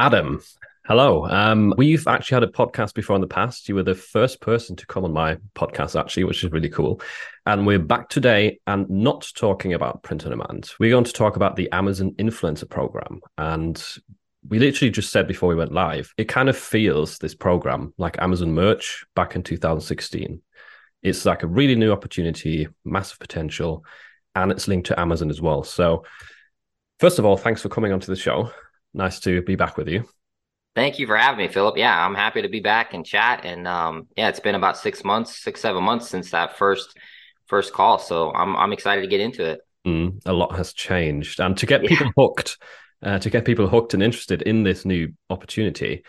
Adam, 0.00 0.40
hello. 0.86 1.26
Um, 1.26 1.74
we've 1.76 2.06
actually 2.06 2.36
had 2.36 2.44
a 2.44 2.52
podcast 2.52 2.94
before 2.94 3.16
in 3.16 3.20
the 3.20 3.26
past. 3.26 3.68
You 3.68 3.74
were 3.74 3.82
the 3.82 3.96
first 3.96 4.40
person 4.40 4.76
to 4.76 4.86
come 4.86 5.04
on 5.04 5.12
my 5.12 5.38
podcast, 5.56 5.98
actually, 5.98 6.22
which 6.22 6.44
is 6.44 6.52
really 6.52 6.68
cool. 6.68 7.00
And 7.46 7.66
we're 7.66 7.80
back 7.80 8.08
today 8.08 8.60
and 8.68 8.88
not 8.88 9.28
talking 9.34 9.74
about 9.74 10.04
print 10.04 10.24
on 10.24 10.30
demand. 10.30 10.70
We're 10.78 10.92
going 10.92 11.02
to 11.02 11.12
talk 11.12 11.34
about 11.34 11.56
the 11.56 11.68
Amazon 11.72 12.12
Influencer 12.12 12.70
Program. 12.70 13.20
And 13.38 13.84
we 14.48 14.60
literally 14.60 14.92
just 14.92 15.10
said 15.10 15.26
before 15.26 15.48
we 15.48 15.56
went 15.56 15.72
live, 15.72 16.14
it 16.16 16.28
kind 16.28 16.48
of 16.48 16.56
feels 16.56 17.18
this 17.18 17.34
program 17.34 17.92
like 17.98 18.22
Amazon 18.22 18.52
merch 18.52 19.04
back 19.16 19.34
in 19.34 19.42
2016. 19.42 20.40
It's 21.02 21.26
like 21.26 21.42
a 21.42 21.48
really 21.48 21.74
new 21.74 21.90
opportunity, 21.90 22.68
massive 22.84 23.18
potential, 23.18 23.84
and 24.36 24.52
it's 24.52 24.68
linked 24.68 24.86
to 24.86 25.00
Amazon 25.00 25.28
as 25.28 25.40
well. 25.40 25.64
So, 25.64 26.04
first 27.00 27.18
of 27.18 27.24
all, 27.24 27.36
thanks 27.36 27.62
for 27.62 27.68
coming 27.68 27.90
onto 27.90 28.06
the 28.06 28.16
show 28.16 28.52
nice 28.98 29.20
to 29.20 29.40
be 29.42 29.56
back 29.56 29.78
with 29.78 29.88
you. 29.88 30.04
Thank 30.74 30.98
you 30.98 31.06
for 31.06 31.16
having 31.16 31.38
me, 31.38 31.48
Philip. 31.48 31.76
Yeah, 31.76 32.06
I'm 32.06 32.14
happy 32.14 32.42
to 32.42 32.48
be 32.48 32.60
back 32.60 32.94
and 32.94 33.04
chat. 33.04 33.44
And 33.44 33.66
um, 33.66 34.08
yeah, 34.16 34.28
it's 34.28 34.40
been 34.40 34.54
about 34.54 34.76
six 34.76 35.02
months, 35.02 35.42
six 35.42 35.60
seven 35.60 35.82
months 35.82 36.08
since 36.08 36.30
that 36.32 36.58
first 36.58 36.96
first 37.46 37.72
call. 37.72 37.98
So 37.98 38.32
I'm 38.32 38.54
I'm 38.56 38.72
excited 38.72 39.00
to 39.00 39.08
get 39.08 39.20
into 39.20 39.44
it. 39.44 39.60
Mm, 39.86 40.20
a 40.26 40.32
lot 40.32 40.56
has 40.56 40.72
changed, 40.72 41.40
and 41.40 41.56
to 41.56 41.66
get 41.66 41.82
yeah. 41.82 41.88
people 41.88 42.12
hooked, 42.16 42.58
uh, 43.02 43.18
to 43.18 43.30
get 43.30 43.44
people 43.44 43.66
hooked 43.66 43.94
and 43.94 44.02
interested 44.02 44.42
in 44.42 44.62
this 44.62 44.84
new 44.84 45.12
opportunity. 45.30 46.04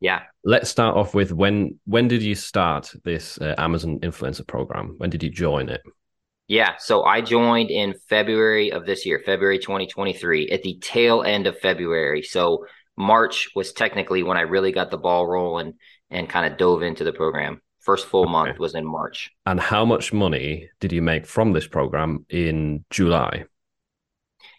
Yeah. 0.00 0.22
Let's 0.44 0.68
start 0.68 0.96
off 0.96 1.14
with 1.14 1.32
when 1.32 1.78
when 1.86 2.08
did 2.08 2.22
you 2.22 2.34
start 2.34 2.92
this 3.04 3.38
uh, 3.38 3.54
Amazon 3.56 4.00
influencer 4.00 4.46
program? 4.46 4.94
When 4.98 5.10
did 5.10 5.22
you 5.22 5.30
join 5.30 5.68
it? 5.68 5.80
Yeah, 6.52 6.74
so 6.78 7.02
I 7.02 7.22
joined 7.22 7.70
in 7.70 7.94
February 8.10 8.72
of 8.72 8.84
this 8.84 9.06
year, 9.06 9.22
February 9.24 9.58
2023, 9.58 10.50
at 10.50 10.62
the 10.62 10.76
tail 10.82 11.22
end 11.22 11.46
of 11.46 11.58
February. 11.58 12.20
So 12.20 12.66
March 12.94 13.48
was 13.56 13.72
technically 13.72 14.22
when 14.22 14.36
I 14.36 14.42
really 14.42 14.70
got 14.70 14.90
the 14.90 14.98
ball 14.98 15.26
rolling 15.26 15.72
and 16.10 16.28
kind 16.28 16.52
of 16.52 16.58
dove 16.58 16.82
into 16.82 17.04
the 17.04 17.12
program. 17.14 17.62
First 17.80 18.04
full 18.04 18.24
okay. 18.24 18.32
month 18.32 18.58
was 18.58 18.74
in 18.74 18.84
March. 18.84 19.30
And 19.46 19.58
how 19.58 19.86
much 19.86 20.12
money 20.12 20.68
did 20.78 20.92
you 20.92 21.00
make 21.00 21.24
from 21.24 21.54
this 21.54 21.66
program 21.66 22.26
in 22.28 22.84
July? 22.90 23.46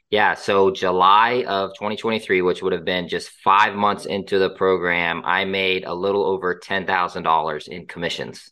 Yeah, 0.09 0.33
so 0.33 0.72
July 0.72 1.45
of 1.47 1.75
2023, 1.75 2.41
which 2.41 2.63
would 2.63 2.73
have 2.73 2.85
been 2.85 3.07
just 3.07 3.30
five 3.44 3.75
months 3.75 4.07
into 4.07 4.39
the 4.39 4.50
program, 4.50 5.22
I 5.25 5.45
made 5.45 5.85
a 5.85 5.94
little 5.94 6.25
over 6.25 6.59
$10,000 6.59 7.67
in 7.67 7.85
commissions 7.85 8.52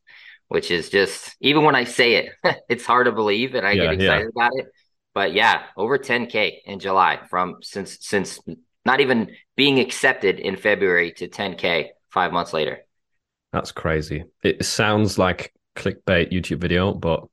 which 0.52 0.70
is 0.70 0.90
just 0.90 1.34
even 1.40 1.64
when 1.64 1.76
I 1.76 1.86
say 1.86 2.16
it, 2.16 2.34
it's 2.70 2.86
hard 2.86 3.06
to 3.06 3.14
believe 3.14 3.56
and 3.56 3.66
I 3.66 3.72
yeah, 3.72 3.84
get 3.84 3.94
excited 3.94 4.32
yeah. 4.36 4.46
about 4.46 4.60
it. 4.60 4.66
But 5.14 5.34
yeah, 5.34 5.64
over 5.78 5.98
10k 5.98 6.58
in 6.66 6.80
July 6.80 7.22
from 7.30 7.60
since 7.62 8.00
since 8.02 8.38
not 8.86 9.00
even 9.00 9.32
being 9.56 9.80
accepted 9.80 10.40
in 10.40 10.58
February 10.58 11.14
to 11.14 11.30
10k 11.30 11.92
5 12.10 12.34
months 12.34 12.52
later. 12.52 12.80
That's 13.54 13.72
crazy. 13.72 14.26
It 14.44 14.66
sounds 14.66 15.18
like 15.18 15.54
clickbait 15.78 16.34
YouTube 16.34 16.60
video, 16.60 16.94
but 16.94 17.28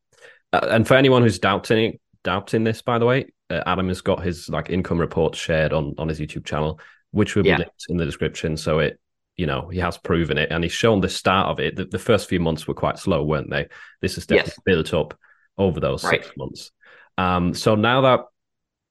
uh, 0.52 0.68
and 0.70 0.86
for 0.86 0.94
anyone 0.94 1.22
who's 1.22 1.40
doubting 1.40 1.98
doubting 2.22 2.62
this 2.62 2.82
by 2.82 3.00
the 3.00 3.06
way, 3.06 3.26
uh, 3.50 3.64
Adam 3.66 3.88
has 3.88 4.00
got 4.00 4.22
his 4.22 4.48
like 4.48 4.70
income 4.70 4.98
report 4.98 5.34
shared 5.34 5.72
on 5.72 5.96
on 5.98 6.08
his 6.08 6.20
YouTube 6.20 6.44
channel 6.44 6.78
which 7.10 7.34
will 7.34 7.42
be 7.42 7.48
yeah. 7.48 7.56
linked 7.56 7.86
in 7.88 7.96
the 7.96 8.04
description 8.04 8.54
so 8.56 8.78
it 8.78 9.00
you 9.38 9.46
know 9.46 9.68
he 9.68 9.78
has 9.78 9.96
proven 9.96 10.36
it 10.36 10.50
and 10.50 10.62
he's 10.62 10.72
shown 10.72 11.00
the 11.00 11.08
start 11.08 11.46
of 11.46 11.60
it 11.60 11.76
the, 11.76 11.86
the 11.86 11.98
first 11.98 12.28
few 12.28 12.40
months 12.40 12.66
were 12.66 12.74
quite 12.74 12.98
slow 12.98 13.24
weren't 13.24 13.48
they 13.48 13.66
this 14.02 14.16
has 14.16 14.26
definitely 14.26 14.52
yes. 14.56 14.64
built 14.66 14.92
up 14.92 15.18
over 15.56 15.80
those 15.80 16.04
right. 16.04 16.22
six 16.22 16.36
months 16.36 16.70
um, 17.16 17.54
so 17.54 17.74
now 17.74 18.02
that 18.02 18.20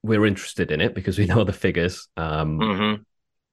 we're 0.03 0.25
interested 0.25 0.71
in 0.71 0.81
it 0.81 0.95
because 0.95 1.19
we 1.19 1.25
know 1.25 1.43
the 1.43 1.53
figures 1.53 2.07
um, 2.17 2.59
mm-hmm. 2.59 3.01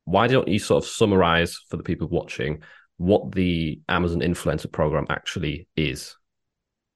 why 0.05 0.27
don't 0.27 0.49
you 0.49 0.59
sort 0.59 0.83
of 0.83 0.89
summarize 0.89 1.59
for 1.69 1.77
the 1.77 1.83
people 1.83 2.09
watching 2.09 2.63
what 2.97 3.33
the 3.33 3.81
amazon 3.89 4.21
influencer 4.21 4.71
program 4.71 5.05
actually 5.11 5.67
is 5.77 6.17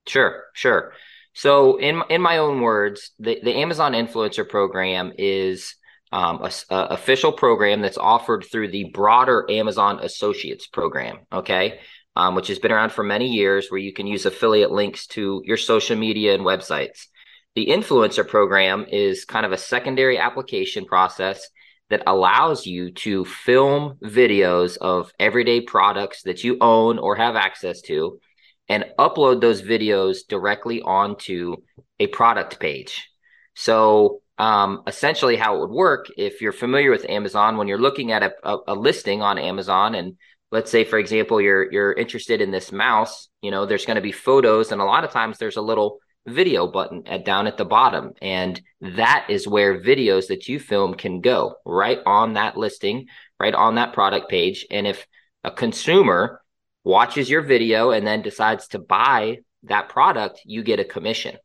sure 0.07 0.45
sure 0.55 0.93
so 1.35 1.77
in 1.77 2.03
in 2.09 2.23
my 2.23 2.39
own 2.39 2.61
words 2.61 3.11
the, 3.19 3.41
the 3.43 3.57
amazon 3.57 3.93
influencer 3.93 4.49
program 4.49 5.13
is 5.19 5.75
um, 6.13 6.43
a, 6.43 6.53
a, 6.71 6.85
official 6.87 7.33
program 7.33 7.81
that's 7.81 7.99
offered 7.99 8.45
through 8.51 8.69
the 8.69 8.85
broader 8.85 9.47
Amazon 9.49 10.01
Associates 10.01 10.67
program. 10.67 11.19
Okay. 11.33 11.81
Um, 12.17 12.35
which 12.35 12.49
has 12.49 12.59
been 12.59 12.73
around 12.73 12.91
for 12.91 13.05
many 13.05 13.29
years, 13.29 13.71
where 13.71 13.79
you 13.79 13.93
can 13.93 14.09
use 14.09 14.27
affiliate 14.27 14.73
links 14.73 15.07
to 15.09 15.41
your 15.45 15.57
social 15.57 15.97
media 15.97 16.35
and 16.35 16.43
websites. 16.43 17.07
The 17.55 17.67
influencer 17.67 18.27
program 18.27 18.87
is 18.91 19.25
kind 19.25 19.47
of 19.47 19.53
a 19.53 19.59
secondary 19.59 20.19
application 20.19 20.85
process 20.85 21.49
that 21.91 22.03
allows 22.07 22.67
you 22.67 22.91
to 22.93 23.25
film 23.25 23.99
videos 24.03 24.77
of 24.79 25.13
everyday 25.19 25.61
products 25.61 26.23
that 26.23 26.45
you 26.45 26.59
own 26.61 26.99
or 26.99 27.17
have 27.17 27.37
access 27.37 27.81
to 27.83 28.21
and 28.69 28.85
upload 28.99 29.41
those 29.41 29.63
videos 29.63 30.19
directly 30.29 30.83
onto 30.83 31.57
a 31.99 32.07
product 32.09 32.61
page. 32.61 33.11
So 33.55 34.21
um, 34.39 34.83
essentially 34.87 35.37
how 35.37 35.57
it 35.57 35.61
would 35.61 35.71
work 35.71 36.07
if 36.17 36.41
you're 36.41 36.53
familiar 36.53 36.91
with 36.91 37.09
Amazon 37.09 37.57
when 37.57 37.69
you're 37.69 37.79
looking 37.79 38.13
at 38.13 38.23
a, 38.23 38.33
a, 38.45 38.59
a, 38.69 38.75
listing 38.75 39.21
on 39.23 39.39
Amazon 39.39 39.95
and 39.95 40.17
let's 40.53 40.71
say 40.71 40.85
for 40.85 40.99
example 40.99 41.41
you're 41.41 41.71
you're 41.73 41.93
interested 41.93 42.41
in 42.41 42.51
this 42.51 42.73
mouse 42.73 43.29
you 43.43 43.51
know 43.51 43.67
there's 43.67 43.87
going 43.87 43.97
to 43.97 44.03
be 44.03 44.13
photos 44.13 44.73
and 44.73 44.81
a 44.81 44.85
lot 44.85 45.05
of 45.05 45.11
times 45.11 45.39
there's 45.39 45.57
a 45.57 45.63
little 45.63 45.99
video 46.27 46.67
button 46.67 47.07
at 47.07 47.25
down 47.25 47.47
at 47.47 47.57
the 47.57 47.65
bottom 47.65 48.13
and 48.21 48.61
that 48.81 49.27
is 49.29 49.49
where 49.49 49.81
videos 49.81 50.29
that 50.29 50.47
you 50.47 50.61
film 50.61 50.95
can 50.95 51.21
go 51.21 51.55
right 51.65 52.01
on 52.07 52.35
that 52.35 52.57
listing 52.57 53.07
right 53.41 53.55
on 53.55 53.77
that 53.77 53.93
product 53.93 54.29
page. 54.29 54.67
And 54.71 54.87
if 54.87 55.07
a 55.45 55.51
consumer 55.51 56.43
watches 56.85 57.29
your 57.29 57.43
video 57.43 57.91
and 57.91 58.07
then 58.07 58.23
decides 58.23 58.69
to 58.69 58.79
buy 58.79 59.39
that 59.65 59.89
product 59.89 60.41
you 60.45 60.63
get 60.63 60.81
a 60.81 60.85
commission. 60.85 61.37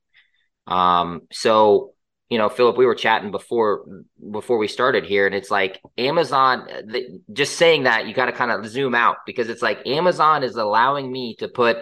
Um, 0.68 1.22
so 1.32 1.93
you 2.30 2.38
know, 2.38 2.50
Philip, 2.50 2.78
we 2.78 2.86
were 2.86 2.96
chatting 2.96 3.32
before 3.32 3.86
before 4.32 4.58
we 4.58 4.68
started 4.68 5.06
here, 5.06 5.26
and 5.26 5.36
it's 5.36 5.52
like 5.52 5.82
Amazon. 5.98 6.68
The, 6.86 7.22
just 7.32 7.58
saying 7.58 7.84
that 7.84 8.08
you 8.08 8.14
got 8.14 8.26
to 8.26 8.32
kind 8.32 8.52
of 8.52 8.66
zoom 8.68 8.96
out 8.96 9.18
because 9.26 9.50
it's 9.50 9.62
like 9.62 9.86
Amazon 9.86 10.44
is 10.44 10.56
allowing 10.56 11.12
me 11.12 11.36
to 11.40 11.48
put 11.48 11.78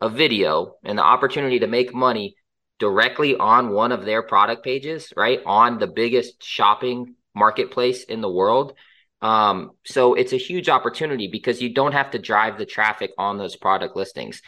a 0.00 0.08
video 0.08 0.74
and 0.84 0.96
the 0.98 1.02
opportunity 1.02 1.58
to 1.60 1.66
make 1.66 1.94
money 1.94 2.36
directly 2.78 3.36
on 3.36 3.70
one 3.70 3.92
of 3.92 4.04
their 4.04 4.22
product 4.22 4.64
pages, 4.64 5.12
right 5.16 5.40
on 5.44 5.78
the 5.78 5.86
biggest 5.86 6.42
shopping 6.42 7.14
marketplace 7.34 8.04
in 8.04 8.20
the 8.20 8.30
world. 8.30 8.74
Um, 9.22 9.72
so 9.84 10.14
it's 10.14 10.32
a 10.32 10.38
huge 10.38 10.68
opportunity 10.68 11.28
because 11.28 11.60
you 11.60 11.74
don't 11.74 11.92
have 11.92 12.12
to 12.12 12.18
drive 12.18 12.56
the 12.56 12.64
traffic 12.64 13.10
on 13.18 13.36
those 13.36 13.54
product 13.56 13.96
listings. 13.96 14.40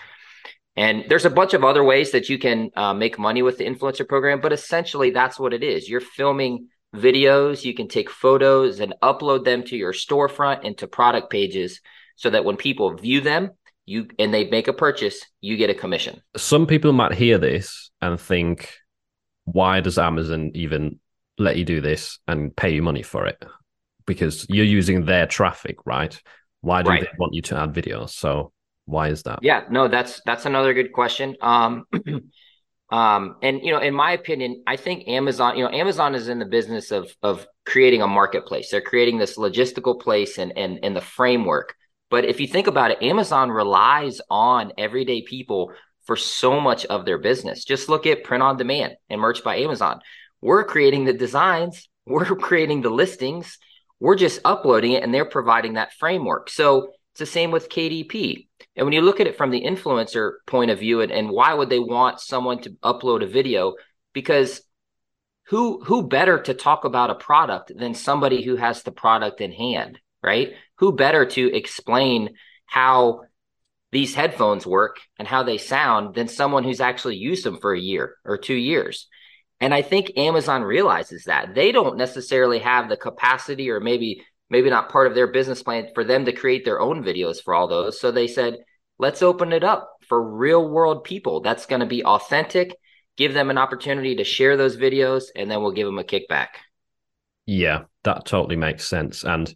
And 0.76 1.04
there's 1.08 1.26
a 1.26 1.30
bunch 1.30 1.54
of 1.54 1.64
other 1.64 1.84
ways 1.84 2.12
that 2.12 2.28
you 2.28 2.38
can 2.38 2.70
uh, 2.76 2.94
make 2.94 3.18
money 3.18 3.42
with 3.42 3.58
the 3.58 3.64
influencer 3.64 4.08
program, 4.08 4.40
but 4.40 4.52
essentially 4.52 5.10
that's 5.10 5.38
what 5.38 5.52
it 5.52 5.62
is. 5.62 5.88
You're 5.88 6.00
filming 6.00 6.68
videos, 6.94 7.64
you 7.64 7.74
can 7.74 7.88
take 7.88 8.10
photos 8.10 8.80
and 8.80 8.94
upload 9.02 9.44
them 9.44 9.62
to 9.64 9.76
your 9.76 9.92
storefront 9.92 10.66
and 10.66 10.76
to 10.78 10.86
product 10.86 11.30
pages 11.30 11.80
so 12.16 12.30
that 12.30 12.44
when 12.44 12.56
people 12.56 12.94
view 12.94 13.20
them, 13.20 13.50
you 13.84 14.06
and 14.18 14.32
they 14.32 14.48
make 14.48 14.68
a 14.68 14.72
purchase, 14.72 15.24
you 15.40 15.56
get 15.56 15.70
a 15.70 15.74
commission. 15.74 16.22
Some 16.36 16.66
people 16.66 16.92
might 16.92 17.12
hear 17.12 17.36
this 17.36 17.90
and 18.00 18.20
think, 18.20 18.72
why 19.44 19.80
does 19.80 19.98
Amazon 19.98 20.52
even 20.54 21.00
let 21.38 21.56
you 21.56 21.64
do 21.64 21.80
this 21.80 22.18
and 22.28 22.54
pay 22.54 22.70
you 22.70 22.82
money 22.82 23.02
for 23.02 23.26
it? 23.26 23.44
Because 24.06 24.46
you're 24.48 24.64
using 24.64 25.04
their 25.04 25.26
traffic, 25.26 25.78
right? 25.84 26.18
Why 26.60 26.82
do 26.82 26.90
right. 26.90 27.00
they 27.00 27.08
want 27.18 27.34
you 27.34 27.42
to 27.42 27.58
add 27.58 27.72
videos? 27.72 28.10
So 28.10 28.52
why 28.86 29.08
is 29.08 29.22
that? 29.22 29.40
Yeah, 29.42 29.64
no, 29.70 29.88
that's 29.88 30.20
that's 30.24 30.46
another 30.46 30.74
good 30.74 30.92
question. 30.92 31.36
Um, 31.40 31.84
um, 32.90 33.36
and 33.42 33.60
you 33.62 33.72
know, 33.72 33.78
in 33.78 33.94
my 33.94 34.12
opinion, 34.12 34.62
I 34.66 34.76
think 34.76 35.08
Amazon, 35.08 35.56
you 35.56 35.64
know, 35.64 35.70
Amazon 35.70 36.14
is 36.14 36.28
in 36.28 36.38
the 36.38 36.46
business 36.46 36.90
of 36.90 37.14
of 37.22 37.46
creating 37.64 38.02
a 38.02 38.06
marketplace. 38.06 38.70
They're 38.70 38.80
creating 38.80 39.18
this 39.18 39.38
logistical 39.38 40.00
place 40.00 40.38
and 40.38 40.56
and 40.56 40.80
and 40.82 40.96
the 40.96 41.00
framework. 41.00 41.74
But 42.10 42.26
if 42.26 42.40
you 42.40 42.46
think 42.46 42.66
about 42.66 42.90
it, 42.90 43.02
Amazon 43.02 43.50
relies 43.50 44.20
on 44.28 44.72
everyday 44.76 45.22
people 45.22 45.72
for 46.04 46.16
so 46.16 46.60
much 46.60 46.84
of 46.86 47.04
their 47.04 47.18
business. 47.18 47.64
Just 47.64 47.88
look 47.88 48.06
at 48.06 48.24
print 48.24 48.42
on 48.42 48.56
demand 48.56 48.96
and 49.08 49.20
merch 49.20 49.42
by 49.44 49.56
Amazon. 49.56 50.00
We're 50.40 50.64
creating 50.64 51.04
the 51.04 51.12
designs, 51.12 51.88
we're 52.06 52.24
creating 52.36 52.82
the 52.82 52.90
listings, 52.90 53.58
we're 54.00 54.16
just 54.16 54.40
uploading 54.44 54.92
it, 54.92 55.04
and 55.04 55.14
they're 55.14 55.24
providing 55.24 55.74
that 55.74 55.92
framework. 55.94 56.50
So 56.50 56.90
it's 57.12 57.20
the 57.20 57.26
same 57.26 57.50
with 57.50 57.68
KDP. 57.68 58.48
And 58.76 58.86
when 58.86 58.94
you 58.94 59.02
look 59.02 59.20
at 59.20 59.26
it 59.26 59.36
from 59.36 59.50
the 59.50 59.62
influencer 59.62 60.34
point 60.46 60.70
of 60.70 60.78
view, 60.78 61.00
and, 61.00 61.12
and 61.12 61.30
why 61.30 61.52
would 61.52 61.68
they 61.68 61.78
want 61.78 62.20
someone 62.20 62.60
to 62.62 62.70
upload 62.82 63.22
a 63.22 63.26
video? 63.26 63.74
Because 64.12 64.62
who 65.46 65.82
who 65.84 66.08
better 66.08 66.38
to 66.40 66.54
talk 66.54 66.84
about 66.84 67.10
a 67.10 67.14
product 67.14 67.72
than 67.76 67.94
somebody 67.94 68.42
who 68.42 68.56
has 68.56 68.82
the 68.82 68.92
product 68.92 69.40
in 69.40 69.52
hand, 69.52 69.98
right? 70.22 70.54
Who 70.76 70.92
better 70.92 71.26
to 71.26 71.54
explain 71.54 72.30
how 72.64 73.22
these 73.90 74.14
headphones 74.14 74.66
work 74.66 74.98
and 75.18 75.28
how 75.28 75.42
they 75.42 75.58
sound 75.58 76.14
than 76.14 76.28
someone 76.28 76.64
who's 76.64 76.80
actually 76.80 77.16
used 77.16 77.44
them 77.44 77.58
for 77.58 77.74
a 77.74 77.80
year 77.80 78.16
or 78.24 78.38
two 78.38 78.54
years? 78.54 79.08
And 79.60 79.74
I 79.74 79.82
think 79.82 80.16
Amazon 80.16 80.62
realizes 80.62 81.24
that 81.24 81.54
they 81.54 81.70
don't 81.70 81.96
necessarily 81.96 82.60
have 82.60 82.88
the 82.88 82.96
capacity 82.96 83.70
or 83.70 83.78
maybe 83.78 84.24
maybe 84.52 84.68
not 84.68 84.90
part 84.90 85.06
of 85.06 85.14
their 85.14 85.26
business 85.26 85.62
plan 85.62 85.88
for 85.94 86.04
them 86.04 86.26
to 86.26 86.32
create 86.32 86.62
their 86.64 86.78
own 86.78 87.02
videos 87.02 87.42
for 87.42 87.54
all 87.54 87.66
those. 87.66 87.98
So 87.98 88.12
they 88.12 88.28
said, 88.28 88.58
let's 88.98 89.22
open 89.22 89.50
it 89.50 89.64
up 89.64 89.90
for 90.08 90.22
real 90.22 90.68
world 90.68 91.04
people. 91.04 91.40
That's 91.40 91.64
going 91.64 91.80
to 91.80 91.86
be 91.86 92.04
authentic. 92.04 92.76
Give 93.16 93.32
them 93.32 93.48
an 93.48 93.56
opportunity 93.56 94.14
to 94.16 94.24
share 94.24 94.58
those 94.58 94.76
videos, 94.76 95.24
and 95.34 95.50
then 95.50 95.62
we'll 95.62 95.72
give 95.72 95.86
them 95.86 95.98
a 95.98 96.04
kickback. 96.04 96.48
Yeah, 97.46 97.84
that 98.04 98.26
totally 98.26 98.56
makes 98.56 98.86
sense. 98.86 99.24
And 99.24 99.54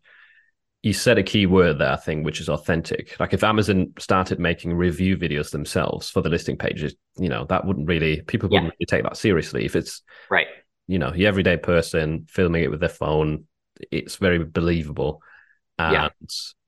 you 0.82 0.94
said 0.94 1.18
a 1.18 1.22
key 1.22 1.44
word 1.44 1.78
there, 1.78 1.92
I 1.92 1.96
think, 1.96 2.24
which 2.24 2.40
is 2.40 2.48
authentic. 2.48 3.18
Like 3.20 3.34
if 3.34 3.44
Amazon 3.44 3.92
started 3.98 4.40
making 4.40 4.72
review 4.72 5.18
videos 5.18 5.50
themselves 5.50 6.08
for 6.08 6.22
the 6.22 6.30
listing 6.30 6.56
pages, 6.56 6.94
you 7.18 7.28
know, 7.28 7.44
that 7.50 7.66
wouldn't 7.66 7.88
really 7.88 8.22
people 8.22 8.48
wouldn't 8.48 8.66
yeah. 8.66 8.76
really 8.78 8.86
take 8.86 9.02
that 9.02 9.16
seriously. 9.16 9.64
If 9.64 9.76
it's 9.76 10.02
right, 10.30 10.46
you 10.86 10.98
know, 10.98 11.10
the 11.10 11.26
everyday 11.26 11.56
person 11.58 12.26
filming 12.28 12.62
it 12.62 12.70
with 12.70 12.80
their 12.80 12.88
phone, 12.88 13.44
it's 13.90 14.16
very 14.16 14.44
believable. 14.44 15.22
And 15.78 15.92
yeah, 15.92 16.08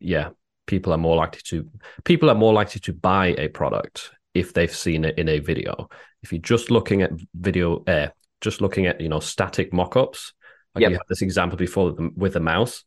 yeah 0.00 0.28
people 0.69 0.93
are 0.93 0.99
more 0.99 1.16
likely 1.16 1.40
to 1.43 1.69
people 2.05 2.31
are 2.31 2.37
more 2.37 2.52
likely 2.52 2.81
to 2.81 2.93
buy 2.93 3.28
a 3.38 3.49
product 3.49 4.12
if 4.34 4.52
they've 4.52 4.75
seen 4.75 5.05
it 5.05 5.19
in 5.19 5.28
a 5.28 5.40
video. 5.40 5.88
If 6.22 6.32
you're 6.32 6.40
just 6.40 6.70
looking 6.70 7.02
at 7.02 7.10
video, 7.34 7.82
uh, 7.84 8.08
just 8.40 8.60
looking 8.60 8.87
at 8.87 9.00
you 9.00 9.08
know 9.08 9.19
static 9.19 9.72
mock-ups, 9.72 10.32
like 10.75 10.82
yep. 10.82 10.90
you 10.90 10.96
had 10.96 11.08
this 11.08 11.22
example 11.22 11.56
before 11.56 11.96
with 12.14 12.34
the, 12.34 12.40
mouse, 12.40 12.84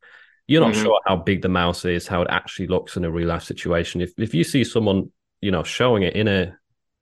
you're 0.48 0.62
not 0.62 0.74
mm-hmm. 0.74 0.84
sure 0.84 1.02
how 1.06 1.18
big 1.18 1.42
the 1.42 1.50
mouse 1.50 1.84
is, 1.84 2.08
how 2.08 2.22
it 2.22 2.28
actually 2.30 2.68
looks 2.68 2.96
in 2.96 3.04
a 3.04 3.12
real 3.12 3.28
life 3.28 3.44
situation. 3.44 4.00
If 4.00 4.14
if 4.18 4.34
you 4.34 4.46
see 4.46 4.64
someone, 4.64 5.12
you 5.42 5.52
know, 5.52 5.64
showing 5.64 6.04
it 6.04 6.16
in 6.16 6.28
a 6.28 6.56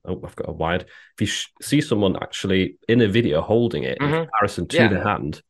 oh, 0.05 0.21
I've 0.25 0.35
got 0.35 0.49
a 0.49 0.53
wide. 0.53 0.83
If 0.83 1.21
you 1.21 1.27
sh- 1.27 1.51
see 1.61 1.81
someone 1.81 2.15
actually 2.15 2.77
in 2.87 3.01
a 3.01 3.07
video 3.07 3.41
holding 3.41 3.83
it 3.83 3.99
mm-hmm. 3.99 4.13
in 4.13 4.25
comparison 4.25 4.67
to 4.69 4.77
yeah. 4.77 4.87
the 4.87 5.03
hand, 5.03 5.41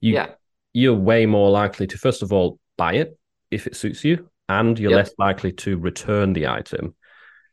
you 0.00 0.14
yeah. 0.14 0.30
You're 0.72 0.94
way 0.94 1.26
more 1.26 1.50
likely 1.50 1.86
to 1.88 1.98
first 1.98 2.22
of 2.22 2.32
all 2.32 2.58
buy 2.76 2.94
it 2.94 3.18
if 3.50 3.66
it 3.66 3.76
suits 3.76 4.04
you, 4.04 4.28
and 4.48 4.78
you're 4.78 4.90
yep. 4.90 4.98
less 4.98 5.14
likely 5.18 5.52
to 5.52 5.78
return 5.78 6.32
the 6.32 6.48
item, 6.48 6.94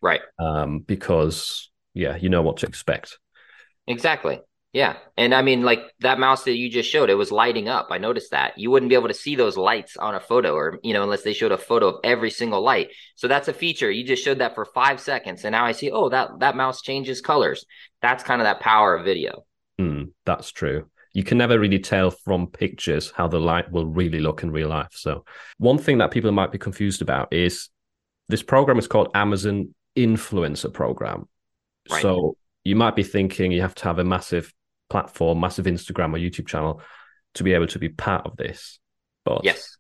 right? 0.02 0.22
Um, 0.40 0.80
because 0.80 1.70
yeah, 1.94 2.16
you 2.16 2.30
know 2.30 2.42
what 2.42 2.58
to 2.58 2.68
expect. 2.68 3.18
Exactly. 3.88 4.42
Yeah. 4.74 4.98
And 5.16 5.34
I 5.34 5.42
mean, 5.42 5.64
like 5.64 5.80
that 6.02 6.20
mouse 6.20 6.44
that 6.44 6.58
you 6.58 6.70
just 6.70 6.90
showed, 6.90 7.10
it 7.10 7.16
was 7.16 7.32
lighting 7.32 7.68
up. 7.68 7.88
I 7.90 7.98
noticed 7.98 8.32
that. 8.32 8.60
You 8.60 8.70
wouldn't 8.70 8.90
be 8.90 8.96
able 8.96 9.08
to 9.08 9.14
see 9.14 9.36
those 9.36 9.58
lights 9.58 9.98
on 9.98 10.14
a 10.14 10.20
photo 10.20 10.54
or, 10.54 10.78
you 10.84 10.94
know, 10.94 11.04
unless 11.04 11.24
they 11.24 11.34
showed 11.34 11.54
a 11.54 11.58
photo 11.58 11.88
of 11.88 12.00
every 12.04 12.30
single 12.30 12.62
light. 12.62 12.90
So 13.16 13.28
that's 13.28 13.48
a 13.48 13.54
feature. 13.54 13.90
You 13.90 14.04
just 14.04 14.24
showed 14.24 14.40
that 14.40 14.56
for 14.56 14.66
five 14.66 15.00
seconds. 15.00 15.46
And 15.46 15.54
now 15.54 15.66
I 15.66 15.72
see, 15.72 15.90
oh, 15.90 16.10
that, 16.10 16.30
that 16.42 16.56
mouse 16.56 16.82
changes 16.82 17.22
colors. 17.22 17.66
That's 18.02 18.24
kind 18.24 18.42
of 18.42 18.46
that 18.46 18.60
power 18.60 18.96
of 18.96 19.06
video. 19.06 19.46
Mm, 19.80 20.12
that's 20.26 20.52
true. 20.52 20.90
You 21.18 21.24
can 21.24 21.40
never 21.40 21.60
really 21.60 21.80
tell 21.80 22.12
from 22.12 22.46
pictures 22.46 23.10
how 23.10 23.28
the 23.28 23.40
light 23.40 23.72
will 23.72 23.88
really 23.88 24.20
look 24.20 24.44
in 24.44 24.52
real 24.52 24.70
life. 24.70 24.92
So, 24.92 25.26
one 25.58 25.80
thing 25.80 25.98
that 25.98 26.12
people 26.12 26.32
might 26.32 26.52
be 26.52 26.60
confused 26.60 27.02
about 27.02 27.34
is 27.34 27.70
this 28.30 28.44
program 28.44 28.78
is 28.78 28.88
called 28.88 29.10
Amazon 29.16 29.74
Influencer 29.96 30.72
Program. 30.72 31.28
Right. 31.90 32.04
So, 32.04 32.38
you 32.64 32.76
might 32.76 32.96
be 32.96 33.02
thinking 33.02 33.52
you 33.52 33.62
have 33.62 33.74
to 33.74 33.86
have 33.86 33.98
a 33.98 34.04
massive 34.04 34.54
platform, 34.92 35.40
massive 35.40 35.66
Instagram 35.66 36.14
or 36.14 36.20
YouTube 36.20 36.46
channel 36.46 36.84
to 37.34 37.44
be 37.44 37.54
able 37.54 37.66
to 37.66 37.80
be 37.80 37.90
part 37.90 38.28
of 38.28 38.38
this. 38.38 38.78
But 39.26 39.44
yes. 39.44 39.76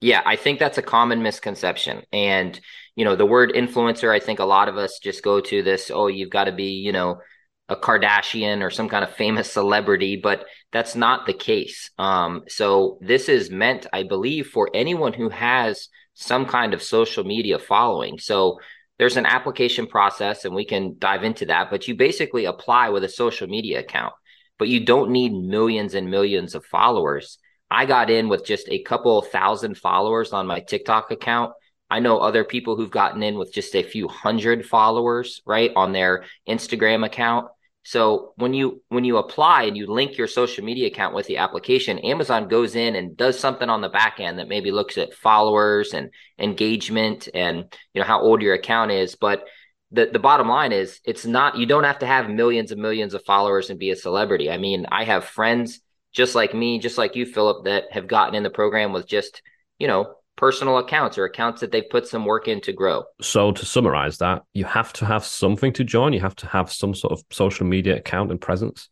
Yeah, 0.00 0.22
I 0.26 0.34
think 0.34 0.58
that's 0.58 0.78
a 0.78 0.82
common 0.82 1.22
misconception. 1.22 2.02
And, 2.12 2.60
you 2.96 3.04
know, 3.04 3.14
the 3.14 3.26
word 3.26 3.52
influencer, 3.52 4.10
I 4.12 4.18
think 4.18 4.40
a 4.40 4.44
lot 4.44 4.68
of 4.68 4.76
us 4.76 4.98
just 5.00 5.22
go 5.22 5.40
to 5.40 5.62
this, 5.62 5.92
oh, 5.94 6.08
you've 6.08 6.30
got 6.30 6.44
to 6.44 6.52
be, 6.52 6.72
you 6.72 6.90
know, 6.90 7.20
a 7.68 7.76
Kardashian 7.76 8.62
or 8.62 8.70
some 8.70 8.88
kind 8.88 9.04
of 9.04 9.14
famous 9.14 9.52
celebrity, 9.52 10.16
but 10.16 10.46
that's 10.72 10.96
not 10.96 11.26
the 11.26 11.34
case. 11.34 11.90
Um, 11.98 12.44
so 12.48 12.98
this 13.02 13.28
is 13.28 13.50
meant, 13.50 13.86
I 13.92 14.04
believe, 14.04 14.48
for 14.48 14.70
anyone 14.72 15.12
who 15.12 15.28
has 15.28 15.88
some 16.14 16.46
kind 16.46 16.74
of 16.74 16.82
social 16.82 17.24
media 17.24 17.58
following. 17.58 18.18
So 18.18 18.58
there's 18.98 19.16
an 19.16 19.26
application 19.26 19.86
process 19.86 20.44
and 20.44 20.54
we 20.54 20.64
can 20.64 20.96
dive 20.98 21.24
into 21.24 21.46
that, 21.46 21.70
but 21.70 21.86
you 21.86 21.94
basically 21.94 22.46
apply 22.46 22.88
with 22.88 23.04
a 23.04 23.08
social 23.08 23.46
media 23.46 23.80
account, 23.80 24.14
but 24.58 24.68
you 24.68 24.84
don't 24.84 25.10
need 25.10 25.32
millions 25.32 25.94
and 25.94 26.10
millions 26.10 26.54
of 26.54 26.64
followers. 26.64 27.38
I 27.70 27.84
got 27.84 28.10
in 28.10 28.28
with 28.28 28.44
just 28.44 28.68
a 28.70 28.82
couple 28.82 29.20
thousand 29.22 29.76
followers 29.76 30.32
on 30.32 30.46
my 30.46 30.60
TikTok 30.60 31.10
account. 31.10 31.52
I 31.90 32.00
know 32.00 32.18
other 32.18 32.44
people 32.44 32.76
who've 32.76 32.90
gotten 32.90 33.22
in 33.22 33.38
with 33.38 33.52
just 33.52 33.76
a 33.76 33.82
few 33.82 34.08
hundred 34.08 34.66
followers, 34.66 35.42
right, 35.46 35.70
on 35.76 35.92
their 35.92 36.24
Instagram 36.48 37.04
account. 37.04 37.48
So 37.84 38.32
when 38.36 38.52
you 38.52 38.82
when 38.88 39.04
you 39.04 39.16
apply 39.16 39.62
and 39.62 39.76
you 39.76 39.86
link 39.86 40.18
your 40.18 40.26
social 40.26 40.64
media 40.64 40.88
account 40.88 41.14
with 41.14 41.26
the 41.26 41.38
application, 41.38 41.98
Amazon 42.00 42.48
goes 42.48 42.76
in 42.76 42.96
and 42.96 43.16
does 43.16 43.38
something 43.38 43.70
on 43.70 43.80
the 43.80 43.88
back 43.88 44.20
end 44.20 44.38
that 44.38 44.48
maybe 44.48 44.70
looks 44.70 44.98
at 44.98 45.14
followers 45.14 45.94
and 45.94 46.10
engagement 46.38 47.28
and 47.32 47.64
you 47.94 48.00
know 48.00 48.06
how 48.06 48.20
old 48.20 48.42
your 48.42 48.54
account 48.54 48.90
is. 48.90 49.14
But 49.14 49.46
the 49.90 50.06
the 50.12 50.18
bottom 50.18 50.48
line 50.48 50.72
is 50.72 51.00
it's 51.04 51.24
not 51.24 51.56
you 51.56 51.64
don't 51.64 51.84
have 51.84 52.00
to 52.00 52.06
have 52.06 52.28
millions 52.28 52.72
and 52.72 52.82
millions 52.82 53.14
of 53.14 53.24
followers 53.24 53.70
and 53.70 53.78
be 53.78 53.90
a 53.90 53.96
celebrity. 53.96 54.50
I 54.50 54.58
mean, 54.58 54.86
I 54.90 55.04
have 55.04 55.24
friends 55.24 55.80
just 56.12 56.34
like 56.34 56.54
me, 56.54 56.78
just 56.78 56.98
like 56.98 57.16
you, 57.16 57.24
Philip, 57.24 57.64
that 57.64 57.84
have 57.92 58.06
gotten 58.06 58.34
in 58.34 58.42
the 58.42 58.50
program 58.50 58.92
with 58.92 59.06
just 59.06 59.40
you 59.78 59.86
know 59.86 60.14
personal 60.38 60.78
accounts 60.78 61.18
or 61.18 61.26
accounts 61.26 61.60
that 61.60 61.70
they've 61.70 61.90
put 61.90 62.06
some 62.06 62.24
work 62.24 62.48
in 62.48 62.62
to 62.62 62.72
grow. 62.72 63.04
So 63.20 63.52
to 63.52 63.66
summarize 63.66 64.16
that, 64.18 64.44
you 64.54 64.64
have 64.64 64.94
to 64.94 65.04
have 65.04 65.24
something 65.24 65.74
to 65.74 65.84
join. 65.84 66.14
You 66.14 66.20
have 66.20 66.36
to 66.36 66.46
have 66.46 66.72
some 66.72 66.94
sort 66.94 67.12
of 67.12 67.22
social 67.30 67.66
media 67.66 67.96
account 67.96 68.30
and 68.30 68.40
presence. 68.40 68.88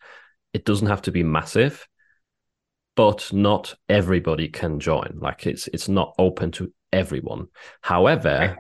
It 0.53 0.67
doesn't 0.67 0.89
have 0.89 1.03
to 1.03 1.11
be 1.11 1.23
massive, 1.23 1.89
but 2.97 3.33
not 3.33 3.75
everybody 3.89 4.49
can 4.49 4.81
join. 4.81 5.19
Like 5.21 5.47
it's 5.47 5.69
it's 5.69 5.89
not 5.89 6.15
open 6.19 6.51
to 6.53 6.73
everyone. 6.93 7.47
However. 7.81 8.59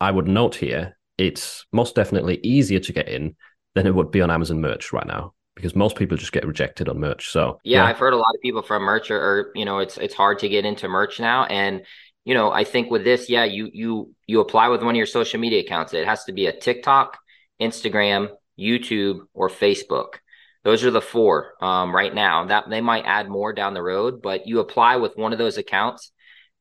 I 0.00 0.10
would 0.10 0.28
note 0.28 0.54
here 0.54 0.96
it's 1.16 1.66
most 1.72 1.94
definitely 1.94 2.38
easier 2.42 2.78
to 2.78 2.92
get 2.92 3.08
in 3.08 3.36
than 3.74 3.86
it 3.86 3.94
would 3.94 4.10
be 4.10 4.20
on 4.20 4.30
Amazon 4.30 4.60
merch 4.60 4.92
right 4.92 5.06
now 5.06 5.34
because 5.54 5.74
most 5.74 5.96
people 5.96 6.16
just 6.16 6.32
get 6.32 6.46
rejected 6.46 6.88
on 6.88 7.00
merch. 7.00 7.30
So 7.30 7.58
yeah, 7.64 7.78
yeah. 7.78 7.86
I've 7.86 7.98
heard 7.98 8.12
a 8.12 8.16
lot 8.16 8.34
of 8.34 8.40
people 8.40 8.62
from 8.62 8.82
merch 8.82 9.10
or, 9.10 9.18
or, 9.18 9.52
you 9.56 9.64
know 9.64 9.78
it's 9.80 9.98
it's 9.98 10.14
hard 10.14 10.38
to 10.40 10.48
get 10.48 10.64
into 10.64 10.88
merch 10.88 11.18
now, 11.18 11.44
and 11.46 11.82
you 12.28 12.34
know, 12.34 12.52
I 12.52 12.64
think 12.64 12.90
with 12.90 13.04
this, 13.04 13.30
yeah, 13.30 13.44
you 13.44 13.70
you 13.72 14.14
you 14.26 14.40
apply 14.40 14.68
with 14.68 14.82
one 14.82 14.94
of 14.94 14.98
your 14.98 15.06
social 15.06 15.40
media 15.40 15.60
accounts. 15.60 15.94
It 15.94 16.04
has 16.04 16.24
to 16.24 16.32
be 16.32 16.44
a 16.44 16.52
TikTok, 16.52 17.16
Instagram, 17.58 18.28
YouTube, 18.60 19.20
or 19.32 19.48
Facebook. 19.48 20.16
Those 20.62 20.84
are 20.84 20.90
the 20.90 21.00
four 21.00 21.54
um, 21.62 21.96
right 21.96 22.14
now. 22.14 22.44
That 22.44 22.68
they 22.68 22.82
might 22.82 23.06
add 23.06 23.30
more 23.30 23.54
down 23.54 23.72
the 23.72 23.82
road, 23.82 24.20
but 24.20 24.46
you 24.46 24.60
apply 24.60 24.96
with 24.96 25.16
one 25.16 25.32
of 25.32 25.38
those 25.38 25.56
accounts, 25.56 26.12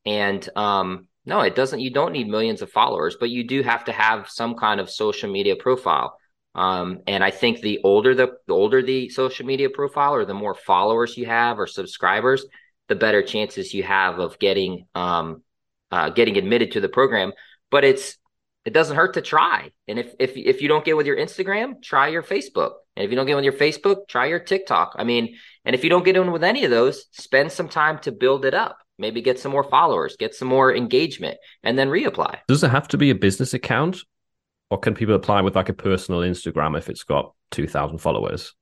and 0.06 0.48
um, 0.56 1.10
no, 1.26 1.42
it 1.42 1.54
doesn't. 1.54 1.82
You 1.82 1.92
don't 1.92 2.14
need 2.14 2.30
millions 2.30 2.62
of 2.62 2.72
followers, 2.72 3.18
but 3.20 3.30
you 3.30 3.46
do 3.46 3.62
have 3.62 3.84
to 3.86 3.92
have 3.92 4.30
some 4.30 4.56
kind 4.56 4.80
of 4.80 4.90
social 4.90 5.30
media 5.30 5.58
profile. 5.58 6.18
Um, 6.56 7.02
and 7.08 7.22
I 7.22 7.32
think 7.32 7.60
the 7.60 7.82
older 7.84 8.16
the, 8.16 8.38
the 8.48 8.54
older 8.54 8.82
the 8.82 9.10
social 9.10 9.46
media 9.46 9.70
profile, 9.70 10.16
or 10.16 10.24
the 10.24 10.34
more 10.34 10.56
followers 10.56 11.18
you 11.18 11.26
have 11.26 11.60
or 11.60 11.68
subscribers, 11.68 12.46
the 12.88 12.96
better 12.96 13.22
chances 13.22 13.74
you 13.74 13.84
have 13.84 14.20
of 14.20 14.40
getting 14.40 14.86
um, 14.96 15.44
uh, 15.92 16.10
getting 16.10 16.38
admitted 16.38 16.72
to 16.74 16.82
the 16.82 16.90
program. 16.90 17.34
But 17.72 17.84
it's 17.84 18.18
it 18.66 18.74
doesn't 18.74 18.98
hurt 18.98 19.14
to 19.14 19.22
try. 19.22 19.72
And 19.88 19.98
if 19.98 20.14
if 20.20 20.36
if 20.36 20.62
you 20.62 20.68
don't 20.68 20.84
get 20.84 20.98
with 20.98 21.08
your 21.08 21.18
Instagram, 21.18 21.82
try 21.82 22.10
your 22.10 22.24
Facebook. 22.24 22.74
And 22.96 23.06
if 23.06 23.12
you 23.12 23.16
don't 23.16 23.26
get 23.26 23.36
with 23.36 23.46
your 23.46 23.54
Facebook, 23.54 24.08
try 24.08 24.26
your 24.26 24.40
TikTok. 24.40 24.96
I 24.98 25.04
mean, 25.04 25.36
and 25.64 25.76
if 25.76 25.84
you 25.84 25.90
don't 25.90 26.04
get 26.04 26.18
in 26.18 26.32
with 26.32 26.44
any 26.44 26.66
of 26.66 26.72
those, 26.72 27.06
spend 27.12 27.52
some 27.52 27.70
time 27.70 28.00
to 28.00 28.12
build 28.12 28.44
it 28.44 28.54
up. 28.54 28.78
Maybe 29.00 29.22
get 29.22 29.40
some 29.40 29.52
more 29.52 29.64
followers, 29.64 30.18
get 30.18 30.34
some 30.34 30.48
more 30.48 30.76
engagement, 30.76 31.38
and 31.64 31.78
then 31.78 31.90
reapply. 31.90 32.40
Does 32.48 32.64
it 32.64 32.72
have 32.72 32.88
to 32.90 32.98
be 32.98 33.12
a 33.12 33.16
business 33.16 33.54
account? 33.54 34.04
Or 34.70 34.80
can 34.80 34.96
people 34.96 35.16
apply 35.16 35.42
with 35.42 35.56
like 35.56 35.70
a 35.70 35.74
personal 35.74 36.22
Instagram 36.22 36.78
if 36.78 36.90
it's 36.90 37.04
got 37.04 37.34
2,000 37.52 38.00
followers? 38.00 38.54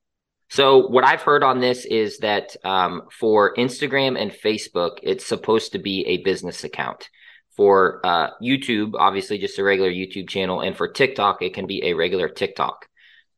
So 0.49 0.87
what 0.87 1.03
I've 1.03 1.21
heard 1.21 1.43
on 1.43 1.59
this 1.59 1.85
is 1.85 2.19
that 2.19 2.55
um, 2.63 3.03
for 3.11 3.55
Instagram 3.55 4.19
and 4.19 4.31
Facebook, 4.31 4.99
it's 5.01 5.25
supposed 5.25 5.71
to 5.71 5.79
be 5.79 6.05
a 6.07 6.17
business 6.17 6.63
account. 6.63 7.09
For 7.55 8.01
uh, 8.05 8.31
YouTube, 8.43 8.95
obviously 8.95 9.37
just 9.37 9.57
a 9.59 9.63
regular 9.63 9.89
YouTube 9.89 10.27
channel, 10.27 10.59
and 10.59 10.75
for 10.75 10.89
TikTok, 10.89 11.41
it 11.41 11.53
can 11.53 11.67
be 11.67 11.85
a 11.85 11.93
regular 11.93 12.27
TikTok. 12.27 12.85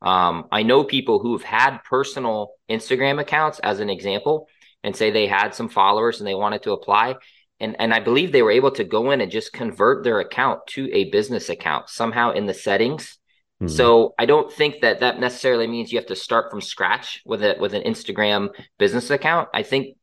Um, 0.01 0.47
I 0.51 0.63
know 0.63 0.83
people 0.83 1.19
who've 1.19 1.43
had 1.43 1.79
personal 1.83 2.53
Instagram 2.69 3.21
accounts, 3.21 3.59
as 3.59 3.79
an 3.79 3.91
example, 3.91 4.47
and 4.83 4.95
say 4.95 5.11
they 5.11 5.27
had 5.27 5.53
some 5.53 5.69
followers 5.69 6.19
and 6.19 6.27
they 6.27 6.35
wanted 6.35 6.63
to 6.63 6.71
apply, 6.71 7.15
and 7.59 7.75
and 7.79 7.93
I 7.93 7.99
believe 7.99 8.31
they 8.31 8.41
were 8.41 8.51
able 8.51 8.71
to 8.71 8.83
go 8.83 9.11
in 9.11 9.21
and 9.21 9.31
just 9.31 9.53
convert 9.53 10.03
their 10.03 10.19
account 10.19 10.65
to 10.69 10.89
a 10.91 11.11
business 11.11 11.49
account 11.49 11.89
somehow 11.89 12.31
in 12.31 12.47
the 12.47 12.53
settings 12.55 13.19
Hmm. 13.59 13.67
So 13.67 14.13
I 14.19 14.25
don't 14.25 14.51
think 14.51 14.81
that 14.81 14.99
that 14.99 15.19
necessarily 15.19 15.67
means 15.67 15.91
you 15.91 15.99
have 15.99 16.07
to 16.07 16.15
start 16.15 16.51
from 16.51 16.61
scratch 16.61 17.21
with 17.25 17.43
it 17.43 17.59
with 17.59 17.73
an 17.73 17.83
Instagram 17.83 18.49
business 18.77 19.09
account. 19.09 19.49
I 19.53 19.63
think 19.63 19.97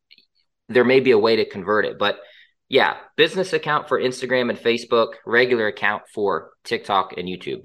there 0.67 0.83
may 0.83 0.99
be 0.99 1.11
a 1.11 1.19
way 1.19 1.37
to 1.37 1.47
convert 1.47 1.85
it, 1.85 1.97
but 1.97 2.17
yeah, 2.67 2.97
business 3.15 3.53
account 3.53 3.87
for 3.87 3.99
Instagram 3.99 4.49
and 4.49 4.57
Facebook, 4.57 5.13
regular 5.25 5.67
account 5.67 6.03
for 6.13 6.51
TikTok 6.63 7.13
and 7.15 7.27
YouTube. 7.27 7.61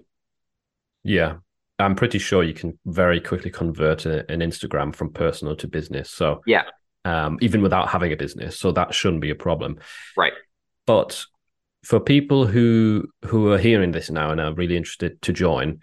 Yeah, 1.02 1.36
I'm 1.78 1.94
pretty 1.94 2.18
sure 2.18 2.42
you 2.42 2.52
can 2.52 2.78
very 2.84 3.20
quickly 3.20 3.50
convert 3.50 4.04
a, 4.04 4.30
an 4.30 4.40
Instagram 4.40 4.94
from 4.94 5.12
personal 5.12 5.56
to 5.56 5.68
business. 5.68 6.10
So 6.10 6.42
yeah, 6.46 6.64
um, 7.04 7.38
even 7.40 7.62
without 7.62 7.88
having 7.88 8.12
a 8.12 8.16
business. 8.16 8.58
So 8.58 8.72
that 8.72 8.94
shouldn't 8.94 9.22
be 9.22 9.30
a 9.30 9.34
problem. 9.34 9.78
Right. 10.16 10.34
But 10.86 11.24
for 11.82 12.00
people 12.00 12.46
who 12.46 13.06
who 13.24 13.52
are 13.52 13.58
hearing 13.58 13.92
this 13.92 14.10
now 14.10 14.30
and 14.30 14.40
are 14.40 14.54
really 14.54 14.76
interested 14.76 15.20
to 15.22 15.32
join 15.32 15.80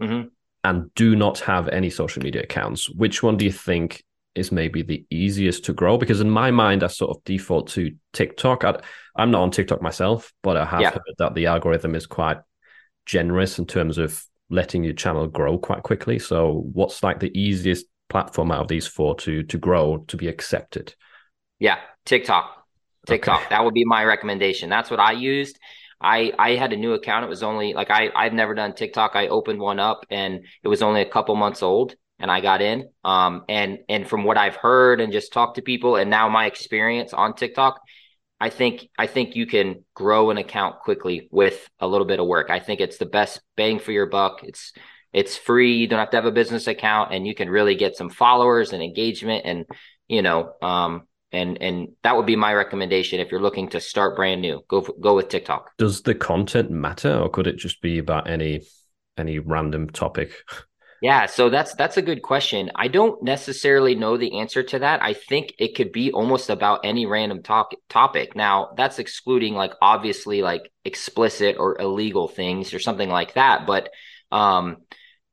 mm-hmm. 0.00 0.28
and 0.64 0.94
do 0.94 1.16
not 1.16 1.40
have 1.40 1.68
any 1.68 1.90
social 1.90 2.22
media 2.22 2.42
accounts, 2.42 2.88
which 2.90 3.22
one 3.22 3.36
do 3.36 3.44
you 3.44 3.52
think 3.52 4.04
is 4.34 4.52
maybe 4.52 4.82
the 4.82 5.04
easiest 5.10 5.64
to 5.64 5.72
grow? 5.72 5.98
Because 5.98 6.20
in 6.20 6.30
my 6.30 6.50
mind, 6.50 6.84
I 6.84 6.86
sort 6.86 7.16
of 7.16 7.24
default 7.24 7.68
to 7.70 7.92
TikTok. 8.12 8.64
I, 8.64 8.80
am 9.18 9.30
not 9.30 9.42
on 9.42 9.50
TikTok 9.50 9.82
myself, 9.82 10.32
but 10.42 10.56
I 10.56 10.64
have 10.64 10.80
yeah. 10.80 10.90
heard 10.90 11.14
that 11.18 11.34
the 11.34 11.46
algorithm 11.46 11.94
is 11.94 12.06
quite 12.06 12.38
generous 13.06 13.58
in 13.58 13.66
terms 13.66 13.98
of 13.98 14.24
letting 14.50 14.84
your 14.84 14.92
channel 14.94 15.26
grow 15.26 15.58
quite 15.58 15.82
quickly. 15.82 16.18
So, 16.18 16.64
what's 16.72 17.02
like 17.02 17.18
the 17.18 17.36
easiest 17.38 17.86
platform 18.08 18.52
out 18.52 18.62
of 18.62 18.68
these 18.68 18.86
four 18.86 19.16
to 19.16 19.42
to 19.42 19.58
grow 19.58 20.04
to 20.08 20.16
be 20.16 20.28
accepted? 20.28 20.94
Yeah, 21.58 21.78
TikTok. 22.04 22.59
TikTok. 23.06 23.40
Okay. 23.40 23.46
That 23.50 23.64
would 23.64 23.74
be 23.74 23.84
my 23.84 24.04
recommendation. 24.04 24.70
That's 24.70 24.90
what 24.90 25.00
I 25.00 25.12
used. 25.12 25.58
I 26.00 26.32
I 26.38 26.54
had 26.54 26.72
a 26.72 26.76
new 26.76 26.92
account. 26.92 27.24
It 27.24 27.28
was 27.28 27.42
only 27.42 27.74
like 27.74 27.90
I 27.90 28.10
I've 28.14 28.32
never 28.32 28.54
done 28.54 28.74
TikTok. 28.74 29.12
I 29.14 29.28
opened 29.28 29.60
one 29.60 29.78
up 29.78 30.06
and 30.10 30.44
it 30.62 30.68
was 30.68 30.82
only 30.82 31.02
a 31.02 31.08
couple 31.08 31.34
months 31.36 31.62
old 31.62 31.94
and 32.18 32.30
I 32.30 32.40
got 32.40 32.62
in. 32.62 32.88
Um 33.04 33.44
and 33.48 33.78
and 33.88 34.08
from 34.08 34.24
what 34.24 34.38
I've 34.38 34.56
heard 34.56 35.00
and 35.00 35.12
just 35.12 35.32
talked 35.32 35.56
to 35.56 35.62
people 35.62 35.96
and 35.96 36.10
now 36.10 36.28
my 36.28 36.46
experience 36.46 37.12
on 37.12 37.34
TikTok, 37.34 37.80
I 38.40 38.48
think 38.48 38.88
I 38.98 39.06
think 39.06 39.36
you 39.36 39.46
can 39.46 39.84
grow 39.94 40.30
an 40.30 40.38
account 40.38 40.80
quickly 40.80 41.28
with 41.30 41.68
a 41.78 41.86
little 41.86 42.06
bit 42.06 42.20
of 42.20 42.26
work. 42.26 42.48
I 42.50 42.60
think 42.60 42.80
it's 42.80 42.96
the 42.98 43.06
best 43.06 43.40
bang 43.56 43.78
for 43.78 43.92
your 43.92 44.06
buck. 44.06 44.42
It's 44.42 44.72
it's 45.12 45.36
free. 45.36 45.74
You 45.76 45.86
don't 45.86 45.98
have 45.98 46.10
to 46.10 46.16
have 46.16 46.24
a 46.24 46.32
business 46.32 46.66
account 46.66 47.12
and 47.12 47.26
you 47.26 47.34
can 47.34 47.50
really 47.50 47.74
get 47.74 47.96
some 47.96 48.08
followers 48.10 48.72
and 48.72 48.82
engagement 48.82 49.42
and 49.44 49.66
you 50.08 50.22
know 50.22 50.52
um 50.62 51.02
and 51.32 51.60
and 51.60 51.88
that 52.02 52.16
would 52.16 52.26
be 52.26 52.36
my 52.36 52.52
recommendation 52.52 53.20
if 53.20 53.30
you're 53.30 53.42
looking 53.42 53.68
to 53.70 53.80
start 53.80 54.16
brand 54.16 54.40
new 54.40 54.62
go 54.68 54.80
go 54.80 55.14
with 55.14 55.28
tiktok. 55.28 55.70
Does 55.78 56.02
the 56.02 56.14
content 56.14 56.70
matter 56.70 57.18
or 57.18 57.28
could 57.28 57.46
it 57.46 57.56
just 57.56 57.80
be 57.80 57.98
about 57.98 58.28
any 58.28 58.62
any 59.16 59.38
random 59.38 59.90
topic? 59.90 60.32
Yeah 61.02 61.26
so 61.26 61.48
that's 61.48 61.74
that's 61.74 61.96
a 61.96 62.02
good 62.02 62.22
question. 62.22 62.70
I 62.74 62.88
don't 62.88 63.22
necessarily 63.22 63.94
know 63.94 64.16
the 64.16 64.38
answer 64.38 64.62
to 64.62 64.80
that. 64.80 65.02
I 65.02 65.14
think 65.14 65.54
it 65.58 65.74
could 65.74 65.92
be 65.92 66.12
almost 66.12 66.50
about 66.50 66.80
any 66.84 67.06
random 67.06 67.42
talk, 67.42 67.72
topic. 67.88 68.36
Now 68.36 68.74
that's 68.76 68.98
excluding 68.98 69.54
like 69.54 69.72
obviously 69.80 70.42
like 70.42 70.70
explicit 70.84 71.56
or 71.58 71.80
illegal 71.80 72.28
things 72.28 72.74
or 72.74 72.78
something 72.78 73.08
like 73.08 73.34
that 73.34 73.66
but 73.66 73.90
um 74.32 74.78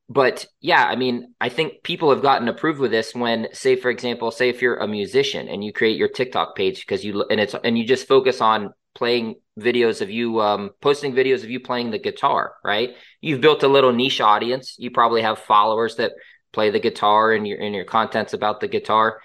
but 0.08 0.46
yeah, 0.60 0.84
I 0.84 0.96
mean, 0.96 1.34
I 1.40 1.50
think 1.50 1.82
people 1.82 2.10
have 2.10 2.22
gotten 2.22 2.48
approved 2.48 2.80
with 2.80 2.90
this 2.90 3.14
when, 3.14 3.48
say, 3.52 3.76
for 3.76 3.90
example, 3.90 4.30
say 4.30 4.48
if 4.48 4.62
you're 4.62 4.78
a 4.78 4.88
musician 4.88 5.48
and 5.48 5.62
you 5.62 5.72
create 5.72 5.98
your 5.98 6.08
TikTok 6.08 6.56
page 6.56 6.80
because 6.80 7.04
you 7.04 7.24
and 7.30 7.38
it's 7.38 7.54
and 7.62 7.76
you 7.76 7.84
just 7.84 8.08
focus 8.08 8.40
on 8.40 8.72
playing 8.94 9.34
videos 9.60 10.00
of 10.00 10.10
you 10.10 10.40
um, 10.40 10.70
posting 10.80 11.12
videos 11.12 11.44
of 11.44 11.50
you 11.50 11.60
playing 11.60 11.90
the 11.90 11.98
guitar, 11.98 12.54
right? 12.64 12.94
You've 13.20 13.42
built 13.42 13.62
a 13.62 13.68
little 13.68 13.92
niche 13.92 14.22
audience. 14.22 14.76
You 14.78 14.90
probably 14.90 15.22
have 15.22 15.40
followers 15.40 15.96
that 15.96 16.12
play 16.54 16.70
the 16.70 16.80
guitar 16.80 17.32
and 17.32 17.46
your 17.46 17.60
and 17.60 17.74
your 17.74 17.84
contents 17.84 18.32
about 18.32 18.60
the 18.60 18.68
guitar. 18.68 19.20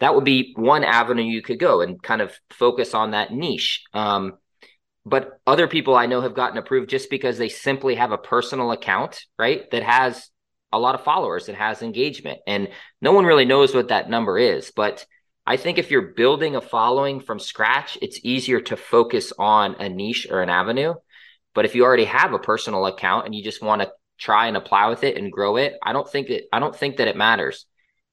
That 0.00 0.14
would 0.14 0.24
be 0.24 0.54
one 0.56 0.82
avenue 0.82 1.24
you 1.24 1.42
could 1.42 1.58
go 1.58 1.82
and 1.82 2.02
kind 2.02 2.22
of 2.22 2.32
focus 2.48 2.94
on 2.94 3.10
that 3.10 3.32
niche. 3.32 3.84
Um, 3.92 4.38
but 5.04 5.40
other 5.46 5.66
people 5.66 5.96
I 5.96 6.06
know 6.06 6.20
have 6.20 6.34
gotten 6.34 6.58
approved 6.58 6.90
just 6.90 7.10
because 7.10 7.38
they 7.38 7.48
simply 7.48 7.96
have 7.96 8.12
a 8.12 8.18
personal 8.18 8.70
account, 8.72 9.24
right? 9.38 9.70
That 9.70 9.82
has 9.82 10.30
a 10.72 10.78
lot 10.78 10.94
of 10.94 11.04
followers, 11.04 11.46
that 11.46 11.56
has 11.56 11.82
engagement. 11.82 12.40
And 12.46 12.68
no 13.00 13.12
one 13.12 13.26
really 13.26 13.44
knows 13.44 13.74
what 13.74 13.88
that 13.88 14.08
number 14.08 14.38
is. 14.38 14.70
But 14.74 15.04
I 15.46 15.56
think 15.56 15.78
if 15.78 15.90
you're 15.90 16.12
building 16.12 16.54
a 16.54 16.60
following 16.60 17.20
from 17.20 17.40
scratch, 17.40 17.98
it's 18.00 18.20
easier 18.22 18.60
to 18.60 18.76
focus 18.76 19.32
on 19.38 19.74
a 19.80 19.88
niche 19.88 20.28
or 20.30 20.40
an 20.40 20.48
avenue. 20.48 20.94
But 21.54 21.64
if 21.64 21.74
you 21.74 21.84
already 21.84 22.04
have 22.04 22.32
a 22.32 22.38
personal 22.38 22.86
account 22.86 23.26
and 23.26 23.34
you 23.34 23.42
just 23.42 23.62
want 23.62 23.82
to 23.82 23.92
try 24.18 24.46
and 24.46 24.56
apply 24.56 24.88
with 24.88 25.02
it 25.04 25.16
and 25.16 25.32
grow 25.32 25.56
it, 25.56 25.74
I 25.82 25.92
don't 25.92 26.08
think 26.08 26.30
it 26.30 26.44
I 26.52 26.60
don't 26.60 26.74
think 26.74 26.96
that 26.96 27.08
it 27.08 27.16
matters. 27.16 27.66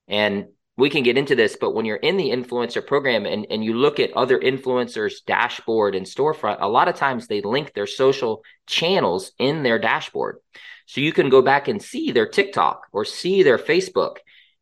And 0.07 0.47
we 0.79 0.89
can 0.89 1.03
get 1.03 1.17
into 1.17 1.35
this, 1.35 1.57
but 1.59 1.75
when 1.75 1.85
you're 1.85 1.97
in 1.97 2.15
the 2.15 2.29
influencer 2.29 2.85
program 2.85 3.25
and, 3.25 3.45
and 3.49 3.63
you 3.63 3.73
look 3.73 3.99
at 3.99 4.15
other 4.15 4.39
influencers' 4.39 5.25
dashboard 5.25 5.93
and 5.93 6.05
storefront, 6.05 6.57
a 6.61 6.69
lot 6.69 6.87
of 6.87 6.95
times 6.95 7.27
they 7.27 7.41
link 7.41 7.73
their 7.73 7.85
social 7.85 8.43
channels 8.65 9.33
in 9.37 9.63
their 9.63 9.77
dashboard. 9.77 10.37
So 10.85 11.01
you 11.01 11.11
can 11.11 11.29
go 11.29 11.41
back 11.41 11.67
and 11.67 11.81
see 11.81 12.11
their 12.11 12.27
TikTok 12.27 12.87
or 12.93 13.03
see 13.03 13.43
their 13.43 13.57
Facebook. 13.57 14.17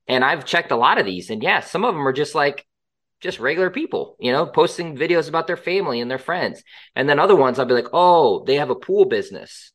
And 0.07 0.25
I've 0.25 0.45
checked 0.45 0.71
a 0.71 0.75
lot 0.75 0.97
of 0.97 1.05
these, 1.05 1.29
and 1.29 1.43
yeah, 1.43 1.59
some 1.59 1.85
of 1.85 1.93
them 1.93 2.07
are 2.07 2.13
just 2.13 2.33
like 2.33 2.65
just 3.21 3.39
regular 3.39 3.69
people, 3.69 4.15
you 4.19 4.31
know, 4.31 4.45
posting 4.45 4.95
videos 4.95 5.27
about 5.29 5.47
their 5.47 5.57
family 5.57 6.01
and 6.01 6.09
their 6.09 6.17
friends. 6.17 6.63
And 6.95 7.07
then 7.07 7.19
other 7.19 7.35
ones 7.35 7.59
I'll 7.59 7.65
be 7.65 7.73
like, 7.73 7.89
oh, 7.93 8.43
they 8.45 8.55
have 8.55 8.69
a 8.69 8.75
pool 8.75 9.05
business. 9.05 9.71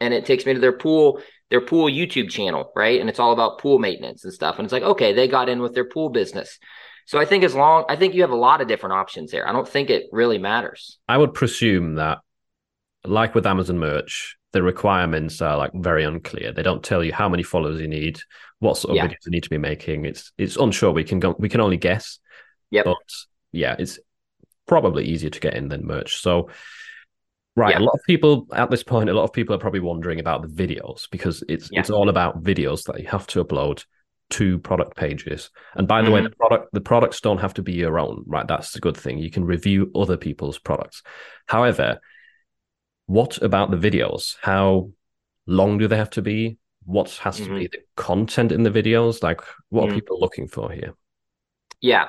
And 0.00 0.14
it 0.14 0.24
takes 0.24 0.46
me 0.46 0.54
to 0.54 0.60
their 0.60 0.76
pool 0.76 1.20
their 1.50 1.60
pool 1.60 1.90
YouTube 1.90 2.30
channel, 2.30 2.72
right? 2.74 3.00
And 3.00 3.10
it's 3.10 3.18
all 3.18 3.32
about 3.32 3.58
pool 3.58 3.78
maintenance 3.78 4.24
and 4.24 4.32
stuff. 4.32 4.58
And 4.58 4.64
it's 4.64 4.72
like, 4.72 4.82
okay, 4.82 5.12
they 5.12 5.28
got 5.28 5.48
in 5.48 5.60
with 5.60 5.74
their 5.74 5.84
pool 5.84 6.08
business. 6.08 6.58
So 7.06 7.18
I 7.18 7.24
think 7.24 7.42
as 7.42 7.54
long 7.54 7.84
I 7.88 7.96
think 7.96 8.14
you 8.14 8.22
have 8.22 8.30
a 8.30 8.36
lot 8.36 8.60
of 8.60 8.68
different 8.68 8.94
options 8.94 9.32
there. 9.32 9.48
I 9.48 9.52
don't 9.52 9.68
think 9.68 9.90
it 9.90 10.06
really 10.12 10.38
matters. 10.38 10.98
I 11.08 11.18
would 11.18 11.34
presume 11.34 11.96
that 11.96 12.18
like 13.04 13.34
with 13.34 13.46
Amazon 13.46 13.78
merch, 13.78 14.36
the 14.52 14.62
requirements 14.62 15.42
are 15.42 15.56
like 15.56 15.72
very 15.74 16.04
unclear. 16.04 16.52
They 16.52 16.62
don't 16.62 16.84
tell 16.84 17.02
you 17.02 17.12
how 17.12 17.28
many 17.28 17.42
followers 17.42 17.80
you 17.80 17.88
need, 17.88 18.20
what 18.60 18.76
sort 18.76 18.90
of 18.90 18.96
yeah. 18.96 19.08
videos 19.08 19.26
you 19.26 19.32
need 19.32 19.42
to 19.42 19.50
be 19.50 19.58
making. 19.58 20.04
It's 20.04 20.32
it's 20.38 20.56
unsure. 20.56 20.92
We 20.92 21.04
can 21.04 21.18
go 21.18 21.34
we 21.38 21.48
can 21.48 21.60
only 21.60 21.78
guess. 21.78 22.20
Yeah. 22.70 22.82
But 22.84 22.96
yeah, 23.50 23.74
it's 23.76 23.98
probably 24.68 25.06
easier 25.06 25.30
to 25.30 25.40
get 25.40 25.54
in 25.54 25.68
than 25.68 25.86
merch. 25.86 26.20
So 26.20 26.50
Right. 27.56 27.72
Yeah. 27.72 27.80
A 27.80 27.84
lot 27.84 27.94
of 27.94 28.00
people 28.06 28.46
at 28.52 28.70
this 28.70 28.82
point, 28.82 29.10
a 29.10 29.12
lot 29.12 29.24
of 29.24 29.32
people 29.32 29.54
are 29.54 29.58
probably 29.58 29.80
wondering 29.80 30.20
about 30.20 30.42
the 30.42 30.48
videos 30.48 31.10
because 31.10 31.42
it's 31.48 31.68
yeah. 31.72 31.80
it's 31.80 31.90
all 31.90 32.08
about 32.08 32.42
videos 32.42 32.84
that 32.84 33.00
you 33.00 33.08
have 33.08 33.26
to 33.28 33.44
upload 33.44 33.84
to 34.30 34.58
product 34.60 34.96
pages. 34.96 35.50
And 35.74 35.88
by 35.88 36.00
the 36.00 36.06
mm-hmm. 36.06 36.14
way, 36.14 36.22
the 36.22 36.30
product 36.30 36.72
the 36.72 36.80
products 36.80 37.20
don't 37.20 37.38
have 37.38 37.54
to 37.54 37.62
be 37.62 37.72
your 37.72 37.98
own, 37.98 38.24
right? 38.26 38.46
That's 38.46 38.76
a 38.76 38.80
good 38.80 38.96
thing. 38.96 39.18
You 39.18 39.30
can 39.30 39.44
review 39.44 39.90
other 39.94 40.16
people's 40.16 40.58
products. 40.58 41.02
However, 41.46 42.00
what 43.06 43.38
about 43.38 43.72
the 43.72 43.76
videos? 43.76 44.36
How 44.40 44.92
long 45.46 45.78
do 45.78 45.88
they 45.88 45.96
have 45.96 46.10
to 46.10 46.22
be? 46.22 46.58
What 46.84 47.10
has 47.22 47.40
mm-hmm. 47.40 47.52
to 47.52 47.58
be 47.58 47.66
the 47.66 47.80
content 47.96 48.52
in 48.52 48.62
the 48.62 48.70
videos? 48.70 49.22
Like 49.22 49.40
what 49.68 49.82
mm-hmm. 49.82 49.90
are 49.90 49.94
people 49.94 50.20
looking 50.20 50.46
for 50.46 50.70
here? 50.70 50.94
Yeah. 51.80 52.08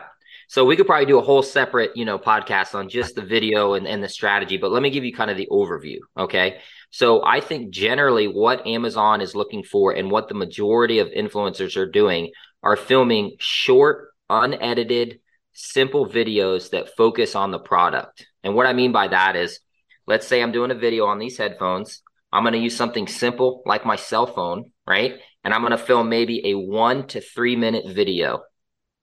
So 0.51 0.65
we 0.65 0.75
could 0.75 0.85
probably 0.85 1.05
do 1.05 1.17
a 1.17 1.21
whole 1.21 1.43
separate, 1.43 1.95
you 1.95 2.03
know, 2.03 2.19
podcast 2.19 2.75
on 2.75 2.89
just 2.89 3.15
the 3.15 3.21
video 3.21 3.75
and, 3.75 3.87
and 3.87 4.03
the 4.03 4.09
strategy, 4.09 4.57
but 4.57 4.69
let 4.69 4.81
me 4.81 4.89
give 4.89 5.05
you 5.05 5.13
kind 5.13 5.31
of 5.31 5.37
the 5.37 5.47
overview. 5.49 5.99
Okay. 6.17 6.57
So 6.89 7.23
I 7.25 7.39
think 7.39 7.69
generally 7.69 8.27
what 8.27 8.67
Amazon 8.67 9.21
is 9.21 9.33
looking 9.33 9.63
for 9.63 9.93
and 9.93 10.11
what 10.11 10.27
the 10.27 10.33
majority 10.33 10.99
of 10.99 11.07
influencers 11.07 11.77
are 11.77 11.89
doing 11.89 12.33
are 12.61 12.75
filming 12.75 13.37
short, 13.39 14.09
unedited, 14.29 15.21
simple 15.53 16.05
videos 16.05 16.71
that 16.71 16.97
focus 16.97 17.33
on 17.33 17.51
the 17.51 17.59
product. 17.59 18.27
And 18.43 18.53
what 18.53 18.67
I 18.67 18.73
mean 18.73 18.91
by 18.91 19.07
that 19.07 19.37
is, 19.37 19.61
let's 20.05 20.27
say 20.27 20.43
I'm 20.43 20.51
doing 20.51 20.71
a 20.71 20.75
video 20.75 21.05
on 21.05 21.17
these 21.17 21.37
headphones. 21.37 22.01
I'm 22.33 22.43
going 22.43 22.55
to 22.55 22.59
use 22.59 22.75
something 22.75 23.07
simple 23.07 23.63
like 23.65 23.85
my 23.85 23.95
cell 23.95 24.27
phone, 24.27 24.73
right? 24.85 25.17
And 25.45 25.53
I'm 25.53 25.61
going 25.61 25.71
to 25.71 25.77
film 25.77 26.09
maybe 26.09 26.49
a 26.49 26.55
one 26.55 27.07
to 27.07 27.21
three 27.21 27.55
minute 27.55 27.85
video 27.87 28.41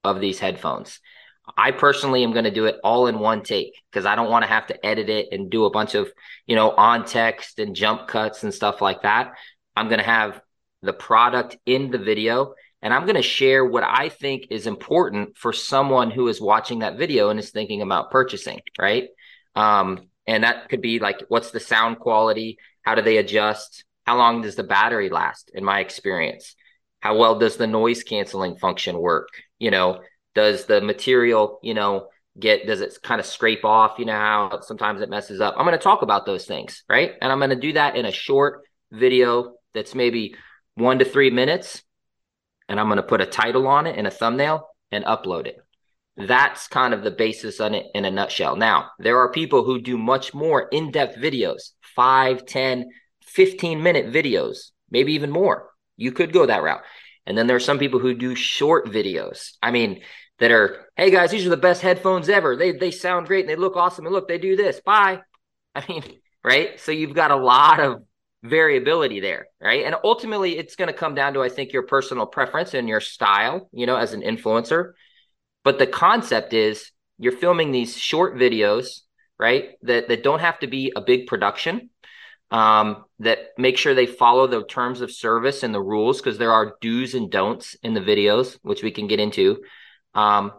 of 0.05 0.21
these 0.21 0.39
headphones. 0.39 1.01
I 1.57 1.71
personally 1.71 2.23
am 2.23 2.33
going 2.33 2.45
to 2.45 2.51
do 2.51 2.67
it 2.67 2.77
all 2.85 3.07
in 3.07 3.19
one 3.19 3.43
take 3.43 3.73
because 3.91 4.07
I 4.07 4.15
don't 4.15 4.31
want 4.31 4.45
to 4.45 4.49
have 4.49 4.67
to 4.69 4.87
edit 4.87 5.09
it 5.09 5.29
and 5.33 5.51
do 5.51 5.65
a 5.65 5.71
bunch 5.71 5.95
of, 5.95 6.11
you 6.47 6.57
know, 6.57 6.71
on 6.71 7.05
text 7.05 7.59
and 7.59 7.75
jump 7.75 8.09
cuts 8.09 8.43
and 8.43 8.53
stuff 8.53 8.81
like 8.81 9.03
that. 9.03 9.35
I'm 9.77 9.89
going 9.89 10.01
to 10.01 10.05
have 10.05 10.41
the 10.83 10.93
product 10.93 11.57
in 11.67 11.91
the 11.91 11.99
video 11.99 12.55
and 12.83 12.95
I'm 12.95 13.05
going 13.05 13.17
to 13.17 13.23
share 13.23 13.65
what 13.65 13.83
I 13.83 14.09
think 14.09 14.47
is 14.51 14.67
important 14.67 15.37
for 15.37 15.53
someone 15.53 16.11
who 16.11 16.29
is 16.29 16.41
watching 16.41 16.81
that 16.81 16.97
video 16.97 17.31
and 17.31 17.41
is 17.41 17.51
thinking 17.51 17.83
about 17.83 18.11
purchasing, 18.11 18.61
right? 18.79 19.09
Um, 19.57 20.09
and 20.27 20.45
that 20.45 20.69
could 20.69 20.81
be 20.81 20.99
like, 20.99 21.25
what's 21.29 21.51
the 21.51 21.61
sound 21.61 21.99
quality? 21.99 22.59
How 22.83 22.95
do 22.95 23.03
they 23.03 23.17
adjust? 23.17 23.85
How 24.07 24.17
long 24.17 24.43
does 24.43 24.55
the 24.55 24.63
battery 24.63 25.11
last, 25.11 25.51
in 25.53 25.65
my 25.65 25.81
experience? 25.81 26.55
How 27.01 27.17
well 27.17 27.39
does 27.39 27.57
the 27.57 27.67
noise 27.67 28.03
canceling 28.05 28.57
function 28.57 28.99
work? 28.99 29.29
You 29.59 29.71
know, 29.71 30.01
does 30.35 30.67
the 30.67 30.81
material, 30.81 31.59
you 31.63 31.75
know, 31.75 32.09
get 32.39 32.67
does 32.67 32.81
it 32.81 32.97
kind 33.03 33.21
of 33.21 33.27
scrape 33.27 33.65
off? 33.65 33.99
You 33.99 34.05
know 34.05 34.13
how 34.13 34.61
sometimes 34.61 35.01
it 35.01 35.11
messes 35.11 35.41
up. 35.41 35.55
I'm 35.57 35.65
going 35.65 35.77
to 35.77 35.83
talk 35.83 36.03
about 36.03 36.27
those 36.27 36.45
things, 36.45 36.85
right? 36.89 37.13
And 37.21 37.33
I'm 37.33 37.39
going 37.39 37.51
to 37.51 37.57
do 37.57 37.73
that 37.73 37.97
in 37.97 38.07
a 38.07 38.13
short 38.13 38.63
video 38.93 39.55
that's 39.75 39.95
maybe 39.95 40.35
one 40.75 40.99
to 40.99 41.05
three 41.05 41.31
minutes. 41.31 41.83
And 42.69 42.79
I'm 42.79 42.87
going 42.87 42.99
to 42.99 43.03
put 43.03 43.21
a 43.21 43.27
title 43.27 43.67
on 43.67 43.87
it 43.87 43.97
and 43.97 44.07
a 44.07 44.11
thumbnail 44.11 44.69
and 44.93 45.05
upload 45.05 45.47
it. 45.47 45.57
That's 46.17 46.67
kind 46.69 46.93
of 46.93 47.03
the 47.03 47.11
basis 47.11 47.61
on 47.61 47.75
it 47.75 47.87
in 47.95 48.05
a 48.05 48.11
nutshell. 48.11 48.57
Now, 48.57 48.91
there 48.99 49.19
are 49.19 49.31
people 49.31 49.65
who 49.65 49.81
do 49.81 49.97
much 49.97 50.35
more 50.35 50.69
in 50.69 50.91
depth 50.91 51.17
videos, 51.17 51.71
5, 51.95 52.45
10, 52.45 52.91
15 53.23 53.83
minute 53.83 54.13
videos, 54.13 54.71
maybe 54.91 55.13
even 55.13 55.31
more. 55.31 55.71
You 55.97 56.13
could 56.13 56.33
go 56.33 56.47
that 56.47 56.63
route. 56.63 56.83
And 57.29 57.37
then 57.37 57.47
there 57.47 57.57
are 57.57 57.61
some 57.61 57.79
people 57.79 58.01
who 58.01 58.15
do 58.15 58.35
short 58.35 58.87
videos. 58.87 59.53
I 59.63 59.71
mean, 59.71 60.01
that 60.39 60.51
are, 60.51 60.87
hey 60.97 61.11
guys, 61.11 61.31
these 61.31 61.45
are 61.47 61.51
the 61.51 61.59
best 61.59 61.83
headphones 61.83 62.31
ever. 62.31 62.57
They 62.57 62.73
they 62.73 62.91
sound 62.91 63.27
great 63.27 63.41
and 63.41 63.51
they 63.51 63.57
look 63.57 63.77
awesome. 63.77 64.07
And 64.07 64.15
look, 64.15 64.29
they 64.29 64.39
do 64.39 64.57
this. 64.57 64.81
Bye. 64.81 65.21
I 65.75 65.85
mean, 65.87 66.03
right? 66.43 66.81
So 66.81 66.91
you've 66.91 67.15
got 67.15 67.31
a 67.31 67.37
lot 67.37 67.81
of 67.81 68.03
variability 68.43 69.21
there, 69.21 69.47
right? 69.61 69.85
And 69.85 69.95
ultimately, 70.03 70.57
it's 70.57 70.75
going 70.75 70.89
to 70.89 70.95
come 70.95 71.15
down 71.15 71.35
to, 71.35 71.43
I 71.43 71.51
think, 71.51 71.73
your 71.73 71.83
personal 71.83 72.25
preference 72.25 72.73
and 72.73 72.89
your 72.89 73.01
style, 73.01 73.69
you 73.73 73.85
know, 73.85 73.97
as 73.97 74.15
an 74.15 74.23
influencer. 74.23 74.93
But 75.65 75.79
the 75.79 75.87
concept 75.87 76.55
is 76.55 76.91
you're 77.19 77.33
filming 77.33 77.73
these 77.73 77.95
short 77.95 78.37
videos, 78.37 79.01
right? 79.39 79.73
That 79.83 80.09
that 80.09 80.23
don't 80.23 80.41
have 80.41 80.61
to 80.61 80.67
be 80.67 80.95
a 80.97 81.03
big 81.03 81.27
production. 81.27 81.91
Um, 82.51 83.05
that 83.19 83.39
make 83.59 83.77
sure 83.77 83.95
they 83.95 84.07
follow 84.07 84.47
the 84.47 84.65
terms 84.65 85.03
of 85.03 85.13
service 85.13 85.63
and 85.63 85.75
the 85.75 85.83
rules 85.83 86.19
because 86.19 86.39
there 86.39 86.53
are 86.53 86.77
do's 86.81 87.15
and 87.15 87.31
don'ts 87.31 87.77
in 87.83 87.93
the 87.93 88.01
videos, 88.01 88.59
which 88.63 88.83
we 88.83 88.91
can 88.91 89.07
get 89.07 89.21
into. 89.21 89.63
Um, 90.15 90.53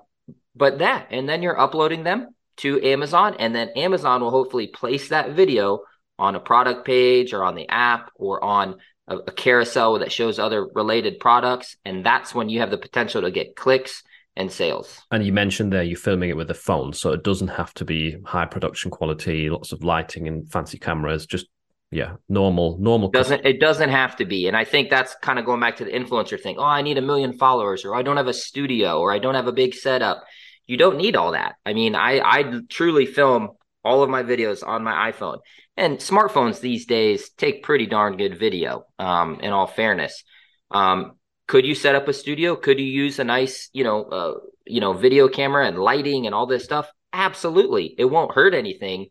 but 0.55 0.79
that, 0.79 1.07
and 1.09 1.27
then 1.27 1.41
you're 1.41 1.59
uploading 1.59 2.03
them 2.03 2.35
to 2.57 2.79
Amazon, 2.83 3.37
and 3.39 3.55
then 3.55 3.69
Amazon 3.69 4.21
will 4.21 4.29
hopefully 4.29 4.67
place 4.67 5.09
that 5.09 5.31
video 5.31 5.79
on 6.19 6.35
a 6.35 6.39
product 6.39 6.85
page 6.85 7.33
or 7.33 7.43
on 7.43 7.55
the 7.55 7.67
app 7.69 8.11
or 8.15 8.43
on 8.43 8.75
a, 9.07 9.17
a 9.17 9.31
carousel 9.31 9.97
that 9.99 10.11
shows 10.11 10.37
other 10.37 10.67
related 10.75 11.19
products. 11.19 11.77
And 11.85 12.05
that's 12.05 12.35
when 12.35 12.49
you 12.49 12.59
have 12.59 12.71
the 12.71 12.77
potential 12.77 13.21
to 13.21 13.31
get 13.31 13.55
clicks 13.55 14.03
and 14.35 14.51
sales. 14.51 15.01
And 15.11 15.25
you 15.25 15.33
mentioned 15.33 15.73
there 15.73 15.83
you're 15.83 15.97
filming 15.97 16.29
it 16.29 16.37
with 16.37 16.51
a 16.51 16.55
phone, 16.55 16.93
so 16.93 17.11
it 17.13 17.23
doesn't 17.23 17.47
have 17.47 17.73
to 17.75 17.85
be 17.85 18.17
high 18.25 18.45
production 18.45 18.91
quality, 18.91 19.49
lots 19.49 19.71
of 19.71 19.83
lighting 19.83 20.27
and 20.27 20.51
fancy 20.51 20.77
cameras. 20.77 21.25
Just 21.25 21.47
yeah, 21.91 22.17
normal, 22.27 22.77
normal. 22.79 23.09
Doesn't 23.09 23.45
it 23.45 23.59
doesn't 23.59 23.89
have 23.89 24.15
to 24.17 24.25
be, 24.25 24.47
and 24.47 24.55
I 24.55 24.63
think 24.63 24.91
that's 24.91 25.15
kind 25.15 25.39
of 25.39 25.45
going 25.45 25.59
back 25.59 25.77
to 25.77 25.85
the 25.85 25.91
influencer 25.91 26.39
thing. 26.39 26.57
Oh, 26.59 26.63
I 26.63 26.83
need 26.83 26.99
a 26.99 27.01
million 27.01 27.33
followers, 27.33 27.83
or 27.83 27.95
I 27.95 28.03
don't 28.03 28.17
have 28.17 28.27
a 28.27 28.33
studio, 28.33 28.99
or 28.99 29.11
I 29.11 29.17
don't 29.17 29.33
have 29.33 29.47
a 29.47 29.51
big 29.51 29.73
setup. 29.73 30.23
You 30.67 30.77
don't 30.77 30.97
need 30.97 31.15
all 31.15 31.31
that. 31.31 31.55
I 31.65 31.73
mean, 31.73 31.95
I 31.95 32.19
I 32.19 32.59
truly 32.69 33.07
film 33.07 33.49
all 33.83 34.03
of 34.03 34.09
my 34.09 34.21
videos 34.21 34.65
on 34.65 34.83
my 34.83 35.11
iPhone, 35.11 35.39
and 35.77 35.97
smartphones 35.97 36.59
these 36.59 36.85
days 36.85 37.31
take 37.31 37.63
pretty 37.63 37.87
darn 37.87 38.17
good 38.17 38.37
video. 38.37 38.85
Um, 38.99 39.39
in 39.41 39.51
all 39.51 39.65
fairness, 39.65 40.23
um, 40.69 41.13
could 41.47 41.65
you 41.65 41.73
set 41.73 41.95
up 41.95 42.07
a 42.07 42.13
studio? 42.13 42.55
Could 42.55 42.79
you 42.79 42.85
use 42.85 43.17
a 43.17 43.23
nice, 43.23 43.69
you 43.73 43.83
know, 43.83 44.03
uh, 44.03 44.33
you 44.67 44.79
know, 44.79 44.93
video 44.93 45.27
camera 45.27 45.65
and 45.65 45.79
lighting 45.79 46.27
and 46.27 46.35
all 46.35 46.45
this 46.45 46.65
stuff? 46.65 46.87
Absolutely, 47.13 47.95
it 47.97 48.05
won't 48.05 48.35
hurt 48.35 48.53
anything 48.53 49.07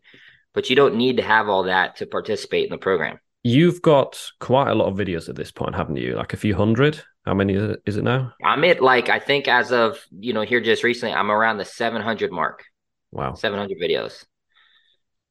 but 0.53 0.69
you 0.69 0.75
don't 0.75 0.95
need 0.95 1.17
to 1.17 1.23
have 1.23 1.49
all 1.49 1.63
that 1.63 1.97
to 1.97 2.05
participate 2.05 2.65
in 2.65 2.71
the 2.71 2.77
program. 2.77 3.19
You've 3.43 3.81
got 3.81 4.21
quite 4.39 4.69
a 4.69 4.75
lot 4.75 4.87
of 4.87 4.97
videos 4.97 5.29
at 5.29 5.35
this 5.35 5.51
point, 5.51 5.75
haven't 5.75 5.95
you? 5.95 6.15
Like 6.15 6.33
a 6.33 6.37
few 6.37 6.55
hundred. 6.55 7.01
How 7.25 7.33
many 7.33 7.53
is 7.53 7.97
it 7.97 8.03
now? 8.03 8.33
I'm 8.43 8.63
at 8.63 8.81
like 8.81 9.09
I 9.09 9.19
think 9.19 9.47
as 9.47 9.71
of 9.71 10.03
you 10.11 10.33
know 10.33 10.41
here 10.41 10.61
just 10.61 10.83
recently, 10.83 11.13
I'm 11.13 11.31
around 11.31 11.57
the 11.57 11.65
700 11.65 12.31
mark. 12.31 12.65
Wow, 13.11 13.33
700 13.33 13.77
videos. 13.81 14.25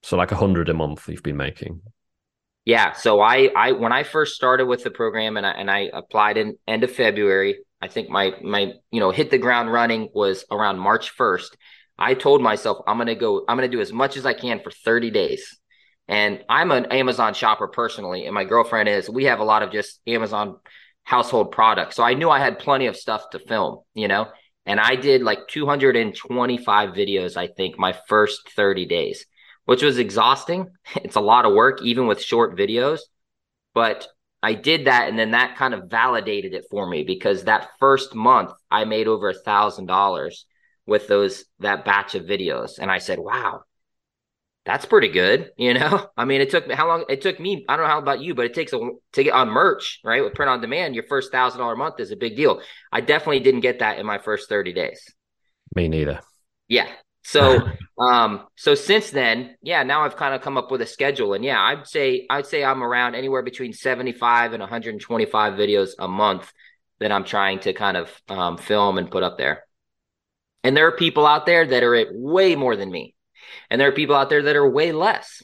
So 0.02 0.16
like 0.16 0.32
a 0.32 0.36
hundred 0.36 0.68
a 0.68 0.74
month 0.74 1.08
you've 1.08 1.22
been 1.22 1.36
making. 1.36 1.82
Yeah. 2.64 2.92
So 2.92 3.20
I 3.20 3.50
I 3.56 3.72
when 3.72 3.92
I 3.92 4.02
first 4.04 4.34
started 4.34 4.66
with 4.66 4.84
the 4.84 4.90
program 4.90 5.36
and 5.36 5.46
I 5.46 5.50
and 5.50 5.70
I 5.70 5.90
applied 5.92 6.36
in 6.36 6.56
end 6.66 6.84
of 6.84 6.92
February. 6.92 7.58
I 7.80 7.88
think 7.88 8.08
my 8.10 8.34
my 8.42 8.72
you 8.90 9.00
know 9.00 9.10
hit 9.10 9.30
the 9.30 9.38
ground 9.38 9.72
running 9.72 10.08
was 10.14 10.44
around 10.50 10.78
March 10.78 11.16
1st 11.16 11.56
I 11.98 12.14
told 12.14 12.42
myself 12.42 12.78
I'm 12.86 12.96
going 12.96 13.08
to 13.08 13.14
go, 13.14 13.44
I'm 13.48 13.56
going 13.56 13.68
to 13.68 13.76
do 13.76 13.80
as 13.80 13.92
much 13.92 14.16
as 14.16 14.24
I 14.24 14.32
can 14.32 14.60
for 14.60 14.70
30 14.70 15.10
days. 15.10 15.58
And 16.06 16.42
I'm 16.48 16.70
an 16.70 16.86
Amazon 16.86 17.34
shopper 17.34 17.68
personally, 17.68 18.24
and 18.24 18.34
my 18.34 18.44
girlfriend 18.44 18.88
is. 18.88 19.10
We 19.10 19.24
have 19.24 19.40
a 19.40 19.44
lot 19.44 19.62
of 19.62 19.70
just 19.70 20.00
Amazon 20.06 20.56
household 21.04 21.52
products. 21.52 21.96
So 21.96 22.02
I 22.02 22.14
knew 22.14 22.30
I 22.30 22.38
had 22.38 22.58
plenty 22.58 22.86
of 22.86 22.96
stuff 22.96 23.30
to 23.30 23.38
film, 23.38 23.80
you 23.94 24.08
know? 24.08 24.28
And 24.64 24.78
I 24.78 24.96
did 24.96 25.22
like 25.22 25.48
225 25.48 26.90
videos, 26.90 27.36
I 27.36 27.46
think, 27.46 27.78
my 27.78 27.94
first 28.08 28.50
30 28.54 28.86
days, 28.86 29.26
which 29.64 29.82
was 29.82 29.98
exhausting. 29.98 30.70
It's 30.96 31.16
a 31.16 31.20
lot 31.20 31.46
of 31.46 31.54
work, 31.54 31.82
even 31.82 32.06
with 32.06 32.22
short 32.22 32.56
videos. 32.56 33.00
But 33.74 34.06
I 34.42 34.54
did 34.54 34.86
that, 34.86 35.08
and 35.08 35.18
then 35.18 35.32
that 35.32 35.56
kind 35.56 35.74
of 35.74 35.90
validated 35.90 36.54
it 36.54 36.66
for 36.70 36.86
me 36.86 37.02
because 37.02 37.44
that 37.44 37.70
first 37.80 38.14
month 38.14 38.52
I 38.70 38.84
made 38.84 39.08
over 39.08 39.30
a 39.30 39.34
thousand 39.34 39.86
dollars 39.86 40.46
with 40.88 41.06
those 41.06 41.44
that 41.60 41.84
batch 41.84 42.14
of 42.16 42.24
videos. 42.24 42.78
And 42.80 42.90
i 42.90 42.98
said 42.98 43.18
wow 43.20 43.60
that's 44.64 44.86
pretty 44.86 45.08
good 45.08 45.52
you 45.56 45.74
know? 45.74 46.08
I 46.16 46.24
mean 46.24 46.40
it 46.40 46.50
took 46.50 46.66
me 46.66 46.74
how 46.74 46.88
long 46.88 47.04
it 47.08 47.20
took 47.20 47.38
me 47.38 47.64
i 47.68 47.76
don't 47.76 47.84
know 47.84 47.92
how 47.92 47.98
about 47.98 48.20
you 48.20 48.34
but 48.34 48.46
it 48.46 48.54
takes 48.54 48.72
a 48.72 48.78
to 49.12 49.22
get 49.22 49.32
on 49.32 49.50
merch 49.50 50.00
right 50.02 50.24
with 50.24 50.34
print 50.34 50.50
on 50.50 50.60
demand 50.60 50.94
your 50.94 51.04
first 51.04 51.30
thousand 51.30 51.60
dollar 51.60 51.76
month 51.76 52.00
is 52.00 52.10
a 52.10 52.16
big 52.16 52.34
deal. 52.36 52.60
I 52.90 53.02
definitely 53.02 53.40
didn't 53.40 53.60
get 53.60 53.80
that 53.80 53.98
in 53.98 54.06
my 54.06 54.18
first 54.18 54.48
30 54.48 54.72
days. 54.72 55.00
Me 55.76 55.88
neither. 55.88 56.20
Yeah. 56.66 56.88
So 57.22 57.68
um 57.98 58.46
so 58.56 58.74
since 58.74 59.10
then 59.10 59.56
yeah 59.60 59.82
now 59.82 60.04
i've 60.04 60.16
kind 60.16 60.34
of 60.34 60.40
come 60.40 60.56
up 60.56 60.70
with 60.70 60.80
a 60.80 60.86
schedule. 60.86 61.34
And 61.34 61.44
yeah 61.44 61.60
i'd 61.60 61.86
say 61.86 62.26
i'd 62.30 62.46
say 62.46 62.64
i'm 62.64 62.82
around 62.82 63.14
anywhere 63.14 63.42
between 63.42 63.74
75 63.74 64.54
and 64.54 64.62
125 64.62 65.52
videos 65.52 65.90
a 65.98 66.08
month 66.08 66.50
that 67.00 67.12
i'm 67.12 67.24
trying 67.24 67.60
to 67.60 67.74
kind 67.74 67.96
of 67.98 68.10
um, 68.28 68.56
film 68.56 68.96
and 68.96 69.10
put 69.10 69.22
up 69.22 69.36
there 69.36 69.67
and 70.64 70.76
there 70.76 70.86
are 70.86 70.96
people 70.96 71.26
out 71.26 71.46
there 71.46 71.66
that 71.66 71.82
are 71.82 71.94
at 71.94 72.08
way 72.12 72.56
more 72.56 72.76
than 72.76 72.90
me. 72.90 73.14
And 73.70 73.80
there 73.80 73.88
are 73.88 73.92
people 73.92 74.16
out 74.16 74.28
there 74.28 74.42
that 74.42 74.56
are 74.56 74.68
way 74.68 74.92
less 74.92 75.42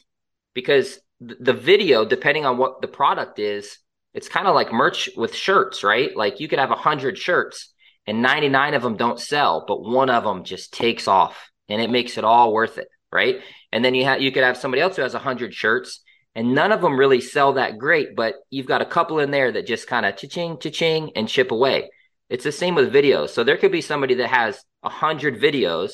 because 0.53 0.99
the 1.19 1.53
video, 1.53 2.05
depending 2.05 2.45
on 2.45 2.57
what 2.57 2.81
the 2.81 2.87
product 2.87 3.39
is, 3.39 3.77
it's 4.13 4.29
kind 4.29 4.47
of 4.47 4.55
like 4.55 4.71
merch 4.71 5.09
with 5.15 5.35
shirts, 5.35 5.83
right? 5.83 6.15
Like 6.15 6.39
you 6.39 6.47
could 6.47 6.59
have 6.59 6.71
a 6.71 6.75
hundred 6.75 7.17
shirts 7.17 7.73
and 8.07 8.21
99 8.21 8.73
of 8.73 8.81
them 8.81 8.97
don't 8.97 9.19
sell, 9.19 9.65
but 9.67 9.81
one 9.81 10.09
of 10.09 10.23
them 10.23 10.43
just 10.43 10.73
takes 10.73 11.07
off 11.07 11.49
and 11.69 11.81
it 11.81 11.89
makes 11.89 12.17
it 12.17 12.23
all 12.23 12.53
worth 12.53 12.77
it. 12.77 12.87
Right. 13.11 13.39
And 13.71 13.83
then 13.83 13.95
you 13.95 14.03
have, 14.05 14.21
you 14.21 14.31
could 14.31 14.43
have 14.43 14.57
somebody 14.57 14.81
else 14.81 14.97
who 14.97 15.01
has 15.01 15.13
a 15.13 15.19
hundred 15.19 15.53
shirts 15.53 16.01
and 16.35 16.53
none 16.53 16.73
of 16.73 16.81
them 16.81 16.99
really 16.99 17.21
sell 17.21 17.53
that 17.53 17.77
great, 17.77 18.15
but 18.15 18.35
you've 18.49 18.65
got 18.65 18.81
a 18.81 18.85
couple 18.85 19.19
in 19.19 19.31
there 19.31 19.53
that 19.53 19.65
just 19.65 19.87
kind 19.87 20.05
of 20.05 20.17
cha-ching, 20.17 20.59
cha-ching 20.59 21.11
and 21.15 21.29
chip 21.29 21.51
away. 21.51 21.89
It's 22.29 22.43
the 22.43 22.51
same 22.51 22.75
with 22.75 22.93
videos. 22.93 23.29
So 23.29 23.43
there 23.43 23.57
could 23.57 23.71
be 23.71 23.81
somebody 23.81 24.15
that 24.15 24.27
has 24.27 24.61
a 24.85 24.89
hundred 24.89 25.41
videos, 25.41 25.91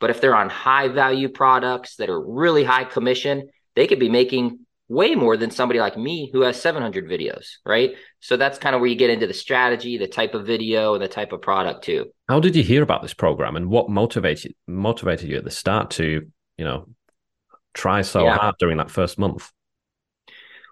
but 0.00 0.10
if 0.10 0.20
they're 0.20 0.34
on 0.34 0.50
high 0.50 0.88
value 0.88 1.28
products 1.28 1.96
that 1.96 2.10
are 2.10 2.20
really 2.20 2.64
high 2.64 2.84
commission, 2.84 3.48
they 3.76 3.86
could 3.86 4.00
be 4.00 4.08
making 4.08 4.60
way 4.88 5.14
more 5.14 5.36
than 5.36 5.50
somebody 5.50 5.80
like 5.80 5.96
me 5.96 6.28
who 6.32 6.42
has 6.42 6.60
700 6.60 7.08
videos, 7.08 7.46
right? 7.64 7.94
So 8.20 8.36
that's 8.36 8.58
kind 8.58 8.74
of 8.74 8.80
where 8.80 8.90
you 8.90 8.96
get 8.96 9.10
into 9.10 9.26
the 9.26 9.34
strategy, 9.34 9.96
the 9.96 10.06
type 10.06 10.34
of 10.34 10.46
video, 10.46 10.94
and 10.94 11.02
the 11.02 11.08
type 11.08 11.32
of 11.32 11.40
product 11.40 11.84
too. 11.84 12.06
How 12.28 12.40
did 12.40 12.54
you 12.54 12.62
hear 12.62 12.82
about 12.82 13.02
this 13.02 13.14
program, 13.14 13.56
and 13.56 13.70
what 13.70 13.88
motivated 13.88 14.54
motivated 14.66 15.28
you 15.28 15.38
at 15.38 15.44
the 15.44 15.50
start 15.50 15.90
to, 15.92 16.30
you 16.58 16.64
know, 16.64 16.88
try 17.74 18.02
so 18.02 18.24
yeah. 18.24 18.36
hard 18.36 18.56
during 18.58 18.76
that 18.76 18.90
first 18.90 19.18
month? 19.18 19.50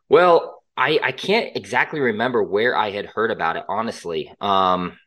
Well, 0.08 0.62
I 0.76 1.00
I 1.02 1.12
can't 1.12 1.56
exactly 1.56 2.00
remember 2.00 2.42
where 2.42 2.76
I 2.76 2.90
had 2.90 3.06
heard 3.06 3.30
about 3.30 3.56
it. 3.56 3.64
Honestly, 3.68 4.32
um, 4.40 4.98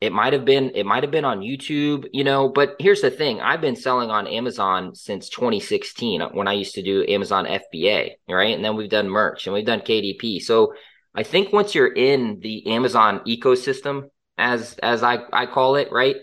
it 0.00 0.12
might 0.12 0.32
have 0.32 0.44
been 0.44 0.72
it 0.74 0.86
might 0.86 1.02
have 1.02 1.10
been 1.10 1.24
on 1.24 1.40
YouTube, 1.40 2.06
you 2.12 2.24
know. 2.24 2.48
But 2.48 2.76
here's 2.78 3.00
the 3.02 3.10
thing: 3.10 3.40
I've 3.40 3.60
been 3.60 3.76
selling 3.76 4.10
on 4.10 4.26
Amazon 4.26 4.94
since 4.94 5.28
2016 5.28 6.22
when 6.32 6.48
I 6.48 6.54
used 6.54 6.74
to 6.74 6.82
do 6.82 7.04
Amazon 7.08 7.46
FBA, 7.46 8.12
right? 8.28 8.54
And 8.54 8.64
then 8.64 8.76
we've 8.76 8.90
done 8.90 9.08
merch 9.08 9.46
and 9.46 9.54
we've 9.54 9.66
done 9.66 9.80
KDP. 9.80 10.40
So 10.40 10.74
I 11.14 11.22
think 11.22 11.52
once 11.52 11.74
you're 11.74 11.92
in 11.92 12.40
the 12.40 12.66
Amazon 12.68 13.20
ecosystem, 13.26 14.08
as 14.38 14.78
as 14.82 15.02
I 15.02 15.18
I 15.32 15.46
call 15.46 15.76
it, 15.76 15.92
right? 15.92 16.16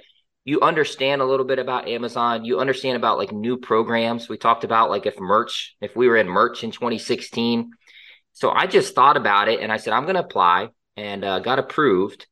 You 0.46 0.62
understand 0.62 1.22
a 1.22 1.26
little 1.26 1.46
bit 1.46 1.60
about 1.60 1.90
Amazon. 1.90 2.46
You 2.46 2.60
understand 2.60 2.96
about 2.96 3.18
like 3.18 3.34
new 3.34 3.58
programs. 3.58 4.30
We 4.30 4.38
talked 4.38 4.64
about 4.64 4.90
like 4.90 5.06
if 5.06 5.20
merch, 5.20 5.76
if 5.82 5.96
we 5.96 6.08
were 6.08 6.18
in 6.18 6.28
merch 6.28 6.64
in 6.64 6.72
2016 6.72 7.72
so 8.38 8.52
I 8.52 8.68
just 8.68 8.94
thought 8.94 9.18
about 9.18 9.50
it 9.50 9.62
and 9.62 9.72
I 9.72 9.78
said, 9.78 9.94
I'm 9.94 10.04
going 10.04 10.14
to 10.14 10.22
apply 10.22 10.70
and 10.96 11.26
uh, 11.26 11.40
got 11.40 11.58
approved. 11.58 12.28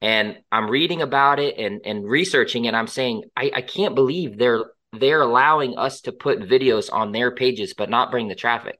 And 0.00 0.38
I'm 0.50 0.70
reading 0.70 1.02
about 1.02 1.40
it 1.40 1.58
and, 1.58 1.80
and 1.84 2.08
researching 2.08 2.66
and 2.66 2.76
I'm 2.76 2.86
saying, 2.86 3.24
I, 3.36 3.50
I 3.54 3.62
can't 3.62 3.94
believe 3.94 4.38
they're 4.38 4.64
they're 4.92 5.20
allowing 5.20 5.78
us 5.78 6.00
to 6.00 6.12
put 6.12 6.40
videos 6.40 6.92
on 6.92 7.12
their 7.12 7.30
pages 7.30 7.74
but 7.74 7.90
not 7.90 8.10
bring 8.10 8.26
the 8.26 8.34
traffic 8.34 8.76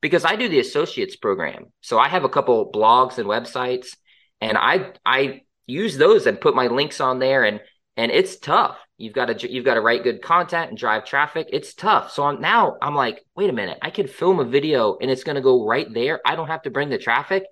because 0.00 0.24
I 0.24 0.36
do 0.36 0.48
the 0.48 0.60
associates 0.60 1.16
program. 1.16 1.66
So 1.82 1.98
I 1.98 2.08
have 2.08 2.24
a 2.24 2.28
couple 2.28 2.72
blogs 2.72 3.18
and 3.18 3.28
websites 3.28 3.96
and 4.40 4.56
I 4.56 4.92
I 5.04 5.42
use 5.66 5.96
those 5.96 6.26
and 6.26 6.40
put 6.40 6.54
my 6.54 6.68
links 6.68 7.00
on 7.00 7.18
there 7.18 7.44
and 7.44 7.60
and 7.96 8.10
it's 8.10 8.38
tough. 8.38 8.78
You've 8.98 9.14
got 9.14 9.26
to 9.26 9.52
you've 9.52 9.64
got 9.64 9.74
to 9.74 9.80
write 9.80 10.04
good 10.04 10.22
content 10.22 10.70
and 10.70 10.78
drive 10.78 11.04
traffic. 11.04 11.48
It's 11.52 11.74
tough. 11.74 12.12
So 12.12 12.24
I'm, 12.24 12.40
now 12.40 12.76
I'm 12.80 12.94
like, 12.94 13.24
wait 13.36 13.50
a 13.50 13.54
minute, 13.54 13.78
I 13.82 13.90
could 13.90 14.10
film 14.10 14.40
a 14.40 14.44
video 14.44 14.96
and 15.00 15.10
it's 15.10 15.24
going 15.24 15.36
to 15.36 15.42
go 15.42 15.66
right 15.66 15.86
there. 15.92 16.20
I 16.24 16.36
don't 16.36 16.48
have 16.48 16.62
to 16.62 16.70
bring 16.70 16.88
the 16.88 16.98
traffic. 16.98 17.44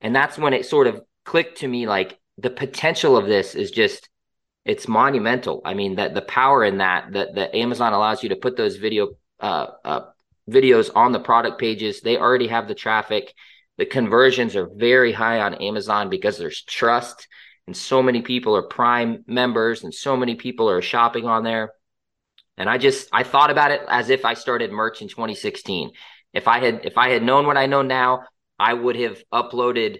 And 0.00 0.14
that's 0.14 0.38
when 0.38 0.54
it 0.54 0.66
sort 0.66 0.86
of 0.86 1.00
clicked 1.24 1.58
to 1.58 1.68
me 1.68 1.86
like 1.86 2.18
the 2.38 2.50
potential 2.50 3.16
of 3.16 3.26
this 3.26 3.54
is 3.54 3.70
just 3.70 4.08
it's 4.64 4.86
monumental. 4.86 5.60
I 5.64 5.74
mean 5.74 5.96
that 5.96 6.14
the 6.14 6.22
power 6.22 6.64
in 6.64 6.78
that 6.78 7.12
that 7.12 7.34
that 7.34 7.54
Amazon 7.54 7.92
allows 7.92 8.22
you 8.22 8.28
to 8.30 8.36
put 8.36 8.56
those 8.56 8.76
video 8.76 9.10
uh, 9.40 9.66
uh, 9.84 10.00
videos 10.50 10.90
on 10.94 11.12
the 11.12 11.20
product 11.20 11.58
pages. 11.58 12.00
They 12.00 12.16
already 12.16 12.48
have 12.48 12.68
the 12.68 12.74
traffic. 12.74 13.34
The 13.78 13.86
conversions 13.86 14.54
are 14.54 14.68
very 14.74 15.12
high 15.12 15.40
on 15.40 15.54
Amazon 15.54 16.10
because 16.10 16.38
there's 16.38 16.62
trust 16.62 17.26
and 17.66 17.76
so 17.76 18.02
many 18.02 18.22
people 18.22 18.56
are 18.56 18.62
Prime 18.62 19.24
members, 19.26 19.84
and 19.84 19.94
so 19.94 20.16
many 20.16 20.34
people 20.34 20.68
are 20.68 20.82
shopping 20.82 21.26
on 21.26 21.44
there. 21.44 21.72
And 22.56 22.68
I 22.68 22.78
just 22.78 23.08
I 23.12 23.22
thought 23.22 23.50
about 23.50 23.70
it 23.70 23.82
as 23.88 24.10
if 24.10 24.24
I 24.24 24.34
started 24.34 24.72
merch 24.72 25.00
in 25.00 25.08
2016. 25.08 25.90
If 26.32 26.48
I 26.48 26.58
had 26.58 26.84
if 26.84 26.98
I 26.98 27.10
had 27.10 27.22
known 27.22 27.46
what 27.46 27.56
I 27.56 27.66
know 27.66 27.82
now, 27.82 28.24
I 28.58 28.74
would 28.74 28.96
have 28.96 29.22
uploaded 29.32 29.98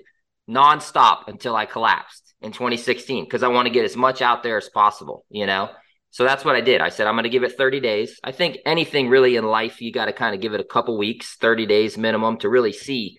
nonstop 0.51 1.29
until 1.29 1.55
I 1.55 1.67
collapsed 1.67 2.22
in 2.43 2.53
2016 2.53 3.25
because 3.25 3.43
I 3.43 3.49
want 3.49 3.67
to 3.67 3.73
get 3.73 3.85
as 3.85 3.97
much 3.97 4.23
out 4.23 4.43
there 4.43 4.57
as 4.57 4.69
possible, 4.69 5.25
you 5.31 5.47
know. 5.47 5.71
So 6.11 6.25
that's 6.25 6.45
what 6.45 6.57
I 6.57 6.61
did. 6.61 6.81
I 6.81 6.91
said 6.91 7.07
I'm 7.07 7.15
going 7.15 7.25
to 7.25 7.31
give 7.31 7.43
it 7.43 7.57
30 7.57 7.81
days. 7.81 8.21
I 8.23 8.33
think 8.33 8.59
anything 8.67 9.09
really 9.09 9.37
in 9.37 9.45
life 9.45 9.81
you 9.81 9.93
got 9.93 10.07
to 10.07 10.13
kind 10.13 10.35
of 10.35 10.41
give 10.41 10.53
it 10.53 10.61
a 10.61 10.65
couple 10.65 10.99
weeks, 10.99 11.37
30 11.41 11.67
days 11.67 11.97
minimum 11.97 12.37
to 12.39 12.49
really 12.49 12.73
see 12.73 13.17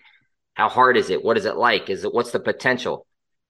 how 0.54 0.68
hard 0.68 0.96
is 0.96 1.10
it? 1.10 1.24
What 1.24 1.36
is 1.36 1.44
it 1.44 1.56
like? 1.56 1.90
Is 1.90 2.04
it 2.04 2.14
what's 2.14 2.30
the 2.30 2.40
potential? 2.40 3.06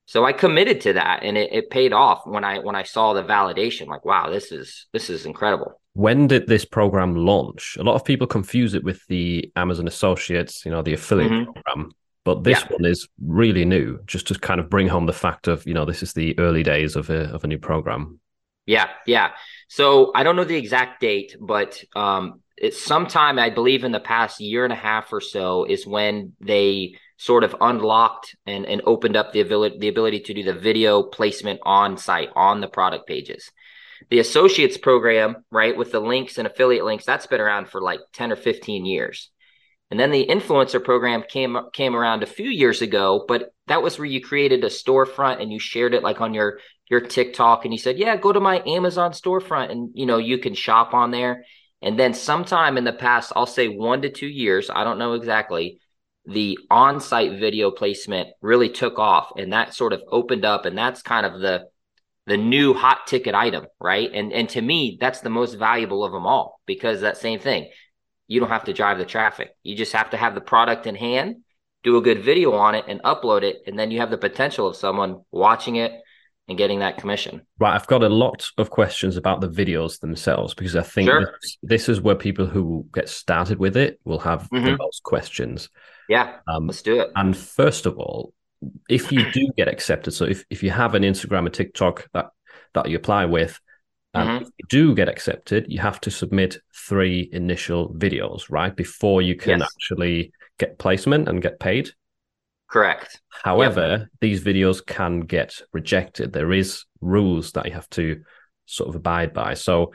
So 0.07 0.25
I 0.25 0.33
committed 0.33 0.83
to 0.83 0.95
that 0.95 1.23
and 1.23 1.37
it, 1.37 1.53
it 1.53 1.71
paid 1.71 1.93
off 1.93 2.27
when 2.27 2.45
I 2.45 2.59
when 2.59 2.75
I 2.75 2.83
saw 2.83 3.13
the 3.13 3.23
validation 3.23 3.87
like 3.87 4.05
wow, 4.05 4.31
this 4.31 4.51
is 4.51 4.87
this 4.93 5.11
is 5.11 5.27
incredible. 5.27 5.81
When 5.93 6.27
did 6.27 6.47
this 6.47 6.65
program 6.65 7.15
launch? 7.15 7.77
A 7.79 7.83
lot 7.83 7.95
of 7.95 8.05
people 8.05 8.27
confuse 8.27 8.75
it 8.75 8.83
with 8.83 9.07
the 9.09 9.53
Amazon 9.55 9.87
Associates, 9.87 10.65
you 10.65 10.71
know, 10.71 10.83
the 10.83 10.95
affiliate 10.95 11.31
mm-hmm. 11.31 11.53
program. 11.53 11.93
But 12.25 12.43
this 12.43 12.61
yeah. 12.61 12.77
one 12.77 12.85
is 12.87 13.07
really 13.23 13.65
new, 13.65 14.01
just 14.07 14.29
to 14.29 14.35
kind 14.35 14.59
of 14.59 14.71
bring 14.71 14.89
home 14.89 15.07
the 15.07 15.13
fact 15.13 15.47
of, 15.47 15.67
you 15.67 15.75
know, 15.75 15.85
this 15.85 16.03
is 16.03 16.15
the 16.15 16.39
early 16.39 16.63
days 16.63 16.97
of 16.97 17.11
a 17.11 17.31
of 17.35 17.45
a 17.45 17.47
new 17.47 17.59
program. 17.59 18.19
Yeah, 18.67 18.89
yeah. 19.07 19.33
So 19.69 20.11
I 20.15 20.23
don't 20.23 20.37
know 20.37 20.45
the 20.45 20.57
exact 20.57 21.01
date, 21.01 21.37
but 21.39 21.83
um, 21.95 22.41
it's 22.57 22.81
sometime 22.81 23.39
I 23.39 23.51
believe 23.51 23.85
in 23.85 23.93
the 23.93 24.01
past 24.01 24.41
year 24.41 24.65
and 24.65 24.73
a 24.73 24.77
half 24.77 25.13
or 25.13 25.21
so 25.21 25.65
is 25.65 25.87
when 25.87 26.33
they 26.41 26.97
sort 27.17 27.45
of 27.45 27.55
unlocked 27.61 28.37
and, 28.47 28.67
and 28.67 28.83
opened 28.87 29.17
up 29.17 29.33
the 29.33 29.41
ability 29.41 29.79
the 29.79 29.89
ability 29.89 30.21
to 30.21 30.35
do 30.35 30.43
the 30.43 30.55
video 30.55 31.03
placement 31.03 31.61
on 31.63 31.97
site 31.97 32.31
on 32.35 32.61
the 32.61 32.69
product 32.69 33.07
pages. 33.07 33.51
The 34.11 34.19
associates 34.19 34.77
program, 34.77 35.45
right, 35.51 35.77
with 35.77 35.93
the 35.93 36.01
links 36.01 36.37
and 36.37 36.47
affiliate 36.47 36.85
links, 36.85 37.05
that's 37.05 37.27
been 37.27 37.41
around 37.41 37.69
for 37.69 37.81
like 37.81 38.01
10 38.13 38.33
or 38.33 38.37
15 38.37 38.85
years. 38.85 39.31
And 39.91 40.01
then 40.01 40.11
the 40.11 40.27
influencer 40.27 40.83
program 40.83 41.23
came 41.29 41.57
came 41.73 41.95
around 41.95 42.23
a 42.23 42.27
few 42.27 42.49
years 42.49 42.83
ago, 42.83 43.25
but 43.29 43.53
that 43.67 43.83
was 43.83 43.99
where 43.99 44.07
you 44.07 44.21
created 44.21 44.65
a 44.65 44.69
storefront 44.69 45.41
and 45.41 45.53
you 45.53 45.59
shared 45.59 45.95
it 45.95 46.03
like 46.03 46.21
on 46.21 46.35
your 46.35 46.59
your 46.91 47.01
TikTok 47.01 47.65
and 47.65 47.73
you 47.73 47.79
said, 47.79 47.99
"Yeah, 47.99 48.17
go 48.17 48.33
to 48.33 48.41
my 48.41 48.63
Amazon 48.67 49.13
storefront 49.13 49.71
and 49.71 49.91
you 49.95 50.07
know, 50.07 50.19
you 50.19 50.39
can 50.39 50.55
shop 50.55 50.95
on 50.95 51.11
there." 51.11 51.45
And 51.83 51.99
then 51.99 52.15
sometime 52.15 52.79
in 52.79 52.85
the 52.85 52.93
past, 52.93 53.33
I'll 53.37 53.47
say 53.47 53.69
1 53.69 54.03
to 54.03 54.11
2 54.11 54.27
years, 54.27 54.71
I 54.71 54.85
don't 54.85 54.99
know 54.99 55.13
exactly, 55.15 55.81
the 56.27 56.59
on-site 56.71 57.39
video 57.39 57.71
placement 57.71 58.29
really 58.41 58.71
took 58.71 58.99
off 58.99 59.33
and 59.37 59.53
that 59.53 59.75
sort 59.75 59.93
of 59.93 60.03
opened 60.11 60.45
up 60.45 60.65
and 60.65 60.77
that's 60.77 61.03
kind 61.03 61.27
of 61.27 61.41
the 61.41 61.67
the 62.27 62.37
new 62.39 62.73
hot 62.73 63.07
ticket 63.07 63.35
item, 63.35 63.67
right? 63.81 64.11
And 64.13 64.33
and 64.33 64.49
to 64.51 64.63
me, 64.63 64.97
that's 65.01 65.21
the 65.21 65.31
most 65.31 65.55
valuable 65.55 66.05
of 66.05 66.13
them 66.13 66.27
all 66.27 66.61
because 66.67 67.03
that 67.03 67.19
same 67.19 67.39
thing 67.39 67.69
you 68.27 68.41
don't 68.41 68.49
have 68.49 68.65
to 68.65 68.73
drive 68.73 68.99
the 68.99 69.05
traffic. 69.05 69.51
You 69.63 69.77
just 69.77 69.93
have 69.93 70.11
to 70.11 70.17
have 70.17 70.35
the 70.35 70.41
product 70.41 70.87
in 70.87 70.95
hand, 70.95 71.43
do 71.83 71.97
a 71.97 72.03
good 72.03 72.23
video 72.23 72.53
on 72.53 72.75
it, 72.75 72.85
and 72.89 73.03
upload 73.03 73.43
it. 73.43 73.63
And 73.67 73.79
then 73.79 73.91
you 73.91 74.01
have 74.01 74.11
the 74.11 74.19
potential 74.19 74.67
of 74.67 74.77
someone 74.77 75.23
watching 75.31 75.77
it 75.77 75.93
and 76.49 76.59
getting 76.59 76.81
that 76.81 76.99
commission. 76.99 77.43
Right. 77.59 77.75
I've 77.75 77.87
got 77.87 78.03
a 78.03 78.09
lot 78.09 78.47
of 78.59 78.71
questions 78.71 79.17
about 79.17 79.41
the 79.41 79.49
videos 79.49 80.01
themselves 80.01 80.55
because 80.55 80.77
I 80.77 80.83
think 80.83 81.09
sure. 81.09 81.37
this, 81.41 81.59
this, 81.63 81.89
is 81.89 82.01
where 82.01 82.15
people 82.15 82.47
who 82.47 82.87
get 82.93 83.09
started 83.09 83.59
with 83.59 83.77
it 83.77 83.99
will 84.05 84.19
have 84.19 84.49
mm-hmm. 84.51 84.65
the 84.65 84.77
most 84.77 85.03
questions. 85.03 85.71
Yeah. 86.09 86.37
Um, 86.47 86.67
let's 86.67 86.83
do 86.83 87.01
it. 87.01 87.11
And 87.17 87.37
first 87.37 87.87
of 87.87 87.97
all, 87.97 88.35
if 88.89 89.11
you 89.11 89.31
do 89.33 89.49
get 89.57 89.69
accepted, 89.69 90.13
so 90.13 90.25
if, 90.25 90.45
if 90.51 90.63
you 90.63 90.71
have 90.71 90.95
an 90.95 91.03
Instagram 91.03 91.47
or 91.47 91.51
TikTok 91.51 92.09
that, 92.13 92.27
that 92.75 92.91
you 92.91 92.97
apply 92.97 93.27
with, 93.27 93.59
and 94.15 94.29
mm-hmm. 94.29 94.43
if 94.45 94.49
you 94.59 94.65
do 94.69 94.95
get 94.95 95.09
accepted, 95.09 95.67
you 95.69 95.81
have 95.81 96.01
to 96.03 96.11
submit 96.11 96.59
three 96.75 97.29
initial 97.33 97.93
videos, 97.95 98.51
right? 98.51 98.75
Before 98.75 99.23
you 99.23 99.35
can 99.35 99.61
yes. 99.61 99.69
actually 99.77 100.33
get 100.59 100.79
placement 100.79 101.29
and 101.29 101.43
get 101.43 101.59
paid. 101.59 101.91
Correct. 102.69 103.21
However, 103.43 103.89
yep. 103.91 104.09
these 104.21 104.43
videos 104.43 104.85
can 104.85 105.21
get 105.21 105.61
rejected. 105.73 106.33
There 106.33 106.53
is 106.53 106.85
rules 107.01 107.53
that 107.53 107.67
you 107.67 107.73
have 107.73 107.91
to 107.91 108.23
sort 108.67 108.89
of 108.89 108.97
abide 108.97 109.33
by. 109.33 109.55
So 109.55 109.93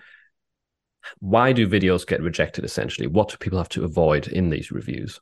why 1.19 1.53
do 1.53 1.67
videos 1.67 2.05
get 2.05 2.21
rejected 2.21 2.65
essentially? 2.65 3.07
What 3.07 3.29
do 3.29 3.37
people 3.37 3.57
have 3.57 3.69
to 3.69 3.83
avoid 3.83 4.27
in 4.27 4.49
these 4.49 4.71
reviews? 4.71 5.19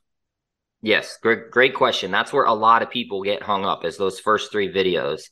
Yes, 0.82 1.18
great 1.20 1.50
great 1.50 1.74
question. 1.74 2.10
That's 2.10 2.32
where 2.32 2.44
a 2.44 2.52
lot 2.52 2.82
of 2.82 2.90
people 2.90 3.22
get 3.22 3.42
hung 3.42 3.64
up 3.64 3.84
is 3.84 3.96
those 3.96 4.20
first 4.20 4.52
three 4.52 4.72
videos. 4.72 5.22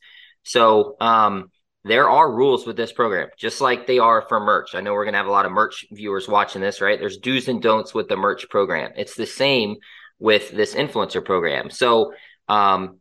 So 0.43 0.95
um 0.99 1.51
there 1.87 2.09
are 2.09 2.31
rules 2.31 2.65
with 2.65 2.77
this 2.77 2.91
program, 2.91 3.29
just 3.37 3.61
like 3.61 3.87
they 3.87 3.99
are 3.99 4.21
for 4.27 4.39
merch. 4.39 4.75
I 4.75 4.81
know 4.81 4.93
we're 4.93 5.05
going 5.05 5.13
to 5.13 5.19
have 5.19 5.27
a 5.27 5.31
lot 5.31 5.45
of 5.45 5.51
merch 5.51 5.85
viewers 5.91 6.27
watching 6.27 6.61
this, 6.61 6.81
right? 6.81 6.99
There's 6.99 7.17
do's 7.17 7.47
and 7.47 7.61
don'ts 7.61 7.93
with 7.93 8.07
the 8.07 8.15
merch 8.15 8.49
program. 8.49 8.91
It's 8.95 9.15
the 9.15 9.25
same 9.25 9.75
with 10.19 10.51
this 10.51 10.75
influencer 10.75 11.23
program. 11.23 11.69
So, 11.69 12.13
um, 12.47 12.99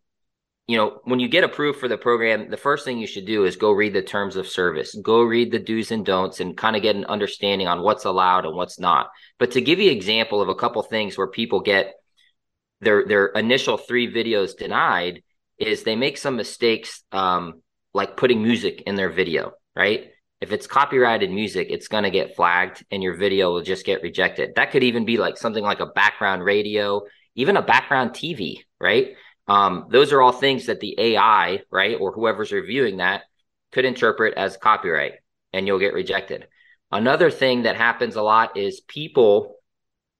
you 0.66 0.76
know, 0.76 1.00
when 1.04 1.20
you 1.20 1.28
get 1.28 1.44
approved 1.44 1.78
for 1.78 1.86
the 1.86 1.96
program, 1.96 2.50
the 2.50 2.56
first 2.56 2.84
thing 2.84 2.98
you 2.98 3.06
should 3.06 3.26
do 3.26 3.44
is 3.44 3.56
go 3.56 3.70
read 3.70 3.92
the 3.92 4.02
terms 4.02 4.34
of 4.34 4.48
service, 4.48 4.96
go 5.00 5.22
read 5.22 5.52
the 5.52 5.60
do's 5.60 5.92
and 5.92 6.04
don'ts 6.04 6.40
and 6.40 6.56
kind 6.56 6.74
of 6.74 6.82
get 6.82 6.96
an 6.96 7.04
understanding 7.04 7.68
on 7.68 7.82
what's 7.82 8.04
allowed 8.04 8.44
and 8.44 8.56
what's 8.56 8.80
not. 8.80 9.10
But 9.38 9.52
to 9.52 9.60
give 9.60 9.78
you 9.78 9.90
an 9.90 9.96
example 9.96 10.42
of 10.42 10.48
a 10.48 10.56
couple 10.56 10.82
things 10.82 11.16
where 11.16 11.28
people 11.28 11.60
get 11.60 11.94
their 12.80 13.06
their 13.06 13.26
initial 13.26 13.76
three 13.76 14.12
videos 14.12 14.56
denied 14.56 15.22
is 15.58 15.82
they 15.82 15.96
make 15.96 16.18
some 16.18 16.36
mistakes 16.36 17.02
um, 17.12 17.62
like 17.96 18.16
putting 18.16 18.42
music 18.42 18.82
in 18.86 18.94
their 18.94 19.08
video, 19.08 19.52
right? 19.74 20.10
If 20.42 20.52
it's 20.52 20.66
copyrighted 20.66 21.30
music, 21.30 21.68
it's 21.70 21.88
going 21.88 22.04
to 22.04 22.10
get 22.10 22.36
flagged 22.36 22.84
and 22.90 23.02
your 23.02 23.14
video 23.16 23.52
will 23.52 23.62
just 23.62 23.86
get 23.86 24.02
rejected. 24.02 24.54
That 24.54 24.70
could 24.70 24.84
even 24.84 25.06
be 25.06 25.16
like 25.16 25.38
something 25.38 25.64
like 25.64 25.80
a 25.80 25.86
background 25.86 26.44
radio, 26.44 27.02
even 27.34 27.56
a 27.56 27.62
background 27.62 28.10
TV, 28.10 28.60
right? 28.78 29.14
Um, 29.48 29.86
those 29.90 30.12
are 30.12 30.20
all 30.20 30.32
things 30.32 30.66
that 30.66 30.80
the 30.80 30.94
AI, 30.98 31.62
right, 31.70 31.96
or 31.98 32.12
whoever's 32.12 32.52
reviewing 32.52 32.98
that 32.98 33.22
could 33.72 33.86
interpret 33.86 34.34
as 34.34 34.58
copyright 34.58 35.14
and 35.54 35.66
you'll 35.66 35.78
get 35.78 35.94
rejected. 35.94 36.46
Another 36.92 37.30
thing 37.30 37.62
that 37.62 37.76
happens 37.76 38.16
a 38.16 38.22
lot 38.22 38.58
is 38.58 38.80
people, 38.80 39.56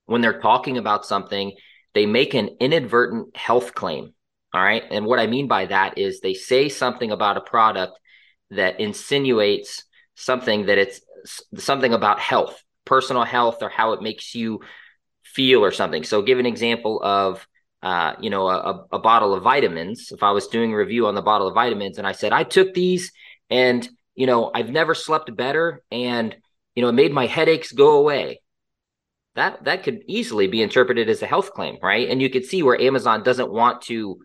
when 0.06 0.22
they're 0.22 0.40
talking 0.40 0.78
about 0.78 1.04
something, 1.04 1.52
they 1.92 2.06
make 2.06 2.32
an 2.32 2.56
inadvertent 2.58 3.36
health 3.36 3.74
claim 3.74 4.14
all 4.52 4.62
right. 4.62 4.82
And 4.90 5.06
what 5.06 5.18
I 5.18 5.26
mean 5.26 5.48
by 5.48 5.66
that 5.66 5.98
is 5.98 6.20
they 6.20 6.34
say 6.34 6.68
something 6.68 7.10
about 7.10 7.36
a 7.36 7.40
product 7.40 7.98
that 8.50 8.80
insinuates 8.80 9.84
something 10.14 10.66
that 10.66 10.78
it's 10.78 11.00
something 11.56 11.92
about 11.92 12.20
health, 12.20 12.62
personal 12.84 13.24
health, 13.24 13.62
or 13.62 13.68
how 13.68 13.92
it 13.92 14.02
makes 14.02 14.34
you 14.34 14.60
feel 15.24 15.64
or 15.64 15.72
something. 15.72 16.04
So, 16.04 16.22
give 16.22 16.38
an 16.38 16.46
example 16.46 17.02
of, 17.02 17.46
uh, 17.82 18.14
you 18.20 18.30
know, 18.30 18.48
a, 18.48 18.86
a 18.92 18.98
bottle 18.98 19.34
of 19.34 19.42
vitamins. 19.42 20.12
If 20.12 20.22
I 20.22 20.30
was 20.30 20.46
doing 20.46 20.72
a 20.72 20.76
review 20.76 21.06
on 21.06 21.14
the 21.14 21.22
bottle 21.22 21.48
of 21.48 21.54
vitamins 21.54 21.98
and 21.98 22.06
I 22.06 22.12
said, 22.12 22.32
I 22.32 22.44
took 22.44 22.72
these 22.72 23.12
and, 23.50 23.86
you 24.14 24.26
know, 24.26 24.50
I've 24.54 24.70
never 24.70 24.94
slept 24.94 25.34
better 25.36 25.82
and, 25.90 26.34
you 26.74 26.82
know, 26.82 26.88
it 26.88 26.92
made 26.94 27.12
my 27.12 27.26
headaches 27.26 27.72
go 27.72 27.98
away 27.98 28.40
that 29.36 29.64
that 29.64 29.84
could 29.84 30.02
easily 30.08 30.48
be 30.48 30.62
interpreted 30.62 31.08
as 31.08 31.22
a 31.22 31.26
health 31.26 31.52
claim, 31.52 31.76
right? 31.82 32.08
And 32.08 32.20
you 32.20 32.30
could 32.30 32.46
see 32.46 32.62
where 32.62 32.80
Amazon 32.80 33.22
doesn't 33.22 33.52
want 33.52 33.82
to 33.82 34.18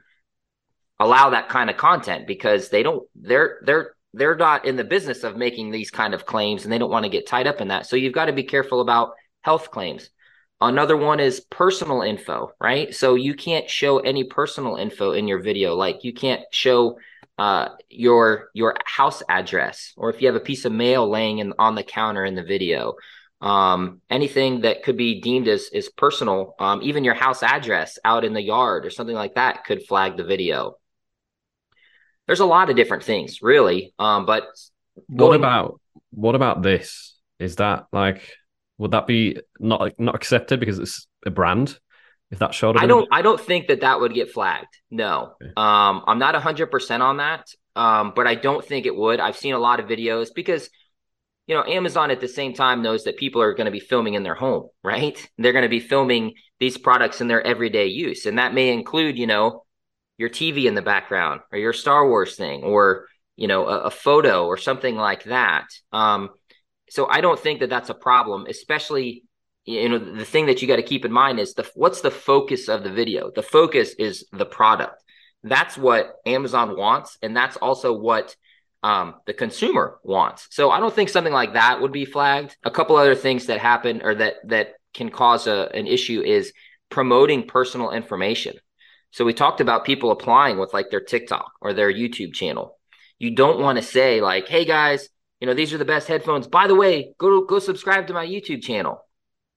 allow 1.01 1.31
that 1.31 1.49
kind 1.49 1.69
of 1.69 1.77
content 1.77 2.27
because 2.27 2.69
they 2.69 2.83
don't 2.83 3.07
they're 3.15 3.59
they're 3.65 3.95
they're 4.13 4.35
not 4.35 4.65
in 4.65 4.75
the 4.75 4.83
business 4.83 5.23
of 5.23 5.35
making 5.35 5.71
these 5.71 5.89
kind 5.89 6.13
of 6.13 6.25
claims 6.25 6.63
and 6.63 6.71
they 6.71 6.77
don't 6.77 6.91
want 6.91 7.05
to 7.05 7.09
get 7.09 7.27
tied 7.27 7.47
up 7.47 7.61
in 7.61 7.69
that. 7.69 7.85
So 7.85 7.95
you've 7.95 8.13
got 8.13 8.25
to 8.25 8.33
be 8.33 8.43
careful 8.43 8.81
about 8.81 9.13
health 9.41 9.71
claims. 9.71 10.09
Another 10.59 10.95
one 10.95 11.19
is 11.19 11.39
personal 11.39 12.03
info, 12.03 12.51
right? 12.59 12.93
So 12.93 13.15
you 13.15 13.33
can't 13.33 13.67
show 13.69 13.97
any 13.99 14.25
personal 14.25 14.75
info 14.75 15.13
in 15.13 15.27
your 15.27 15.39
video. 15.39 15.75
Like 15.75 16.03
you 16.03 16.13
can't 16.13 16.41
show 16.51 16.99
uh, 17.39 17.69
your 17.89 18.49
your 18.53 18.75
house 18.85 19.23
address, 19.27 19.93
or 19.97 20.11
if 20.11 20.21
you 20.21 20.27
have 20.27 20.35
a 20.35 20.41
piece 20.41 20.65
of 20.65 20.71
mail 20.71 21.09
laying 21.09 21.39
in, 21.39 21.53
on 21.57 21.73
the 21.73 21.83
counter 21.83 22.23
in 22.25 22.35
the 22.35 22.43
video, 22.43 22.93
um, 23.39 24.01
anything 24.11 24.61
that 24.61 24.83
could 24.83 24.97
be 24.97 25.19
deemed 25.21 25.47
as 25.47 25.69
is 25.73 25.89
personal, 25.89 26.53
um, 26.59 26.81
even 26.83 27.03
your 27.03 27.15
house 27.15 27.41
address 27.41 27.97
out 28.05 28.23
in 28.23 28.33
the 28.33 28.43
yard 28.43 28.85
or 28.85 28.91
something 28.91 29.15
like 29.15 29.33
that 29.35 29.63
could 29.63 29.87
flag 29.87 30.17
the 30.17 30.23
video 30.23 30.75
there's 32.31 32.39
a 32.39 32.45
lot 32.45 32.69
of 32.69 32.77
different 32.77 33.03
things, 33.03 33.41
really. 33.41 33.93
Um, 33.99 34.25
but 34.25 34.47
what 35.07 35.35
about 35.35 35.81
what 36.11 36.33
about 36.33 36.61
this? 36.61 37.19
Is 37.39 37.57
that 37.57 37.87
like 37.91 38.21
would 38.77 38.91
that 38.91 39.05
be 39.05 39.41
not 39.59 39.99
not 39.99 40.15
accepted 40.15 40.61
because 40.61 40.79
it's 40.79 41.07
a 41.25 41.29
brand? 41.29 41.77
If 42.29 42.39
that 42.39 42.53
showed, 42.53 42.77
I 42.77 42.85
don't. 42.85 43.05
I 43.11 43.21
don't 43.21 43.41
think 43.41 43.67
that 43.67 43.81
that 43.81 43.99
would 43.99 44.13
get 44.13 44.31
flagged. 44.31 44.73
No, 44.89 45.33
okay. 45.43 45.51
um, 45.57 46.05
I'm 46.07 46.19
not 46.19 46.35
100 46.35 46.67
percent 46.67 47.03
on 47.03 47.17
that. 47.17 47.47
Um, 47.75 48.13
but 48.15 48.27
I 48.27 48.35
don't 48.35 48.63
think 48.63 48.85
it 48.85 48.95
would. 48.95 49.19
I've 49.19 49.35
seen 49.35 49.53
a 49.53 49.59
lot 49.59 49.81
of 49.81 49.87
videos 49.87 50.29
because 50.33 50.69
you 51.47 51.55
know, 51.55 51.65
Amazon 51.65 52.11
at 52.11 52.21
the 52.21 52.29
same 52.29 52.53
time 52.53 52.81
knows 52.81 53.03
that 53.03 53.17
people 53.17 53.41
are 53.41 53.53
going 53.53 53.65
to 53.65 53.71
be 53.71 53.81
filming 53.81 54.13
in 54.13 54.23
their 54.23 54.35
home, 54.35 54.69
right? 54.85 55.29
They're 55.37 55.51
going 55.51 55.63
to 55.63 55.69
be 55.69 55.81
filming 55.81 56.35
these 56.61 56.77
products 56.77 57.19
in 57.19 57.27
their 57.27 57.45
everyday 57.45 57.87
use. 57.87 58.25
And 58.25 58.37
that 58.37 58.53
may 58.53 58.71
include, 58.71 59.17
you 59.17 59.27
know, 59.27 59.65
your 60.21 60.29
TV 60.29 60.65
in 60.65 60.75
the 60.75 60.81
background 60.83 61.41
or 61.51 61.57
your 61.57 61.73
Star 61.73 62.07
Wars 62.07 62.35
thing 62.35 62.63
or 62.63 63.07
you 63.35 63.47
know 63.47 63.67
a, 63.67 63.79
a 63.85 63.91
photo 63.91 64.45
or 64.45 64.55
something 64.55 64.95
like 64.95 65.23
that. 65.23 65.67
Um, 65.91 66.29
so 66.89 67.07
I 67.09 67.21
don't 67.21 67.39
think 67.39 67.61
that 67.61 67.69
that's 67.69 67.89
a 67.89 67.95
problem, 67.95 68.45
especially 68.47 69.23
you 69.65 69.89
know 69.89 69.97
the 69.97 70.25
thing 70.25 70.45
that 70.45 70.61
you 70.61 70.67
got 70.67 70.75
to 70.75 70.83
keep 70.83 71.05
in 71.05 71.11
mind 71.11 71.39
is 71.39 71.55
the 71.55 71.67
what's 71.73 72.01
the 72.01 72.11
focus 72.11 72.69
of 72.69 72.83
the 72.83 72.91
video. 72.91 73.31
The 73.33 73.43
focus 73.43 73.95
is 73.97 74.25
the 74.31 74.45
product. 74.45 75.03
That's 75.43 75.75
what 75.75 76.17
Amazon 76.27 76.77
wants, 76.77 77.17
and 77.23 77.35
that's 77.35 77.57
also 77.57 77.91
what 77.91 78.35
um, 78.83 79.15
the 79.25 79.33
consumer 79.33 79.99
wants. 80.03 80.47
So 80.51 80.69
I 80.69 80.79
don't 80.79 80.93
think 80.93 81.09
something 81.09 81.33
like 81.33 81.53
that 81.53 81.81
would 81.81 81.91
be 81.91 82.05
flagged. 82.05 82.55
A 82.63 82.71
couple 82.71 82.95
other 82.95 83.15
things 83.15 83.47
that 83.47 83.59
happen 83.59 84.01
or 84.03 84.13
that 84.15 84.35
that 84.45 84.73
can 84.93 85.09
cause 85.09 85.47
a, 85.47 85.69
an 85.73 85.87
issue 85.87 86.21
is 86.21 86.53
promoting 86.89 87.47
personal 87.47 87.89
information. 87.89 88.55
So 89.11 89.25
we 89.25 89.33
talked 89.33 89.61
about 89.61 89.85
people 89.85 90.11
applying 90.11 90.57
with 90.57 90.73
like 90.73 90.89
their 90.89 91.01
TikTok 91.01 91.51
or 91.61 91.73
their 91.73 91.91
YouTube 91.91 92.33
channel. 92.33 92.77
You 93.19 93.35
don't 93.35 93.59
want 93.59 93.77
to 93.77 93.83
say 93.83 94.21
like, 94.21 94.47
"Hey 94.47 94.65
guys, 94.65 95.09
you 95.39 95.47
know 95.47 95.53
these 95.53 95.73
are 95.73 95.77
the 95.77 95.85
best 95.85 96.07
headphones. 96.07 96.47
By 96.47 96.67
the 96.67 96.75
way, 96.75 97.13
go 97.17 97.45
go 97.45 97.59
subscribe 97.59 98.07
to 98.07 98.13
my 98.13 98.25
YouTube 98.25 98.63
channel." 98.63 99.05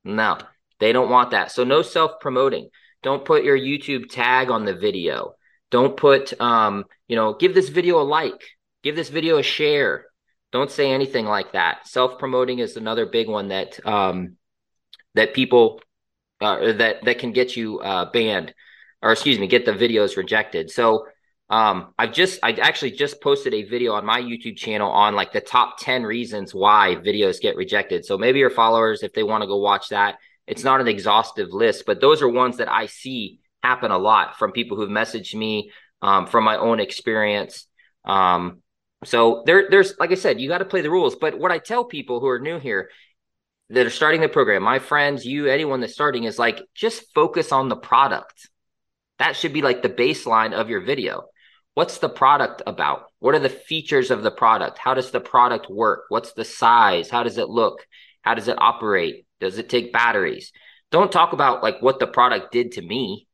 No, 0.05 0.39
they 0.81 0.93
don't 0.93 1.11
want 1.11 1.31
that. 1.31 1.51
So 1.51 1.65
no 1.65 1.83
self 1.83 2.21
promoting. 2.21 2.69
Don't 3.03 3.25
put 3.25 3.45
your 3.45 3.59
YouTube 3.59 4.11
tag 4.11 4.51
on 4.51 4.65
the 4.65 4.75
video. 4.75 5.35
Don't 5.71 5.97
put, 5.97 6.39
um, 6.41 6.85
you 7.09 7.17
know, 7.17 7.35
give 7.35 7.55
this 7.55 7.69
video 7.69 8.01
a 8.01 8.05
like, 8.05 8.43
give 8.83 8.97
this 8.97 9.09
video 9.09 9.39
a 9.39 9.43
share. 9.43 10.07
Don't 10.53 10.71
say 10.71 10.91
anything 10.91 11.27
like 11.27 11.53
that. 11.53 11.87
Self 11.89 12.19
promoting 12.19 12.59
is 12.61 12.77
another 12.77 13.07
big 13.07 13.29
one 13.29 13.49
that 13.49 13.85
um, 13.87 14.37
that 15.15 15.35
people 15.35 15.81
uh, 16.41 16.73
that 16.75 17.05
that 17.05 17.19
can 17.19 17.33
get 17.33 17.57
you 17.57 17.81
uh, 17.81 18.11
banned 18.11 18.55
or 19.05 19.13
excuse 19.13 19.39
me, 19.39 19.47
get 19.47 19.67
the 19.67 19.73
videos 19.73 20.17
rejected. 20.17 20.71
So 20.71 21.07
um, 21.51 21.93
I've 21.99 22.13
just 22.13 22.41
I 22.43 22.53
actually 22.53 22.93
just 22.93 23.21
posted 23.21 23.53
a 23.53 23.65
video 23.65 23.93
on 23.93 24.07
my 24.07 24.19
YouTube 24.21 24.57
channel 24.57 24.91
on 24.91 25.15
like 25.15 25.31
the 25.31 25.43
top 25.43 25.77
10 25.79 26.05
reasons 26.05 26.55
why 26.55 26.97
videos 26.97 27.39
get 27.39 27.55
rejected. 27.55 28.07
So 28.07 28.17
maybe 28.17 28.39
your 28.39 28.49
followers, 28.49 29.03
if 29.03 29.13
they 29.13 29.23
want 29.23 29.43
to 29.43 29.47
go 29.47 29.59
watch 29.59 29.91
that, 29.91 30.17
it's 30.47 30.65
not 30.65 30.81
an 30.81 30.89
exhaustive 30.89 31.51
list, 31.53 31.85
but 31.87 32.01
those 32.01 32.23
are 32.23 32.29
ones 32.29 32.57
that 32.57 32.73
I 32.73 32.87
see 32.87 33.41
happen 33.63 33.91
a 33.91 33.99
lot 33.99 34.39
from 34.39 34.53
people 34.53 34.79
who've 34.79 34.89
messaged 34.89 35.35
me 35.35 35.71
um, 36.01 36.27
from 36.27 36.45
my 36.45 36.57
own 36.57 36.81
experience. 36.81 37.67
Um, 38.07 38.63
so 39.05 39.43
there, 39.45 39.69
there's 39.71 39.99
like 39.99 40.13
I 40.13 40.17
said, 40.17 40.41
you 40.41 40.49
got 40.49 40.59
to 40.59 40.65
play 40.65 40.81
the 40.81 40.91
rules. 40.91 41.15
But 41.15 41.39
what 41.39 41.53
I 41.53 41.59
tell 41.59 41.85
people 41.85 42.21
who 42.21 42.29
are 42.29 42.41
new 42.41 42.59
here 42.59 42.89
that 43.69 43.87
are 43.87 43.91
starting 43.91 44.23
the 44.23 44.31
program, 44.31 44.63
my 44.63 44.79
friends, 44.79 45.27
you, 45.27 45.47
anyone 45.47 45.81
that's 45.81 45.93
starting, 45.93 46.25
is 46.25 46.39
like 46.39 46.63
just 46.75 47.13
focus 47.15 47.53
on 47.53 47.69
the 47.69 47.77
product 47.77 48.49
that 49.19 49.37
should 49.37 49.53
be 49.53 49.63
like 49.63 49.83
the 49.83 49.89
baseline 49.89 50.53
of 50.53 50.69
your 50.69 50.81
video. 50.81 51.25
What's 51.75 51.99
the 51.99 52.09
product 52.09 52.63
about? 52.67 53.07
What 53.19 53.35
are 53.35 53.41
the 53.41 53.49
features 53.49 54.11
of 54.11 54.23
the 54.23 54.31
product? 54.31 54.79
How 54.79 54.95
does 54.95 55.11
the 55.11 55.21
product 55.21 55.69
work? 55.69 56.05
What's 56.09 56.33
the 56.33 56.45
size? 56.45 57.11
How 57.11 57.23
does 57.23 57.39
it 57.39 57.49
look? 57.49 57.87
How 58.23 58.35
does 58.35 58.49
it 58.49 58.61
operate? 58.61 59.27
Does 59.41 59.59
it 59.59 59.69
take 59.69 59.93
batteries? 59.93 60.53
Don't 60.91 61.11
talk 61.11 61.33
about 61.33 61.63
like 61.63 61.83
what 61.83 61.99
the 61.99 62.07
product 62.07 62.53
did 62.53 62.73
to 62.73 62.83
me. 62.83 63.27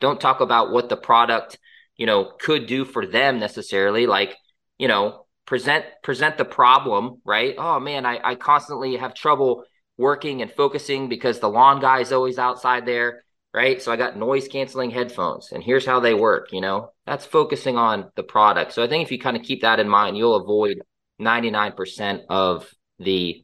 Don't 0.00 0.20
talk 0.20 0.40
about 0.40 0.70
what 0.70 0.88
the 0.88 0.96
product, 0.96 1.58
you 1.96 2.04
know, 2.04 2.32
could 2.38 2.66
do 2.66 2.84
for 2.84 3.06
them 3.06 3.38
necessarily. 3.38 4.06
Like, 4.06 4.36
you 4.78 4.88
know, 4.88 5.26
present 5.46 5.86
present 6.02 6.36
the 6.36 6.44
problem, 6.44 7.22
right? 7.24 7.54
Oh 7.56 7.80
man, 7.80 8.04
I, 8.04 8.20
I 8.22 8.34
constantly 8.34 8.96
have 8.96 9.14
trouble 9.14 9.64
working 9.96 10.42
and 10.42 10.52
focusing 10.52 11.08
because 11.08 11.40
the 11.40 11.48
lawn 11.48 11.80
guy 11.80 12.00
is 12.00 12.12
always 12.12 12.38
outside 12.38 12.84
there 12.84 13.24
right? 13.56 13.80
So 13.80 13.90
I 13.90 13.96
got 13.96 14.18
noise 14.18 14.48
canceling 14.48 14.90
headphones 14.90 15.50
and 15.50 15.64
here's 15.64 15.86
how 15.86 15.98
they 15.98 16.12
work, 16.12 16.52
you 16.52 16.60
know? 16.60 16.92
That's 17.06 17.24
focusing 17.24 17.78
on 17.78 18.10
the 18.14 18.22
product. 18.22 18.74
So 18.74 18.84
I 18.84 18.86
think 18.86 19.02
if 19.02 19.10
you 19.10 19.18
kind 19.18 19.36
of 19.36 19.42
keep 19.42 19.62
that 19.62 19.80
in 19.80 19.88
mind, 19.88 20.18
you'll 20.18 20.36
avoid 20.36 20.82
99% 21.22 22.20
of 22.28 22.70
the 22.98 23.42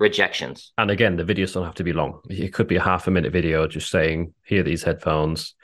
rejections. 0.00 0.72
And 0.76 0.90
again, 0.90 1.16
the 1.16 1.24
videos 1.24 1.54
don't 1.54 1.64
have 1.64 1.76
to 1.76 1.84
be 1.84 1.92
long. 1.92 2.20
It 2.28 2.52
could 2.52 2.66
be 2.66 2.74
a 2.74 2.82
half 2.82 3.06
a 3.06 3.12
minute 3.12 3.32
video 3.32 3.68
just 3.68 3.90
saying, 3.90 4.34
here 4.44 4.64
these 4.64 4.82
headphones. 4.82 5.54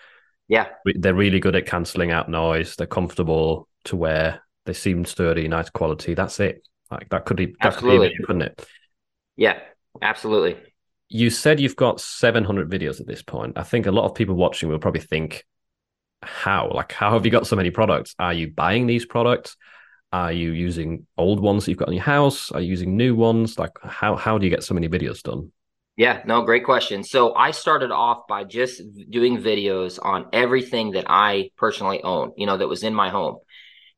Yeah. 0.47 0.69
They're 0.85 1.13
really 1.13 1.41
good 1.41 1.57
at 1.57 1.67
canceling 1.67 2.13
out 2.13 2.29
noise. 2.29 2.77
They're 2.77 2.87
comfortable 2.87 3.69
to 3.87 3.97
wear. 3.97 4.45
They 4.67 4.73
seem 4.73 5.05
sturdy, 5.05 5.49
nice 5.49 5.69
quality. 5.69 6.15
That's 6.15 6.39
it. 6.39 6.65
Like 6.93 7.09
that 7.09 7.25
could 7.25 7.37
be 7.37 7.47
that 7.47 7.57
absolutely. 7.61 7.99
could 7.99 8.03
be 8.03 8.09
video, 8.09 8.27
couldn't 8.27 8.43
it? 8.43 8.67
Yeah, 9.37 9.59
absolutely 10.01 10.59
you 11.11 11.29
said 11.29 11.61
you've 11.61 11.77
got 11.77 12.01
700 12.01 12.71
videos 12.71 13.01
at 13.01 13.07
this 13.07 13.21
point. 13.21 13.59
I 13.59 13.65
think 13.65 13.87
a 13.87 13.91
lot 13.91 14.07
of 14.07 14.15
people 14.15 14.37
watching 14.37 14.69
will 14.69 14.79
probably 14.79 15.01
think, 15.01 15.45
how? 16.23 16.71
Like, 16.73 16.93
how 16.93 17.13
have 17.13 17.25
you 17.25 17.33
got 17.33 17.47
so 17.47 17.57
many 17.57 17.71
products? 17.71 18.15
Are 18.19 18.33
you 18.33 18.53
buying 18.53 18.87
these 18.87 19.05
products? 19.05 19.57
Are 20.13 20.33
you 20.33 20.53
using 20.53 21.07
old 21.19 21.41
ones 21.41 21.65
that 21.65 21.73
you've 21.73 21.79
got 21.79 21.89
in 21.89 21.95
your 21.95 22.05
house? 22.05 22.53
Are 22.53 22.61
you 22.61 22.69
using 22.69 22.97
new 22.97 23.15
ones? 23.17 23.59
Like, 23.59 23.73
how, 23.83 24.17
how 24.17 24.39
do 24.39 24.47
you 24.47 24.51
get 24.51 24.63
so 24.63 24.73
many 24.73 24.89
videos 24.89 25.21
done? 25.23 25.51
Yeah, 25.97 26.23
no, 26.25 26.43
great 26.43 26.65
question. 26.65 27.03
So 27.03 27.35
I 27.35 27.51
started 27.51 27.91
off 27.91 28.27
by 28.29 28.45
just 28.45 28.81
doing 29.11 29.39
videos 29.39 29.99
on 30.01 30.27
everything 30.33 30.93
that 30.93 31.07
I 31.09 31.51
personally 31.57 32.03
own, 32.03 32.33
you 32.37 32.47
know, 32.47 32.57
that 32.57 32.69
was 32.69 32.85
in 32.85 32.95
my 32.95 33.11
home. 33.11 33.39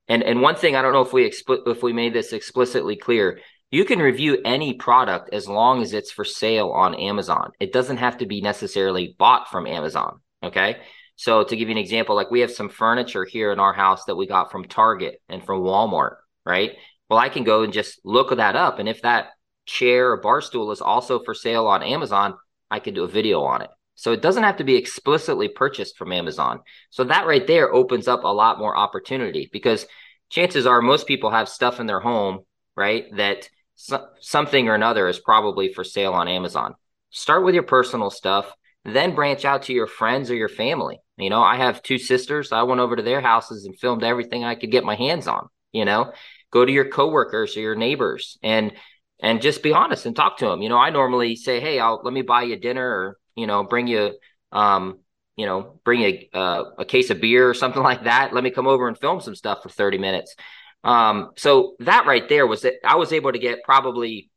And 0.08 0.22
and 0.22 0.42
one 0.42 0.56
thing 0.56 0.74
I 0.74 0.82
don't 0.82 0.92
know 0.92 1.02
if 1.02 1.12
we 1.12 1.28
expl- 1.28 1.66
if 1.66 1.82
we 1.82 1.92
made 1.92 2.12
this 2.12 2.32
explicitly 2.32 2.96
clear, 2.96 3.40
you 3.72 3.86
can 3.86 3.98
review 3.98 4.38
any 4.44 4.74
product 4.74 5.32
as 5.32 5.48
long 5.48 5.82
as 5.82 5.94
it's 5.94 6.12
for 6.12 6.24
sale 6.24 6.68
on 6.70 6.94
Amazon. 6.94 7.52
It 7.58 7.72
doesn't 7.72 7.96
have 7.96 8.18
to 8.18 8.26
be 8.26 8.42
necessarily 8.42 9.16
bought 9.18 9.50
from 9.50 9.66
Amazon. 9.66 10.20
Okay. 10.44 10.76
So 11.16 11.42
to 11.42 11.56
give 11.56 11.68
you 11.68 11.72
an 11.72 11.78
example, 11.78 12.14
like 12.14 12.30
we 12.30 12.40
have 12.40 12.52
some 12.52 12.68
furniture 12.68 13.24
here 13.24 13.50
in 13.50 13.58
our 13.58 13.72
house 13.72 14.04
that 14.04 14.16
we 14.16 14.26
got 14.26 14.52
from 14.52 14.66
Target 14.66 15.22
and 15.28 15.42
from 15.42 15.62
Walmart, 15.62 16.16
right? 16.44 16.72
Well, 17.08 17.18
I 17.18 17.30
can 17.30 17.44
go 17.44 17.62
and 17.62 17.72
just 17.72 17.98
look 18.04 18.36
that 18.36 18.56
up. 18.56 18.78
And 18.78 18.88
if 18.88 19.02
that 19.02 19.30
chair 19.64 20.12
or 20.12 20.18
bar 20.18 20.42
stool 20.42 20.70
is 20.70 20.82
also 20.82 21.22
for 21.22 21.34
sale 21.34 21.66
on 21.66 21.82
Amazon, 21.82 22.34
I 22.70 22.78
can 22.78 22.92
do 22.92 23.04
a 23.04 23.08
video 23.08 23.42
on 23.42 23.62
it. 23.62 23.70
So 23.94 24.12
it 24.12 24.20
doesn't 24.20 24.42
have 24.42 24.56
to 24.58 24.64
be 24.64 24.76
explicitly 24.76 25.48
purchased 25.48 25.96
from 25.96 26.12
Amazon. 26.12 26.60
So 26.90 27.04
that 27.04 27.26
right 27.26 27.46
there 27.46 27.72
opens 27.72 28.06
up 28.06 28.24
a 28.24 28.28
lot 28.28 28.58
more 28.58 28.76
opportunity 28.76 29.48
because 29.50 29.86
chances 30.28 30.66
are 30.66 30.82
most 30.82 31.06
people 31.06 31.30
have 31.30 31.48
stuff 31.48 31.80
in 31.80 31.86
their 31.86 32.00
home, 32.00 32.40
right? 32.76 33.04
That 33.16 33.48
so, 33.74 34.06
something 34.20 34.68
or 34.68 34.74
another 34.74 35.08
is 35.08 35.18
probably 35.18 35.72
for 35.72 35.84
sale 35.84 36.12
on 36.12 36.28
Amazon. 36.28 36.74
Start 37.10 37.44
with 37.44 37.54
your 37.54 37.64
personal 37.64 38.10
stuff, 38.10 38.52
then 38.84 39.14
branch 39.14 39.44
out 39.44 39.64
to 39.64 39.72
your 39.72 39.86
friends 39.86 40.30
or 40.30 40.34
your 40.34 40.48
family. 40.48 40.98
You 41.16 41.30
know, 41.30 41.42
I 41.42 41.56
have 41.56 41.82
two 41.82 41.98
sisters. 41.98 42.52
I 42.52 42.62
went 42.62 42.80
over 42.80 42.96
to 42.96 43.02
their 43.02 43.20
houses 43.20 43.64
and 43.64 43.78
filmed 43.78 44.02
everything 44.02 44.44
I 44.44 44.54
could 44.54 44.70
get 44.70 44.84
my 44.84 44.94
hands 44.94 45.28
on. 45.28 45.48
You 45.72 45.84
know, 45.84 46.12
go 46.50 46.64
to 46.64 46.72
your 46.72 46.88
coworkers 46.88 47.56
or 47.56 47.60
your 47.60 47.74
neighbors 47.74 48.38
and 48.42 48.72
and 49.20 49.40
just 49.40 49.62
be 49.62 49.72
honest 49.72 50.04
and 50.04 50.16
talk 50.16 50.38
to 50.38 50.46
them. 50.46 50.62
You 50.62 50.68
know, 50.68 50.78
I 50.78 50.90
normally 50.90 51.36
say, 51.36 51.60
"Hey, 51.60 51.78
I'll 51.78 52.00
let 52.02 52.12
me 52.12 52.22
buy 52.22 52.42
you 52.42 52.56
dinner," 52.56 52.86
or 52.86 53.18
you 53.36 53.46
know, 53.46 53.62
bring 53.62 53.86
you, 53.86 54.12
um, 54.50 54.98
you 55.36 55.46
know, 55.46 55.80
bring 55.84 56.02
a 56.02 56.28
uh, 56.34 56.64
a 56.78 56.84
case 56.84 57.10
of 57.10 57.20
beer 57.20 57.48
or 57.48 57.54
something 57.54 57.82
like 57.90 58.04
that. 58.04 58.34
Let 58.34 58.44
me 58.44 58.50
come 58.50 58.66
over 58.66 58.88
and 58.88 58.98
film 58.98 59.20
some 59.20 59.34
stuff 59.34 59.62
for 59.62 59.68
thirty 59.68 59.98
minutes. 59.98 60.34
Um, 60.84 61.30
so 61.36 61.76
that 61.80 62.06
right 62.06 62.28
there 62.28 62.46
was 62.46 62.62
that 62.62 62.74
I 62.84 62.96
was 62.96 63.12
able 63.12 63.32
to 63.32 63.38
get 63.38 63.62
probably, 63.64 64.30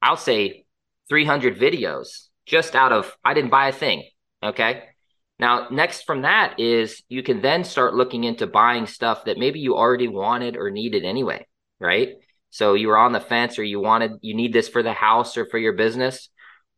I'll 0.00 0.16
say 0.16 0.64
300 1.08 1.58
videos 1.58 2.28
just 2.46 2.74
out 2.74 2.92
of, 2.92 3.14
I 3.24 3.34
didn't 3.34 3.50
buy 3.50 3.68
a 3.68 3.72
thing. 3.72 4.08
Okay. 4.42 4.84
Now, 5.38 5.68
next 5.70 6.02
from 6.02 6.22
that 6.22 6.60
is 6.60 7.02
you 7.08 7.22
can 7.22 7.42
then 7.42 7.64
start 7.64 7.94
looking 7.94 8.24
into 8.24 8.46
buying 8.46 8.86
stuff 8.86 9.24
that 9.24 9.38
maybe 9.38 9.60
you 9.60 9.76
already 9.76 10.08
wanted 10.08 10.56
or 10.56 10.70
needed 10.70 11.04
anyway. 11.04 11.46
Right. 11.80 12.14
So 12.50 12.74
you 12.74 12.88
were 12.88 12.98
on 12.98 13.12
the 13.12 13.20
fence 13.20 13.58
or 13.58 13.64
you 13.64 13.80
wanted, 13.80 14.12
you 14.20 14.34
need 14.34 14.52
this 14.52 14.68
for 14.68 14.82
the 14.82 14.92
house 14.92 15.36
or 15.36 15.46
for 15.46 15.58
your 15.58 15.72
business. 15.72 16.28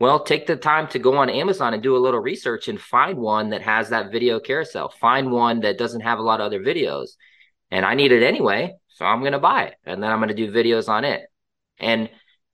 Well, 0.01 0.25
take 0.25 0.47
the 0.47 0.57
time 0.57 0.89
to 0.89 0.99
go 0.99 1.17
on 1.17 1.29
Amazon 1.29 1.75
and 1.75 1.83
do 1.83 1.97
a 1.97 1.99
little 1.99 2.21
research 2.21 2.69
and 2.69 2.81
find 2.81 3.19
one 3.19 3.51
that 3.51 3.63
has 3.63 3.91
that 3.91 4.11
video 4.11 4.41
carousel. 4.41 4.89
Find 4.89 5.31
one 5.31 5.61
that 5.61 5.79
doesn't 5.79 6.01
have 6.01 6.19
a 6.19 6.23
lot 6.23 6.41
of 6.41 6.47
other 6.47 6.61
videos. 6.61 7.11
And 7.71 7.85
I 7.85 7.95
need 7.95 8.13
it 8.13 8.23
anyway. 8.23 8.75
So 8.95 9.05
I'm 9.05 9.21
going 9.21 9.33
to 9.33 9.39
buy 9.39 9.65
it 9.65 9.75
and 9.85 10.03
then 10.03 10.11
I'm 10.11 10.19
going 10.19 10.29
to 10.29 10.35
do 10.35 10.53
videos 10.53 10.89
on 10.89 11.05
it. 11.05 11.23
And 11.79 12.09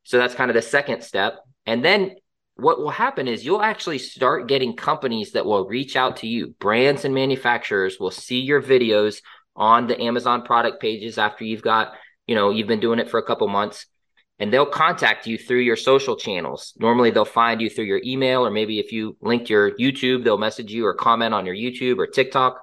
so 0.05 0.19
that's 0.19 0.35
kind 0.35 0.51
of 0.51 0.55
the 0.55 0.63
second 0.63 1.03
step. 1.03 1.39
And 1.67 1.85
then 1.85 2.17
what 2.57 2.79
will 2.79 2.91
happen 2.91 3.29
is 3.29 3.45
you'll 3.45 3.63
actually 3.63 3.99
start 3.99 4.49
getting 4.49 4.75
companies 4.75 5.33
that 5.33 5.45
will 5.45 5.67
reach 5.67 5.97
out 5.97 6.19
to 6.19 6.27
you. 6.27 6.55
Brands 6.59 7.05
and 7.05 7.15
manufacturers 7.15 8.01
will 8.01 8.11
see 8.11 8.41
your 8.41 8.63
videos 8.63 9.21
on 9.55 9.87
the 9.87 10.01
Amazon 10.01 10.43
product 10.43 10.81
pages 10.81 11.19
after 11.19 11.45
you've 11.45 11.63
got, 11.63 11.93
you 12.27 12.35
know, 12.35 12.51
you've 12.51 12.69
been 12.69 12.81
doing 12.81 12.99
it 12.99 13.11
for 13.11 13.19
a 13.19 13.27
couple 13.27 13.47
months 13.47 13.87
and 14.39 14.51
they'll 14.51 14.65
contact 14.65 15.27
you 15.27 15.37
through 15.37 15.61
your 15.61 15.77
social 15.77 16.17
channels. 16.17 16.73
Normally 16.79 17.11
they'll 17.11 17.27
find 17.27 17.61
you 17.61 17.69
through 17.69 17.85
your 17.85 18.01
email 18.03 18.47
or 18.47 18.51
maybe 18.51 18.79
if 18.79 18.93
you 18.93 19.17
linked 19.21 19.51
your 19.51 19.73
YouTube, 19.73 20.25
they'll 20.25 20.39
message 20.39 20.73
you 20.73 20.87
or 20.87 20.95
comment 20.95 21.35
on 21.35 21.45
your 21.45 21.55
YouTube 21.55 21.99
or 21.99 22.07
TikTok 22.07 22.59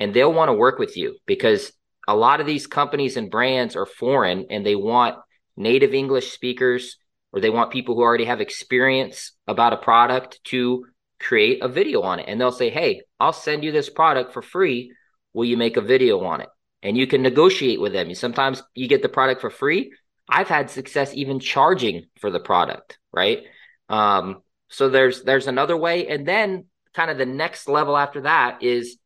and 0.00 0.12
they'll 0.12 0.32
want 0.32 0.48
to 0.48 0.54
work 0.54 0.80
with 0.80 0.96
you 0.96 1.16
because 1.26 1.72
a 2.08 2.16
lot 2.16 2.40
of 2.40 2.46
these 2.46 2.66
companies 2.66 3.18
and 3.18 3.30
brands 3.30 3.76
are 3.76 3.84
foreign 3.84 4.46
and 4.48 4.64
they 4.64 4.74
want 4.74 5.16
native 5.58 5.92
English 5.92 6.32
speakers 6.32 6.96
or 7.32 7.40
they 7.40 7.50
want 7.50 7.70
people 7.70 7.94
who 7.94 8.00
already 8.00 8.24
have 8.24 8.40
experience 8.40 9.32
about 9.46 9.74
a 9.74 9.76
product 9.76 10.40
to 10.44 10.86
create 11.20 11.62
a 11.62 11.68
video 11.68 12.00
on 12.00 12.18
it. 12.18 12.24
And 12.26 12.40
they'll 12.40 12.50
say, 12.50 12.70
Hey, 12.70 13.02
I'll 13.20 13.34
send 13.34 13.62
you 13.62 13.72
this 13.72 13.90
product 13.90 14.32
for 14.32 14.40
free. 14.40 14.92
will 15.34 15.44
you 15.44 15.58
make 15.58 15.76
a 15.76 15.82
video 15.82 16.24
on 16.24 16.40
it? 16.40 16.48
And 16.82 16.96
you 16.96 17.06
can 17.06 17.20
negotiate 17.22 17.80
with 17.80 17.92
them. 17.92 18.14
Sometimes 18.14 18.62
you 18.74 18.88
get 18.88 19.02
the 19.02 19.08
product 19.10 19.42
for 19.42 19.50
free. 19.50 19.92
I've 20.30 20.48
had 20.48 20.70
success 20.70 21.12
even 21.14 21.40
charging 21.40 22.06
for 22.20 22.30
the 22.30 22.40
product, 22.40 22.98
right? 23.12 23.42
Um, 23.90 24.42
so 24.68 24.88
there's 24.88 25.22
there's 25.24 25.46
another 25.46 25.76
way, 25.76 26.06
and 26.08 26.26
then 26.28 26.66
kind 26.94 27.10
of 27.10 27.18
the 27.18 27.26
next 27.26 27.68
level 27.68 27.96
after 27.96 28.22
that 28.22 28.62
is 28.62 28.98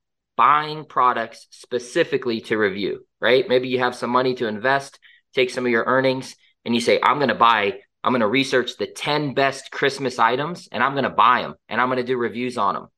buying 0.42 0.84
products 0.84 1.46
specifically 1.50 2.40
to 2.40 2.56
review, 2.56 3.06
right? 3.20 3.48
Maybe 3.48 3.68
you 3.68 3.78
have 3.78 3.94
some 3.94 4.10
money 4.10 4.34
to 4.34 4.48
invest, 4.48 4.98
take 5.34 5.50
some 5.50 5.64
of 5.64 5.70
your 5.70 5.84
earnings, 5.84 6.34
and 6.64 6.74
you 6.74 6.80
say, 6.80 6.98
I'm 7.00 7.18
going 7.18 7.28
to 7.28 7.36
buy, 7.36 7.78
I'm 8.02 8.10
going 8.10 8.22
to 8.22 8.26
research 8.26 8.76
the 8.76 8.88
10 8.88 9.34
best 9.34 9.70
Christmas 9.70 10.18
items 10.18 10.68
and 10.72 10.82
I'm 10.82 10.94
going 10.94 11.04
to 11.04 11.10
buy 11.10 11.42
them 11.42 11.54
and 11.68 11.80
I'm 11.80 11.86
going 11.86 11.98
to 11.98 12.12
do 12.12 12.16
reviews 12.16 12.58
on 12.58 12.74
them. 12.74 12.88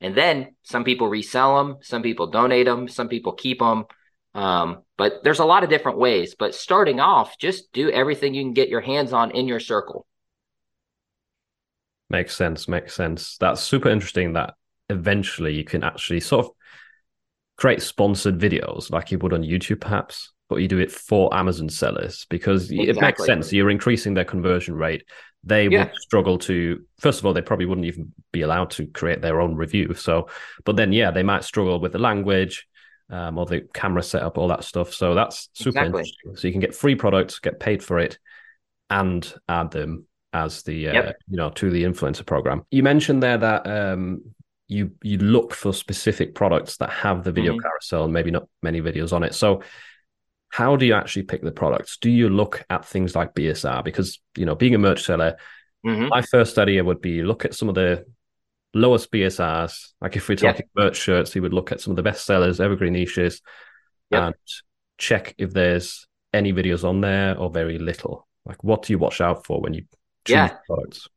And 0.00 0.14
then 0.14 0.54
some 0.62 0.84
people 0.84 1.08
resell 1.08 1.56
them, 1.56 1.78
some 1.82 2.04
people 2.04 2.28
donate 2.28 2.66
them, 2.66 2.86
some 2.86 3.08
people 3.08 3.32
keep 3.32 3.58
them. 3.58 3.86
Um, 4.36 4.84
but 4.96 5.24
there's 5.24 5.40
a 5.40 5.44
lot 5.44 5.64
of 5.64 5.70
different 5.70 5.98
ways. 5.98 6.36
But 6.38 6.54
starting 6.54 7.00
off, 7.00 7.36
just 7.36 7.72
do 7.72 7.90
everything 7.90 8.32
you 8.32 8.44
can 8.44 8.52
get 8.52 8.68
your 8.68 8.80
hands 8.80 9.12
on 9.12 9.32
in 9.32 9.48
your 9.48 9.58
circle. 9.58 10.06
Makes 12.10 12.36
sense. 12.36 12.68
Makes 12.68 12.94
sense. 12.94 13.38
That's 13.40 13.60
super 13.60 13.88
interesting 13.88 14.34
that 14.34 14.54
eventually 14.88 15.54
you 15.54 15.64
can 15.64 15.82
actually 15.82 16.20
sort 16.20 16.46
of 16.46 16.52
create 17.56 17.82
sponsored 17.82 18.38
videos 18.38 18.90
like 18.90 19.10
you 19.10 19.18
would 19.18 19.32
on 19.32 19.42
YouTube, 19.42 19.80
perhaps, 19.80 20.32
but 20.48 20.56
you 20.56 20.68
do 20.68 20.78
it 20.78 20.90
for 20.90 21.34
Amazon 21.34 21.68
sellers 21.68 22.26
because 22.28 22.70
exactly. 22.70 22.88
it 22.88 23.00
makes 23.00 23.24
sense. 23.24 23.52
You're 23.52 23.70
increasing 23.70 24.14
their 24.14 24.24
conversion 24.24 24.74
rate. 24.74 25.04
They 25.44 25.68
yeah. 25.68 25.84
would 25.84 25.94
struggle 25.96 26.38
to, 26.40 26.84
first 26.98 27.18
of 27.18 27.26
all, 27.26 27.32
they 27.32 27.42
probably 27.42 27.66
wouldn't 27.66 27.86
even 27.86 28.12
be 28.32 28.42
allowed 28.42 28.70
to 28.72 28.86
create 28.86 29.22
their 29.22 29.40
own 29.40 29.56
review. 29.56 29.94
So, 29.94 30.28
but 30.64 30.76
then, 30.76 30.92
yeah, 30.92 31.10
they 31.10 31.22
might 31.22 31.44
struggle 31.44 31.80
with 31.80 31.92
the 31.92 31.98
language 31.98 32.66
um, 33.10 33.38
or 33.38 33.46
the 33.46 33.62
camera 33.74 34.02
setup, 34.02 34.38
all 34.38 34.48
that 34.48 34.64
stuff. 34.64 34.94
So 34.94 35.14
that's 35.14 35.48
super 35.52 35.80
exactly. 35.80 36.00
interesting. 36.00 36.36
So 36.36 36.46
you 36.48 36.52
can 36.52 36.60
get 36.60 36.74
free 36.74 36.94
products, 36.94 37.38
get 37.38 37.58
paid 37.60 37.82
for 37.82 37.98
it, 37.98 38.18
and 38.88 39.32
add 39.48 39.70
them 39.70 40.06
as 40.32 40.62
the 40.62 40.88
uh, 40.88 40.92
yep. 40.92 41.16
you 41.28 41.36
know 41.36 41.50
to 41.50 41.70
the 41.70 41.84
influencer 41.84 42.24
program. 42.24 42.64
You 42.70 42.82
mentioned 42.82 43.22
there 43.22 43.38
that 43.38 43.66
um, 43.66 44.22
you 44.68 44.92
you 45.02 45.18
look 45.18 45.54
for 45.54 45.72
specific 45.72 46.34
products 46.34 46.78
that 46.78 46.90
have 46.90 47.24
the 47.24 47.32
video 47.32 47.52
mm-hmm. 47.52 47.62
carousel 47.62 48.04
and 48.04 48.12
maybe 48.12 48.30
not 48.30 48.48
many 48.62 48.80
videos 48.80 49.12
on 49.12 49.22
it. 49.22 49.34
So 49.34 49.62
how 50.50 50.76
do 50.76 50.84
you 50.84 50.94
actually 50.94 51.22
pick 51.22 51.42
the 51.42 51.52
products? 51.52 51.96
Do 51.98 52.10
you 52.10 52.28
look 52.28 52.64
at 52.68 52.84
things 52.84 53.14
like 53.14 53.34
BSR? 53.34 53.84
Because 53.84 54.20
you 54.36 54.44
know, 54.44 54.54
being 54.54 54.74
a 54.74 54.78
merch 54.78 55.04
seller, 55.04 55.36
mm-hmm. 55.84 56.08
my 56.08 56.22
first 56.22 56.58
idea 56.58 56.84
would 56.84 57.00
be 57.00 57.22
look 57.22 57.44
at 57.44 57.54
some 57.54 57.68
of 57.68 57.74
the 57.74 58.04
lowest 58.74 59.10
BSRs. 59.10 59.92
Like 60.00 60.16
if 60.16 60.28
we're 60.28 60.36
talking 60.36 60.66
yeah. 60.76 60.84
merch 60.84 60.96
shirts, 60.96 61.34
you 61.34 61.42
would 61.42 61.54
look 61.54 61.72
at 61.72 61.80
some 61.80 61.92
of 61.92 61.96
the 61.96 62.02
best 62.02 62.24
sellers, 62.24 62.60
evergreen 62.60 62.92
niches, 62.92 63.40
yep. 64.10 64.22
and 64.22 64.34
check 64.98 65.34
if 65.38 65.52
there's 65.52 66.06
any 66.32 66.52
videos 66.52 66.86
on 66.86 67.00
there 67.00 67.36
or 67.36 67.50
very 67.50 67.78
little. 67.78 68.26
Like 68.44 68.62
what 68.62 68.82
do 68.82 68.92
you 68.92 68.98
watch 68.98 69.20
out 69.20 69.44
for 69.46 69.60
when 69.60 69.74
you 69.74 69.82
choose 70.24 70.34
yeah. 70.34 70.56
products? 70.66 71.08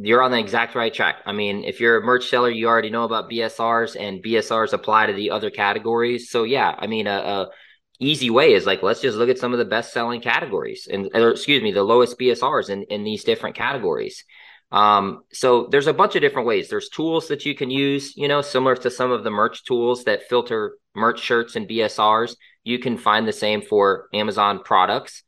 You're 0.00 0.22
on 0.22 0.30
the 0.30 0.38
exact 0.38 0.74
right 0.74 0.94
track. 0.94 1.16
I 1.26 1.32
mean, 1.32 1.64
if 1.64 1.80
you're 1.80 1.98
a 1.98 2.04
merch 2.04 2.28
seller, 2.28 2.50
you 2.50 2.68
already 2.68 2.90
know 2.90 3.04
about 3.04 3.30
BSRs 3.30 3.96
and 3.98 4.22
BSRs 4.22 4.72
apply 4.72 5.06
to 5.06 5.12
the 5.12 5.30
other 5.30 5.50
categories. 5.50 6.30
So 6.30 6.44
yeah, 6.44 6.74
I 6.78 6.86
mean, 6.86 7.06
a, 7.06 7.16
a 7.16 7.48
easy 8.00 8.30
way 8.30 8.52
is 8.52 8.64
like 8.64 8.82
let's 8.82 9.00
just 9.00 9.18
look 9.18 9.28
at 9.28 9.38
some 9.38 9.52
of 9.52 9.58
the 9.58 9.64
best 9.64 9.92
selling 9.92 10.20
categories 10.20 10.86
and 10.90 11.10
or, 11.14 11.30
excuse 11.30 11.62
me, 11.62 11.72
the 11.72 11.82
lowest 11.82 12.18
BSRs 12.18 12.70
in 12.70 12.84
in 12.84 13.02
these 13.02 13.24
different 13.24 13.56
categories. 13.56 14.24
Um, 14.70 15.22
so 15.32 15.66
there's 15.70 15.86
a 15.86 15.94
bunch 15.94 16.14
of 16.14 16.20
different 16.20 16.46
ways. 16.46 16.68
There's 16.68 16.90
tools 16.90 17.28
that 17.28 17.46
you 17.46 17.54
can 17.54 17.70
use, 17.70 18.16
you 18.16 18.28
know, 18.28 18.42
similar 18.42 18.76
to 18.76 18.90
some 18.90 19.10
of 19.10 19.24
the 19.24 19.30
merch 19.30 19.64
tools 19.64 20.04
that 20.04 20.28
filter 20.28 20.76
merch 20.94 21.20
shirts 21.20 21.56
and 21.56 21.68
BSRs. 21.68 22.36
You 22.64 22.78
can 22.78 22.98
find 22.98 23.26
the 23.26 23.32
same 23.32 23.62
for 23.62 24.08
Amazon 24.12 24.60
products. 24.62 25.22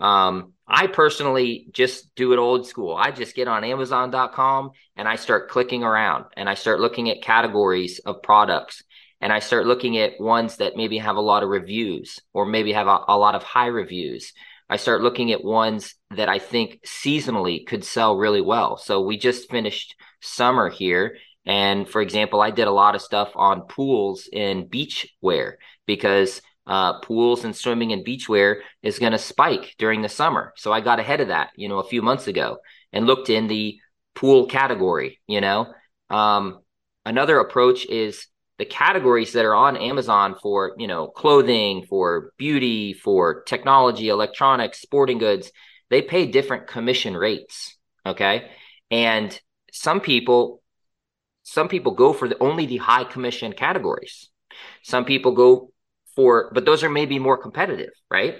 Um, 0.00 0.54
I 0.68 0.88
personally 0.88 1.68
just 1.70 2.14
do 2.16 2.32
it 2.32 2.38
old 2.38 2.66
school. 2.66 2.96
I 2.96 3.12
just 3.12 3.36
get 3.36 3.46
on 3.46 3.62
Amazon.com 3.62 4.70
and 4.96 5.06
I 5.06 5.16
start 5.16 5.48
clicking 5.48 5.84
around 5.84 6.24
and 6.36 6.48
I 6.48 6.54
start 6.54 6.80
looking 6.80 7.08
at 7.08 7.22
categories 7.22 8.00
of 8.00 8.22
products 8.22 8.82
and 9.20 9.32
I 9.32 9.38
start 9.38 9.66
looking 9.66 9.96
at 9.98 10.20
ones 10.20 10.56
that 10.56 10.76
maybe 10.76 10.98
have 10.98 11.16
a 11.16 11.20
lot 11.20 11.42
of 11.42 11.48
reviews 11.48 12.20
or 12.32 12.46
maybe 12.46 12.72
have 12.72 12.88
a, 12.88 12.98
a 13.08 13.16
lot 13.16 13.34
of 13.34 13.44
high 13.44 13.66
reviews. 13.66 14.32
I 14.68 14.76
start 14.76 15.02
looking 15.02 15.30
at 15.30 15.44
ones 15.44 15.94
that 16.16 16.28
I 16.28 16.40
think 16.40 16.80
seasonally 16.84 17.64
could 17.64 17.84
sell 17.84 18.16
really 18.16 18.40
well. 18.40 18.76
So 18.76 19.02
we 19.02 19.16
just 19.16 19.48
finished 19.48 19.94
summer 20.20 20.68
here. 20.68 21.16
And 21.44 21.88
for 21.88 22.02
example, 22.02 22.40
I 22.40 22.50
did 22.50 22.66
a 22.66 22.72
lot 22.72 22.96
of 22.96 23.02
stuff 23.02 23.30
on 23.36 23.62
pools 23.62 24.28
and 24.32 24.68
beach 24.68 25.14
wear 25.20 25.58
because 25.86 26.42
uh, 26.66 27.00
pools 27.00 27.44
and 27.44 27.54
swimming 27.54 27.92
and 27.92 28.04
beachwear 28.04 28.60
is 28.82 28.98
going 28.98 29.12
to 29.12 29.18
spike 29.18 29.74
during 29.78 30.02
the 30.02 30.08
summer. 30.08 30.52
So 30.56 30.72
I 30.72 30.80
got 30.80 30.98
ahead 31.00 31.20
of 31.20 31.28
that, 31.28 31.50
you 31.56 31.68
know, 31.68 31.78
a 31.78 31.88
few 31.88 32.02
months 32.02 32.26
ago 32.26 32.58
and 32.92 33.06
looked 33.06 33.30
in 33.30 33.46
the 33.46 33.78
pool 34.14 34.46
category, 34.46 35.20
you 35.26 35.40
know. 35.40 35.72
Um, 36.10 36.60
another 37.04 37.38
approach 37.38 37.86
is 37.86 38.26
the 38.58 38.64
categories 38.64 39.32
that 39.32 39.44
are 39.44 39.54
on 39.54 39.76
Amazon 39.76 40.36
for, 40.42 40.74
you 40.78 40.86
know, 40.86 41.08
clothing, 41.08 41.84
for 41.88 42.32
beauty, 42.38 42.94
for 42.94 43.42
technology, 43.42 44.08
electronics, 44.08 44.80
sporting 44.80 45.18
goods, 45.18 45.52
they 45.90 46.02
pay 46.02 46.26
different 46.26 46.66
commission 46.66 47.16
rates, 47.16 47.76
okay? 48.04 48.50
And 48.90 49.38
some 49.72 50.00
people 50.00 50.62
some 51.42 51.68
people 51.68 51.92
go 51.92 52.12
for 52.12 52.26
the, 52.26 52.36
only 52.42 52.66
the 52.66 52.78
high 52.78 53.04
commission 53.04 53.52
categories. 53.52 54.30
Some 54.82 55.04
people 55.04 55.30
go 55.32 55.70
for, 56.16 56.50
but 56.52 56.64
those 56.64 56.82
are 56.82 56.90
maybe 56.90 57.18
more 57.18 57.38
competitive, 57.38 57.90
right? 58.10 58.38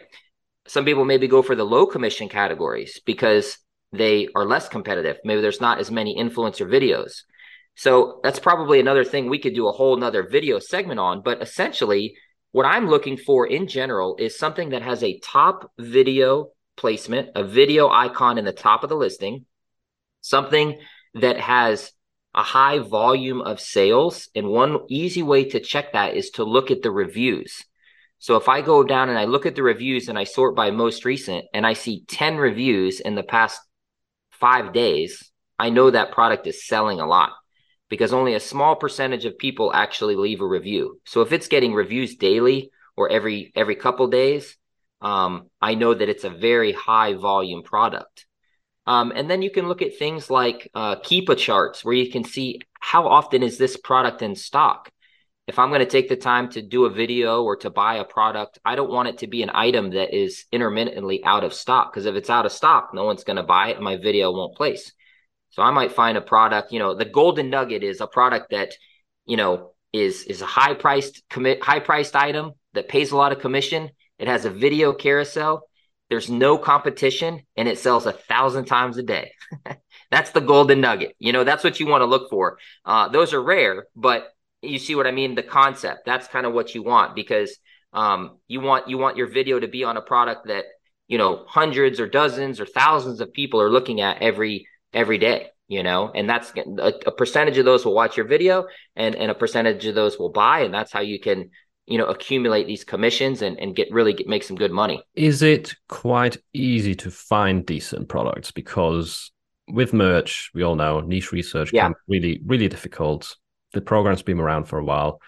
Some 0.67 0.85
people 0.85 1.05
maybe 1.05 1.29
go 1.29 1.43
for 1.43 1.55
the 1.55 1.65
low 1.65 1.87
commission 1.87 2.29
categories 2.29 3.01
because 3.07 3.59
they 3.93 4.29
are 4.35 4.45
less 4.45 4.69
competitive. 4.69 5.19
Maybe 5.25 5.41
there's 5.41 5.61
not 5.61 5.79
as 5.79 5.91
many 5.91 6.17
influencer 6.17 6.67
videos. 6.67 7.23
So 7.77 8.21
that's 8.25 8.39
probably 8.41 8.81
another 8.81 9.05
thing 9.05 9.29
we 9.29 9.39
could 9.39 9.55
do 9.55 9.69
a 9.69 9.73
whole 9.73 9.97
nother 9.97 10.27
video 10.29 10.59
segment 10.59 10.99
on. 10.99 11.23
But 11.23 11.43
essentially, 11.43 12.17
what 12.53 12.67
I'm 12.67 12.89
looking 12.89 13.19
for 13.19 13.47
in 13.47 13.69
general 13.69 14.17
is 14.19 14.39
something 14.39 14.71
that 14.71 14.83
has 14.83 15.03
a 15.03 15.19
top 15.19 15.71
video 15.79 16.49
placement, 16.77 17.31
a 17.35 17.45
video 17.45 17.89
icon 17.89 18.39
in 18.39 18.45
the 18.45 18.53
top 18.53 18.83
of 18.83 18.89
the 18.89 18.97
listing, 18.97 19.45
something 20.23 20.81
that 21.15 21.39
has 21.39 21.93
a 22.37 22.43
high 22.43 22.79
volume 22.79 23.41
of 23.41 23.61
sales. 23.61 24.29
And 24.35 24.49
one 24.49 24.81
easy 24.89 25.23
way 25.23 25.45
to 25.51 25.61
check 25.61 25.95
that 25.95 26.15
is 26.15 26.31
to 26.31 26.45
look 26.45 26.71
at 26.71 26.83
the 26.83 26.91
reviews. 26.91 27.65
So 28.19 28.37
if 28.37 28.49
I 28.49 28.61
go 28.63 28.85
down 28.85 29.09
and 29.09 29.19
I 29.19 29.25
look 29.25 29.47
at 29.47 29.55
the 29.55 29.63
reviews 29.63 30.09
and 30.09 30.19
I 30.19 30.25
sort 30.25 30.55
by 30.55 30.71
most 30.71 31.05
recent 31.05 31.47
and 31.53 31.67
I 31.67 31.73
see 31.73 32.05
10 32.09 32.37
reviews 32.37 33.01
in 33.01 33.15
the 33.15 33.23
past 33.23 33.61
five 34.31 34.73
days, 34.73 35.31
I 35.59 35.71
know 35.71 35.91
that 35.91 36.13
product 36.13 36.47
is 36.47 36.67
selling 36.67 37.01
a 37.01 37.07
lot 37.07 37.33
because 37.89 38.13
only 38.13 38.35
a 38.35 38.41
small 38.41 38.77
percentage 38.77 39.25
of 39.25 39.39
people 39.39 39.73
actually 39.73 40.17
leave 40.17 40.41
a 40.41 40.47
review. 40.47 41.01
So 41.07 41.23
if 41.23 41.33
it's 41.33 41.49
getting 41.49 41.73
reviews 41.75 42.17
daily 42.17 42.71
or 42.97 43.09
every 43.09 43.53
every 43.55 43.77
couple 43.77 44.09
days, 44.09 44.57
um, 45.01 45.51
I 45.61 45.75
know 45.75 45.95
that 45.95 46.09
it's 46.09 46.25
a 46.25 46.31
very 46.31 46.73
high 46.73 47.15
volume 47.15 47.63
product. 47.63 48.27
Um, 48.87 49.13
and 49.15 49.29
then 49.29 49.43
you 49.43 49.51
can 49.51 49.67
look 49.67 49.83
at 49.83 49.99
things 49.99 50.31
like 50.31 50.71
uh, 50.75 50.97
Keepa 50.97 51.37
charts 51.37 51.85
where 51.85 51.95
you 51.95 52.11
can 52.11 52.25
see 52.25 52.61
how 52.81 53.09
often 53.09 53.43
is 53.43 53.59
this 53.59 53.77
product 53.77 54.23
in 54.23 54.37
stock. 54.37 54.91
If 55.49 55.59
I'm 55.59 55.71
going 55.71 55.81
to 55.81 55.87
take 55.87 56.09
the 56.09 56.17
time 56.17 56.51
to 56.51 56.63
do 56.63 56.87
a 56.87 56.91
video 56.91 57.43
or 57.43 57.57
to 57.57 57.71
buy 57.71 57.97
a 57.97 58.05
product, 58.05 58.59
I 58.65 58.75
don't 58.75 58.91
want 58.91 59.09
it 59.09 59.19
to 59.19 59.27
be 59.27 59.43
an 59.43 59.51
item 59.53 59.91
that 59.91 60.17
is 60.17 60.45
intermittently 60.51 61.25
out 61.25 61.45
of 61.45 61.55
stock 61.55 61.93
because 61.93 62.07
if 62.07 62.15
it's 62.15 62.31
out 62.31 62.47
of 62.47 62.53
stock, 62.53 62.91
no 62.93 63.05
one's 63.05 63.25
going 63.25 63.37
to 63.37 63.43
buy 63.45 63.69
it 63.69 63.77
and 63.77 63.85
my 63.85 63.97
video 63.97 64.33
won't 64.33 64.57
place. 64.57 64.93
So 65.51 65.63
I 65.63 65.71
might 65.71 65.93
find 65.93 66.19
a 66.19 66.23
product, 66.23 66.73
you 66.73 66.79
know, 66.79 66.95
the 66.95 67.05
golden 67.05 67.51
nugget 67.51 67.83
is 67.83 68.01
a 68.01 68.07
product 68.07 68.51
that, 68.51 68.75
you 69.25 69.37
know, 69.37 69.73
is 69.93 70.25
is 70.25 70.43
a 70.43 70.47
high 70.47 70.75
priced 70.75 71.23
commit 71.31 71.63
high 71.63 71.81
priced 71.81 72.15
item 72.15 72.53
that 72.75 72.89
pays 72.89 73.13
a 73.13 73.17
lot 73.17 73.33
of 73.33 73.39
commission. 73.39 73.91
It 74.19 74.29
has 74.29 74.45
a 74.45 74.51
video 74.51 74.93
carousel 74.93 75.63
there's 76.09 76.31
no 76.31 76.57
competition 76.59 77.43
and 77.57 77.69
it 77.69 77.79
sells 77.79 78.07
a 78.07 78.13
thousand 78.13 78.67
times 78.67 78.97
a 78.97 79.03
day. 79.03 79.33
that's 80.11 80.31
the 80.31 80.41
golden 80.41 80.81
nugget. 80.81 81.15
You 81.19 81.33
know, 81.33 81.45
that's 81.45 81.65
what 81.65 81.81
you 81.81 81.87
want 81.87 82.03
to 82.03 82.07
look 82.07 82.31
for. 82.31 82.59
Uh, 82.85 83.09
those 83.09 83.33
are 83.35 83.43
rare, 83.43 83.87
but 83.97 84.29
you 84.63 84.79
see 84.79 84.95
what 84.95 85.07
I 85.07 85.11
mean? 85.11 85.35
The 85.35 85.43
concept, 85.43 86.07
that's 86.07 86.29
kind 86.29 86.47
of 86.47 86.53
what 86.53 86.75
you 86.75 86.83
want 86.83 87.15
because 87.15 87.57
um, 87.93 88.39
you 88.47 88.61
want 88.61 88.89
you 88.89 88.99
want 88.99 89.17
your 89.17 89.27
video 89.27 89.59
to 89.59 89.69
be 89.69 89.85
on 89.85 89.97
a 89.97 90.03
product 90.03 90.49
that 90.49 90.65
you 91.09 91.19
know 91.19 91.45
hundreds 91.47 91.99
or 91.99 92.09
dozens 92.09 92.61
or 92.61 92.67
thousands 92.67 93.21
of 93.21 93.33
people 93.33 93.61
are 93.61 93.71
looking 93.71 94.01
at 94.01 94.21
every 94.21 94.67
every 94.93 95.19
day 95.19 95.49
you 95.69 95.83
know 95.83 96.11
and 96.15 96.29
that's 96.29 96.53
a, 96.57 96.93
a, 97.07 97.13
percentage 97.13 97.59
of 97.59 97.65
those 97.65 97.85
will 97.85 97.95
watch 97.95 98.17
your 98.17 98.27
video 98.27 98.67
and 98.97 99.15
and 99.15 99.31
a 99.31 99.35
percentage 99.35 99.87
of 99.87 99.95
those 99.95 100.19
will 100.19 100.31
buy 100.31 100.61
and 100.61 100.75
that's 100.75 100.93
how 100.93 101.01
you 101.01 101.19
can 101.21 101.51
you 101.87 101.99
know 101.99 102.07
accumulate 102.07 102.67
these 102.67 102.85
commissions 102.85 103.43
and, 103.43 103.59
and 103.59 103.77
get 103.77 103.91
really 103.91 104.13
get, 104.13 104.27
make 104.27 104.43
some 104.43 104.57
good 104.57 104.73
money. 104.73 105.03
Is 105.15 105.43
it 105.43 105.75
quite 105.89 106.37
easy 106.53 106.95
to 106.97 107.11
find 107.11 107.65
decent 107.65 108.09
products? 108.09 108.51
Because 108.51 109.33
with 109.69 109.93
merch 109.93 110.51
we 110.55 110.63
all 110.63 110.77
know 110.77 111.01
niche 111.01 111.33
research 111.33 111.73
yeah. 111.73 111.85
can 111.85 111.93
be 111.93 112.19
really 112.19 112.41
really 112.45 112.69
difficult. 112.69 113.37
The 113.73 113.81
program's 113.81 114.23
been 114.23 114.41
around 114.41 114.65
for 114.65 114.79
a 114.79 114.85
while. 114.85 115.21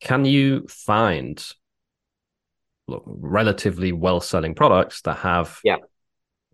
Can 0.00 0.24
you 0.24 0.66
find 0.68 1.44
look, 2.88 3.04
relatively 3.06 3.92
well 3.92 4.20
selling 4.20 4.54
products 4.54 5.02
that 5.02 5.18
have 5.18 5.60
yeah. 5.64 5.76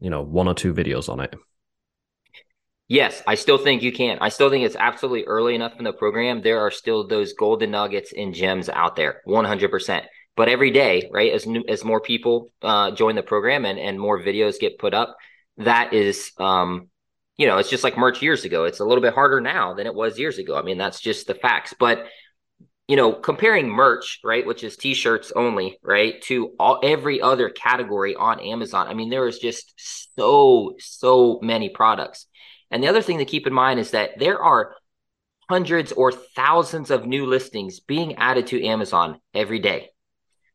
you 0.00 0.10
know 0.10 0.22
one 0.22 0.48
or 0.48 0.54
two 0.54 0.72
videos 0.74 1.08
on 1.08 1.20
it 1.20 1.34
yes 2.88 3.22
i 3.26 3.34
still 3.34 3.58
think 3.58 3.82
you 3.82 3.92
can. 3.92 4.18
I 4.20 4.28
still 4.28 4.50
think 4.50 4.64
it's 4.64 4.76
absolutely 4.76 5.24
early 5.24 5.54
enough 5.54 5.74
in 5.78 5.84
the 5.84 5.92
program. 5.92 6.42
There 6.42 6.60
are 6.60 6.70
still 6.70 7.06
those 7.06 7.32
golden 7.32 7.70
nuggets 7.70 8.12
and 8.16 8.34
gems 8.34 8.68
out 8.68 8.96
there 8.96 9.22
100% 9.26 10.04
but 10.36 10.48
every 10.48 10.70
day 10.70 11.08
right 11.12 11.32
as 11.32 11.46
new, 11.46 11.64
as 11.68 11.84
more 11.84 12.00
people 12.00 12.52
uh, 12.62 12.90
join 12.90 13.14
the 13.14 13.22
program 13.22 13.64
and 13.64 13.78
and 13.78 13.98
more 13.98 14.20
videos 14.20 14.60
get 14.60 14.78
put 14.78 14.94
up 14.94 15.16
that 15.58 15.92
is 15.92 16.32
um 16.38 16.88
you 17.36 17.46
know 17.46 17.58
it's 17.58 17.70
just 17.70 17.84
like 17.84 17.98
merch 17.98 18.22
years 18.22 18.44
ago. 18.44 18.64
It's 18.64 18.80
a 18.80 18.84
little 18.84 19.02
bit 19.02 19.14
harder 19.14 19.40
now 19.40 19.74
than 19.74 19.86
it 19.86 19.94
was 19.94 20.18
years 20.18 20.38
ago. 20.38 20.56
I 20.56 20.62
mean 20.62 20.78
that's 20.78 21.00
just 21.00 21.26
the 21.26 21.34
facts. 21.34 21.74
But 21.78 22.06
you 22.88 22.96
know, 22.96 23.12
comparing 23.12 23.68
merch, 23.68 24.20
right, 24.22 24.46
which 24.46 24.62
is 24.62 24.76
t-shirts 24.76 25.32
only, 25.34 25.78
right, 25.82 26.22
to 26.22 26.54
all 26.58 26.78
every 26.84 27.20
other 27.20 27.50
category 27.50 28.14
on 28.14 28.38
Amazon. 28.38 28.86
I 28.86 28.94
mean, 28.94 29.10
there 29.10 29.26
is 29.26 29.40
just 29.40 29.72
so 30.14 30.76
so 30.78 31.40
many 31.42 31.68
products. 31.68 32.26
And 32.70 32.82
the 32.82 32.88
other 32.88 33.02
thing 33.02 33.18
to 33.18 33.24
keep 33.24 33.46
in 33.46 33.52
mind 33.52 33.80
is 33.80 33.92
that 33.92 34.18
there 34.18 34.42
are 34.42 34.74
hundreds 35.48 35.92
or 35.92 36.12
thousands 36.12 36.90
of 36.90 37.06
new 37.06 37.26
listings 37.26 37.80
being 37.80 38.16
added 38.16 38.48
to 38.48 38.64
Amazon 38.64 39.20
every 39.32 39.60
day. 39.60 39.90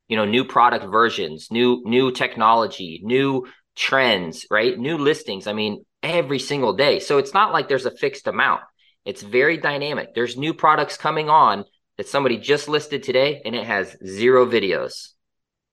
You 0.07 0.17
know, 0.17 0.25
new 0.25 0.43
product 0.43 0.85
versions, 0.85 1.47
new 1.51 1.81
new 1.85 2.11
technology, 2.11 2.99
new 3.03 3.47
trends, 3.75 4.45
right? 4.51 4.77
New 4.77 4.97
listings. 4.97 5.47
I 5.47 5.53
mean, 5.53 5.85
every 6.03 6.39
single 6.39 6.73
day. 6.73 6.99
So 6.99 7.17
it's 7.17 7.33
not 7.33 7.53
like 7.53 7.69
there's 7.69 7.85
a 7.85 7.95
fixed 7.95 8.27
amount. 8.27 8.61
It's 9.05 9.21
very 9.21 9.57
dynamic. 9.57 10.13
There's 10.13 10.37
new 10.37 10.53
products 10.53 10.97
coming 10.97 11.29
on 11.29 11.65
that 11.97 12.07
somebody 12.07 12.37
just 12.37 12.67
listed 12.67 13.03
today 13.03 13.41
and 13.45 13.55
it 13.55 13.65
has 13.65 13.95
zero 14.05 14.45
videos, 14.45 15.09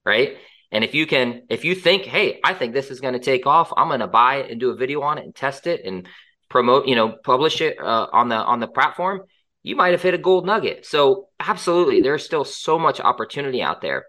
right? 0.05 0.37
And 0.71 0.85
if 0.85 0.95
you 0.95 1.07
can, 1.07 1.43
if 1.49 1.65
you 1.65 1.75
think, 1.75 2.05
hey, 2.05 2.41
I 2.45 2.55
think 2.55 2.75
this 2.75 2.91
is 2.91 3.01
going 3.01 3.15
to 3.15 3.21
take 3.21 3.47
off, 3.47 3.73
I'm 3.77 3.89
going 3.89 4.01
to 4.01 4.07
buy 4.07 4.37
it 4.37 4.51
and 4.51 4.61
do 4.61 4.71
a 4.71 4.77
video 4.77 5.03
on 5.03 5.19
it 5.19 5.25
and 5.25 5.35
test 5.35 5.67
it 5.67 5.85
and 5.85 6.07
promote, 6.49 6.87
you 6.87 6.97
know, 6.97 7.17
publish 7.25 7.61
it 7.61 7.79
uh, 7.81 8.07
on 8.13 8.29
the 8.29 8.37
on 8.37 8.61
the 8.61 8.67
platform, 8.67 9.23
you 9.63 9.77
might 9.77 9.93
have 9.93 10.03
hit 10.03 10.15
a 10.15 10.19
gold 10.19 10.47
nugget. 10.47 10.87
So 10.87 11.29
absolutely, 11.39 12.01
there's 12.01 12.25
still 12.25 12.45
so 12.45 12.79
much 12.79 13.01
opportunity 13.01 13.63
out 13.63 13.81
there. 13.81 14.07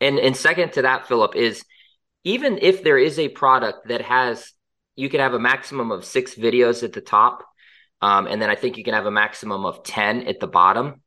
And 0.00 0.18
and 0.18 0.36
second 0.36 0.72
to 0.74 0.82
that, 0.82 1.08
Philip, 1.08 1.36
is 1.36 1.64
even 2.24 2.58
if 2.62 2.82
there 2.82 2.98
is 2.98 3.18
a 3.18 3.28
product 3.28 3.88
that 3.88 4.02
has, 4.02 4.52
you 4.96 5.08
can 5.08 5.20
have 5.20 5.34
a 5.34 5.38
maximum 5.38 5.90
of 5.90 6.04
six 6.04 6.34
videos 6.34 6.82
at 6.82 6.92
the 6.92 7.00
top, 7.00 7.44
um, 8.02 8.26
and 8.26 8.40
then 8.40 8.50
I 8.50 8.54
think 8.54 8.76
you 8.76 8.84
can 8.84 8.94
have 8.94 9.06
a 9.06 9.10
maximum 9.10 9.64
of 9.64 9.82
ten 9.82 10.26
at 10.26 10.40
the 10.40 10.48
bottom 10.48 11.02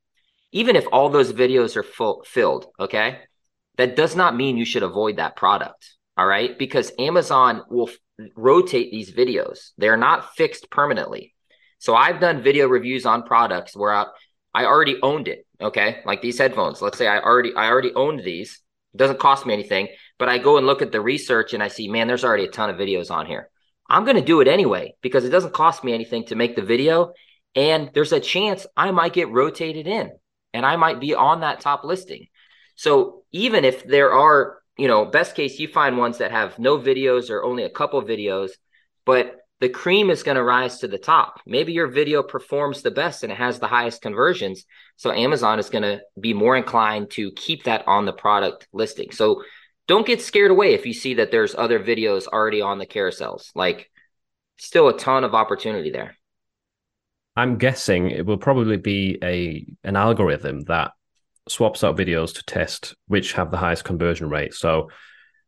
even 0.52 0.76
if 0.76 0.84
all 0.92 1.08
those 1.08 1.32
videos 1.32 1.76
are 1.76 1.82
full, 1.82 2.22
filled, 2.26 2.66
okay, 2.78 3.20
that 3.78 3.96
does 3.96 4.14
not 4.14 4.36
mean 4.36 4.58
you 4.58 4.66
should 4.66 4.82
avoid 4.82 5.16
that 5.16 5.34
product. 5.34 5.96
All 6.16 6.26
right. 6.26 6.56
Because 6.58 6.92
Amazon 6.98 7.62
will 7.70 7.90
rotate 8.36 8.90
these 8.90 9.12
videos, 9.12 9.70
they're 9.78 9.96
not 9.96 10.34
fixed 10.34 10.70
permanently. 10.70 11.34
So 11.78 11.94
I've 11.94 12.20
done 12.20 12.42
video 12.42 12.68
reviews 12.68 13.06
on 13.06 13.24
products 13.24 13.76
where 13.76 13.92
I, 13.92 14.06
I 14.54 14.66
already 14.66 14.98
owned 15.02 15.28
it. 15.28 15.46
Okay. 15.60 16.00
Like 16.04 16.22
these 16.22 16.38
headphones. 16.38 16.82
Let's 16.82 16.98
say 16.98 17.06
I 17.06 17.20
already 17.20 17.54
I 17.54 17.68
already 17.68 17.92
owned 17.94 18.22
these. 18.22 18.60
It 18.94 18.98
doesn't 18.98 19.18
cost 19.18 19.46
me 19.46 19.54
anything, 19.54 19.88
but 20.18 20.28
I 20.28 20.38
go 20.38 20.58
and 20.58 20.66
look 20.66 20.82
at 20.82 20.92
the 20.92 21.00
research 21.00 21.54
and 21.54 21.62
I 21.62 21.68
see, 21.68 21.88
man, 21.88 22.06
there's 22.06 22.24
already 22.24 22.44
a 22.44 22.50
ton 22.50 22.70
of 22.70 22.76
videos 22.76 23.10
on 23.10 23.26
here. 23.26 23.48
I'm 23.88 24.04
going 24.04 24.16
to 24.16 24.22
do 24.22 24.40
it 24.40 24.48
anyway 24.48 24.94
because 25.02 25.24
it 25.24 25.30
doesn't 25.30 25.54
cost 25.54 25.82
me 25.82 25.92
anything 25.92 26.26
to 26.26 26.36
make 26.36 26.56
the 26.56 26.62
video. 26.62 27.14
And 27.54 27.90
there's 27.94 28.12
a 28.12 28.20
chance 28.20 28.66
I 28.76 28.90
might 28.90 29.12
get 29.12 29.30
rotated 29.30 29.86
in 29.86 30.12
and 30.52 30.64
I 30.64 30.76
might 30.76 31.00
be 31.00 31.14
on 31.14 31.40
that 31.40 31.60
top 31.60 31.84
listing. 31.84 32.26
So 32.74 33.24
even 33.32 33.64
if 33.64 33.84
there 33.84 34.12
are, 34.12 34.61
you 34.78 34.88
know, 34.88 35.04
best 35.04 35.34
case, 35.34 35.58
you 35.58 35.68
find 35.68 35.98
ones 35.98 36.18
that 36.18 36.30
have 36.30 36.58
no 36.58 36.78
videos 36.78 37.30
or 37.30 37.44
only 37.44 37.64
a 37.64 37.70
couple 37.70 38.02
videos, 38.02 38.50
but 39.04 39.36
the 39.60 39.68
cream 39.68 40.10
is 40.10 40.24
going 40.24 40.36
to 40.36 40.42
rise 40.42 40.78
to 40.78 40.88
the 40.88 40.98
top. 40.98 41.40
Maybe 41.46 41.72
your 41.72 41.86
video 41.86 42.22
performs 42.22 42.82
the 42.82 42.90
best 42.90 43.22
and 43.22 43.30
it 43.30 43.38
has 43.38 43.60
the 43.60 43.68
highest 43.68 44.02
conversions. 44.02 44.64
So 44.96 45.12
Amazon 45.12 45.60
is 45.60 45.70
going 45.70 45.82
to 45.82 46.00
be 46.18 46.34
more 46.34 46.56
inclined 46.56 47.10
to 47.12 47.30
keep 47.32 47.64
that 47.64 47.86
on 47.86 48.04
the 48.04 48.12
product 48.12 48.66
listing. 48.72 49.12
So 49.12 49.44
don't 49.86 50.06
get 50.06 50.20
scared 50.20 50.50
away 50.50 50.74
if 50.74 50.84
you 50.84 50.92
see 50.92 51.14
that 51.14 51.30
there's 51.30 51.54
other 51.54 51.78
videos 51.78 52.26
already 52.26 52.60
on 52.60 52.78
the 52.78 52.86
carousels. 52.86 53.50
Like, 53.54 53.88
still 54.56 54.88
a 54.88 54.98
ton 54.98 55.22
of 55.22 55.34
opportunity 55.34 55.90
there. 55.90 56.16
I'm 57.36 57.56
guessing 57.56 58.10
it 58.10 58.26
will 58.26 58.38
probably 58.38 58.76
be 58.76 59.18
a 59.22 59.66
an 59.84 59.96
algorithm 59.96 60.62
that 60.64 60.92
swaps 61.48 61.82
out 61.82 61.96
videos 61.96 62.34
to 62.34 62.42
test 62.44 62.94
which 63.08 63.32
have 63.32 63.50
the 63.50 63.56
highest 63.56 63.84
conversion 63.84 64.28
rate. 64.28 64.54
So 64.54 64.90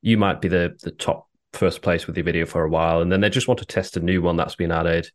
you 0.03 0.19
might 0.19 0.41
be 0.41 0.49
the 0.49 0.77
the 0.83 0.91
top 0.91 1.29
first 1.53 1.83
place 1.83 2.07
with 2.07 2.17
your 2.17 2.25
video 2.25 2.47
for 2.47 2.65
a 2.65 2.69
while, 2.69 3.01
and 3.01 3.11
then 3.11 3.21
they 3.21 3.31
just 3.31 3.49
want 3.49 3.59
to 3.59 3.67
test 3.67 3.97
a 3.97 4.01
new 4.01 4.23
one 4.23 4.37
that's 4.37 4.57
been 4.57 4.73
added. 4.73 5.09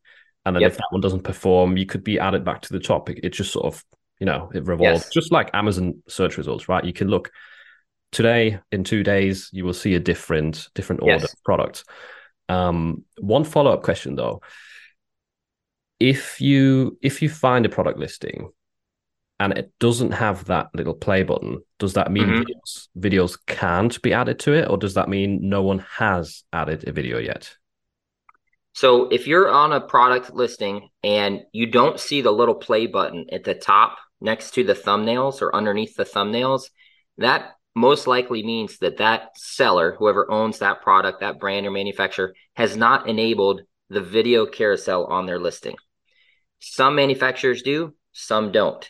And 0.46 0.56
then 0.56 0.62
yep. 0.62 0.72
if 0.72 0.78
that 0.78 0.88
one 0.92 1.02
doesn't 1.02 1.24
perform, 1.24 1.78
you 1.78 1.86
could 1.86 2.04
be 2.04 2.20
added 2.20 2.46
back 2.46 2.62
to 2.62 2.74
the 2.74 2.80
top. 2.80 3.10
It, 3.10 3.20
it 3.24 3.30
just 3.34 3.52
sort 3.52 3.66
of, 3.66 3.84
you 4.20 4.26
know, 4.26 4.50
it 4.54 4.66
revolves 4.66 5.02
yes. 5.02 5.10
just 5.10 5.32
like 5.32 5.50
Amazon 5.54 6.02
search 6.08 6.38
results, 6.38 6.70
right? 6.70 6.84
You 6.84 6.94
can 6.94 7.10
look 7.10 7.30
today 8.12 8.60
in 8.72 8.84
two 8.84 9.04
days, 9.04 9.50
you 9.52 9.66
will 9.66 9.74
see 9.74 9.96
a 9.96 10.00
different 10.00 10.70
different 10.76 11.02
order 11.02 11.16
yes. 11.16 11.34
of 11.34 11.44
products. 11.44 11.84
Um, 12.48 13.04
one 13.20 13.44
follow 13.44 13.72
up 13.72 13.84
question 13.84 14.16
though 14.16 14.42
if 16.00 16.40
you 16.40 16.98
if 17.02 17.22
you 17.22 17.30
find 17.30 17.66
a 17.66 17.70
product 17.70 18.00
listing 18.00 18.50
and 19.40 19.58
it 19.58 19.72
doesn't 19.80 20.12
have 20.12 20.46
that 20.46 20.70
little 20.74 20.94
play 20.94 21.24
button, 21.24 21.60
does 21.78 21.94
that 21.94 22.12
mean 22.12 22.26
mm-hmm. 22.26 22.42
videos, 22.42 22.88
videos 22.98 23.38
can't 23.48 24.02
be 24.02 24.14
added 24.14 24.40
to 24.40 24.54
it, 24.54 24.70
or 24.70 24.78
does 24.78 24.96
that 24.96 25.10
mean 25.10 25.50
no 25.50 25.64
one 25.64 25.80
has 25.98 26.44
added 26.52 26.88
a 26.88 26.92
video 26.92 27.20
yet? 27.20 27.56
So 28.74 29.08
if 29.08 29.28
you're 29.28 29.50
on 29.50 29.74
a 29.74 29.82
product 29.82 30.34
listing 30.34 30.90
and 31.04 31.42
you 31.52 31.68
don't 31.68 32.00
see 32.00 32.22
the 32.22 32.32
little 32.32 32.56
play 32.56 32.88
button 32.88 33.26
at 33.32 33.44
the 33.44 33.56
top 33.56 33.98
next 34.22 34.52
to 34.52 34.64
the 34.64 34.74
thumbnails 34.74 35.42
or 35.42 35.56
underneath 35.56 35.96
the 35.96 36.06
thumbnails, 36.06 36.70
that 37.18 37.56
most 37.76 38.08
likely 38.08 38.44
means 38.44 38.78
that 38.80 38.98
that 38.98 39.38
seller, 39.38 39.96
whoever 39.98 40.30
owns 40.32 40.60
that 40.60 40.82
product, 40.82 41.22
that 41.22 41.40
brand 41.40 41.66
or 41.66 41.72
manufacturer, 41.72 42.34
has 42.56 42.76
not 42.76 43.08
enabled 43.08 43.62
the 43.90 44.02
video 44.02 44.46
carousel 44.46 45.06
on 45.06 45.26
their 45.26 45.40
listing. 45.40 45.76
Some 46.60 46.96
manufacturers 46.96 47.62
do, 47.62 47.96
some 48.12 48.52
don't. 48.52 48.90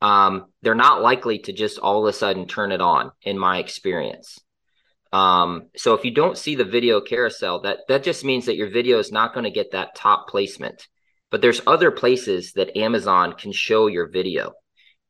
Um, 0.00 0.46
they're 0.62 0.74
not 0.74 1.02
likely 1.02 1.38
to 1.40 1.52
just 1.52 1.78
all 1.78 2.06
of 2.06 2.12
a 2.12 2.16
sudden 2.16 2.46
turn 2.46 2.72
it 2.72 2.80
on, 2.80 3.10
in 3.22 3.38
my 3.38 3.58
experience. 3.58 4.38
Um, 5.12 5.68
so 5.76 5.94
if 5.94 6.04
you 6.04 6.10
don't 6.10 6.36
see 6.36 6.56
the 6.56 6.64
video 6.64 7.00
carousel, 7.00 7.60
that 7.60 7.78
that 7.88 8.02
just 8.02 8.24
means 8.24 8.46
that 8.46 8.56
your 8.56 8.70
video 8.70 8.98
is 8.98 9.12
not 9.12 9.32
going 9.32 9.44
to 9.44 9.50
get 9.50 9.72
that 9.72 9.94
top 9.94 10.28
placement. 10.28 10.88
But 11.30 11.40
there's 11.40 11.60
other 11.66 11.90
places 11.90 12.52
that 12.52 12.76
Amazon 12.76 13.34
can 13.34 13.52
show 13.52 13.86
your 13.86 14.08
video. 14.08 14.52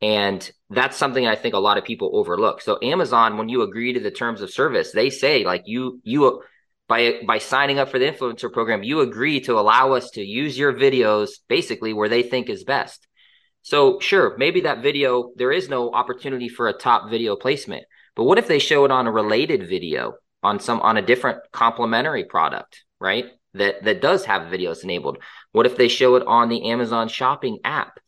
And 0.00 0.50
that's 0.68 0.96
something 0.98 1.26
I 1.26 1.36
think 1.36 1.54
a 1.54 1.58
lot 1.58 1.78
of 1.78 1.84
people 1.84 2.10
overlook. 2.14 2.60
So 2.60 2.78
Amazon, 2.82 3.38
when 3.38 3.48
you 3.48 3.62
agree 3.62 3.94
to 3.94 4.00
the 4.00 4.10
terms 4.10 4.42
of 4.42 4.50
service, 4.50 4.92
they 4.92 5.08
say 5.08 5.44
like 5.44 5.62
you 5.64 6.00
you 6.02 6.42
by 6.86 7.22
by 7.26 7.38
signing 7.38 7.78
up 7.78 7.88
for 7.88 7.98
the 7.98 8.10
influencer 8.10 8.52
program, 8.52 8.82
you 8.82 9.00
agree 9.00 9.40
to 9.40 9.58
allow 9.58 9.92
us 9.92 10.10
to 10.10 10.22
use 10.22 10.58
your 10.58 10.74
videos 10.74 11.30
basically 11.48 11.94
where 11.94 12.10
they 12.10 12.22
think 12.22 12.50
is 12.50 12.64
best. 12.64 13.06
So 13.64 13.98
sure, 13.98 14.36
maybe 14.36 14.60
that 14.60 14.82
video 14.82 15.32
there 15.36 15.50
is 15.50 15.68
no 15.68 15.90
opportunity 15.90 16.48
for 16.48 16.68
a 16.68 16.72
top 16.72 17.10
video 17.10 17.34
placement, 17.34 17.84
but 18.14 18.24
what 18.24 18.38
if 18.38 18.46
they 18.46 18.58
show 18.58 18.84
it 18.84 18.90
on 18.90 19.06
a 19.06 19.12
related 19.12 19.68
video 19.68 20.14
on 20.42 20.60
some 20.60 20.80
on 20.80 20.98
a 20.98 21.02
different 21.02 21.38
complementary 21.50 22.24
product, 22.24 22.84
right? 23.00 23.24
That 23.54 23.82
that 23.84 24.02
does 24.02 24.26
have 24.26 24.52
videos 24.52 24.84
enabled. 24.84 25.18
What 25.52 25.66
if 25.66 25.76
they 25.76 25.88
show 25.88 26.14
it 26.16 26.26
on 26.26 26.48
the 26.48 26.70
Amazon 26.70 27.08
shopping 27.08 27.58
app? 27.64 27.98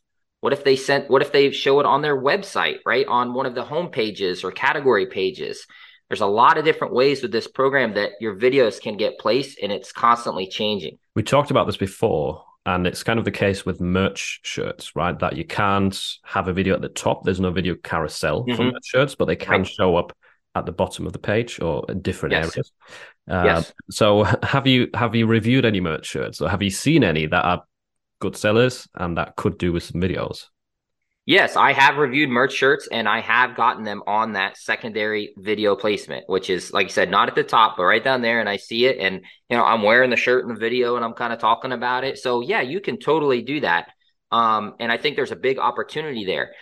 What 0.43 0.53
if 0.53 0.63
they 0.63 0.77
sent 0.77 1.11
what 1.11 1.23
if 1.23 1.33
they 1.33 1.51
show 1.51 1.81
it 1.81 1.87
on 1.87 2.03
their 2.03 2.21
website, 2.21 2.79
right? 2.85 3.07
On 3.07 3.35
one 3.35 3.47
of 3.47 3.55
the 3.55 3.65
home 3.65 3.91
pages 3.91 4.45
or 4.45 4.53
category 4.53 5.07
pages? 5.07 5.67
there's 6.09 6.21
a 6.21 6.27
lot 6.27 6.57
of 6.57 6.65
different 6.65 6.95
ways 6.95 7.23
with 7.23 7.33
this 7.33 7.49
program 7.49 7.95
that 7.95 8.13
your 8.21 8.37
videos 8.37 8.81
can 8.81 8.97
get 8.97 9.19
placed 9.19 9.59
and 9.61 9.73
it's 9.73 9.93
constantly 9.93 10.47
changing. 10.47 10.99
We 11.15 11.23
talked 11.23 11.51
about 11.51 11.67
this 11.67 11.77
before, 11.77 12.45
and 12.67 12.85
it's 12.85 13.05
kind 13.05 13.19
of 13.19 13.25
the 13.25 13.31
case 13.31 13.65
with 13.65 13.81
merch 13.81 14.41
shirts, 14.43 14.97
right? 14.97 15.17
That 15.21 15.37
you 15.37 15.45
can't 15.45 15.97
have 16.25 16.49
a 16.49 16.53
video 16.53 16.75
at 16.75 16.83
the 16.83 16.89
top. 16.89 17.23
There's 17.23 17.39
no 17.39 17.53
video 17.53 17.77
carousel 17.77 18.43
mm-hmm. 18.43 18.57
for 18.57 18.65
merch 18.65 18.85
shirts, 18.85 19.15
but 19.15 19.27
they 19.27 19.37
can 19.37 19.61
right. 19.61 19.67
show 19.67 19.97
up 19.97 20.17
at 20.57 20.67
the 20.67 20.73
bottom 20.73 21.07
of 21.07 21.13
the 21.13 21.19
page 21.21 21.61
or 21.61 21.85
in 21.89 22.03
different 22.03 22.33
yes. 22.33 22.51
areas. 22.51 22.73
Uh, 23.31 23.43
yes. 23.45 23.73
So 23.91 24.25
have 24.43 24.67
you 24.67 24.91
have 24.95 25.15
you 25.15 25.27
reviewed 25.27 25.65
any 25.65 25.81
merch 25.81 26.07
shirts 26.07 26.41
or 26.41 26.49
have 26.49 26.63
you 26.63 26.71
seen 26.71 27.05
any 27.05 27.27
that 27.27 27.45
are 27.45 27.63
good 28.19 28.37
sellers 28.37 28.89
and 28.97 29.17
that 29.17 29.37
could 29.37 29.59
do 29.59 29.73
with 29.73 29.85
some 29.85 30.01
videos? 30.01 30.47
Yes, 31.27 31.57
I 31.57 31.73
have 31.73 31.97
reviewed 31.97 32.31
merch 32.31 32.53
shirts 32.53 32.87
and 32.91 33.09
I 33.09 33.21
have 33.21 33.57
gotten 33.57 33.83
them 33.83 34.03
on 34.07 34.35
that 34.35 34.57
secondary 34.57 35.35
video 35.37 35.75
placement, 35.75 36.29
which 36.29 36.49
is 36.49 36.73
like 36.73 36.87
I 36.87 36.89
said, 36.91 37.11
not 37.11 37.29
at 37.29 37.35
the 37.35 37.43
top, 37.43 37.77
but 37.77 37.83
right 37.85 38.03
down 38.03 38.23
there. 38.23 38.39
And 38.39 38.49
I 38.49 38.59
see 38.59 38.87
it 38.87 38.99
and 38.99 39.25
you 39.51 39.57
know, 39.57 39.65
I'm 39.65 39.83
wearing 39.83 40.11
the 40.11 40.17
shirt 40.17 40.45
in 40.45 40.55
the 40.55 40.61
video 40.61 40.95
and 40.95 41.05
I'm 41.05 41.15
kind 41.15 41.33
of 41.33 41.41
talking 41.41 41.73
about 41.73 42.05
it. 42.05 42.19
So 42.19 42.43
yeah, 42.43 42.61
you 42.61 42.81
can 42.81 42.99
totally 43.01 43.43
do 43.43 43.61
that. 43.61 43.89
Um, 44.31 44.75
and 44.79 44.93
I 44.93 44.99
think 44.99 45.17
there's 45.17 45.33
a 45.33 45.37
big 45.37 45.59
opportunity 45.59 46.25
there. 46.25 46.53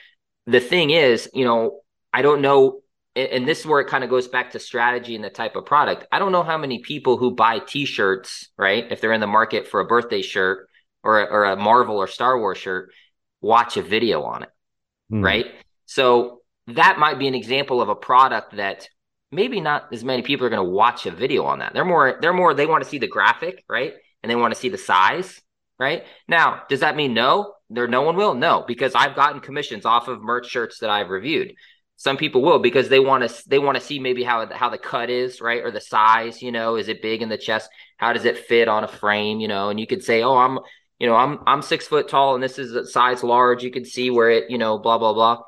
the 0.47 0.61
thing 0.61 0.91
is, 0.91 1.29
you 1.35 1.45
know, 1.45 1.81
I 2.13 2.23
don't 2.23 2.41
know 2.43 2.81
and 3.17 3.47
this 3.47 3.61
is 3.61 3.67
where 3.67 3.81
it 3.81 3.89
kind 3.89 4.03
of 4.03 4.11
goes 4.11 4.29
back 4.29 4.53
to 4.53 4.59
strategy 4.59 5.15
and 5.15 5.25
the 5.25 5.31
type 5.31 5.57
of 5.57 5.67
product. 5.67 6.07
I 6.11 6.19
don't 6.19 6.33
know 6.33 6.43
how 6.43 6.59
many 6.59 6.81
people 6.81 7.17
who 7.17 7.31
buy 7.33 7.61
T-shirts, 7.61 8.49
right? 8.59 8.91
If 8.91 9.01
they're 9.01 9.13
in 9.13 9.21
the 9.21 9.27
market 9.29 9.69
for 9.69 9.81
a 9.81 9.87
birthday 9.87 10.23
shirt 10.23 10.69
or 11.03 11.29
or 11.29 11.45
a 11.45 11.57
Marvel 11.57 11.97
or 11.97 12.09
Star 12.09 12.39
Wars 12.39 12.59
shirt, 12.59 12.91
watch 13.41 13.77
a 13.77 13.83
video 13.83 14.23
on 14.23 14.43
it, 14.45 14.49
mm. 15.13 15.23
right? 15.23 15.47
So 15.87 16.41
that 16.69 16.99
might 16.99 17.19
be 17.19 17.29
an 17.29 17.35
example 17.35 17.83
of 17.83 17.89
a 17.89 17.95
product 17.95 18.57
that 18.57 18.89
maybe 19.31 19.61
not 19.61 19.93
as 19.93 20.05
many 20.05 20.23
people 20.23 20.47
are 20.47 20.51
going 20.51 20.65
to 20.65 20.71
watch 20.71 21.07
a 21.07 21.11
video 21.11 21.45
on 21.45 21.59
that. 21.59 21.75
They're 21.75 21.85
more 21.85 22.19
they're 22.21 22.33
more 22.33 22.55
they 22.55 22.67
want 22.67 22.83
to 22.85 22.89
see 22.89 22.99
the 22.99 23.09
graphic, 23.09 23.65
right? 23.69 23.93
And 24.23 24.31
they 24.31 24.37
want 24.37 24.55
to 24.55 24.61
see 24.61 24.71
the 24.71 24.79
size, 24.79 25.41
right? 25.79 26.05
Now, 26.29 26.63
does 26.69 26.81
that 26.81 26.97
mean 26.97 27.15
no? 27.15 27.55
There 27.71 27.89
no 27.89 28.03
one 28.03 28.17
will? 28.17 28.35
No, 28.35 28.65
because 28.67 28.95
I've 28.95 29.17
gotten 29.17 29.41
commissions 29.41 29.85
off 29.85 30.09
of 30.09 30.23
merch 30.23 30.49
shirts 30.49 30.79
that 30.79 30.91
I've 30.91 31.11
reviewed. 31.11 31.55
Some 31.97 32.17
people 32.17 32.43
will 32.43 32.59
because 32.59 32.89
they 32.89 33.01
want 33.01 33.29
to 33.29 33.49
they 33.49 33.59
want 33.59 33.77
to 33.77 33.85
see 33.85 33.99
maybe 33.99 34.25
how 34.25 34.47
how 34.53 34.71
the 34.71 34.79
cut 34.79 35.11
is, 35.11 35.41
right? 35.41 35.63
Or 35.63 35.71
the 35.71 35.81
size, 35.81 36.43
you 36.43 36.53
know, 36.53 36.77
is 36.77 36.89
it 36.89 37.03
big 37.03 37.23
in 37.23 37.29
the 37.29 37.39
chest? 37.39 37.69
How 37.97 38.13
does 38.13 38.25
it 38.25 38.39
fit 38.39 38.69
on 38.69 38.85
a 38.85 38.89
frame, 38.89 39.41
you 39.41 39.49
know? 39.49 39.71
And 39.71 39.79
you 39.79 39.87
could 39.87 40.03
say, 40.03 40.23
"Oh, 40.23 40.37
I'm, 40.37 40.59
you 40.99 41.07
know, 41.07 41.17
I'm 41.17 41.41
I'm 41.47 41.63
6 41.63 41.87
foot 41.87 42.09
tall 42.09 42.35
and 42.35 42.43
this 42.43 42.59
is 42.59 42.75
a 42.75 42.87
size 42.87 43.23
large." 43.23 43.63
You 43.63 43.71
can 43.71 43.85
see 43.85 44.11
where 44.11 44.31
it, 44.31 44.51
you 44.51 44.59
know, 44.59 44.79
blah 44.79 44.99
blah 44.99 45.13
blah. 45.13 45.43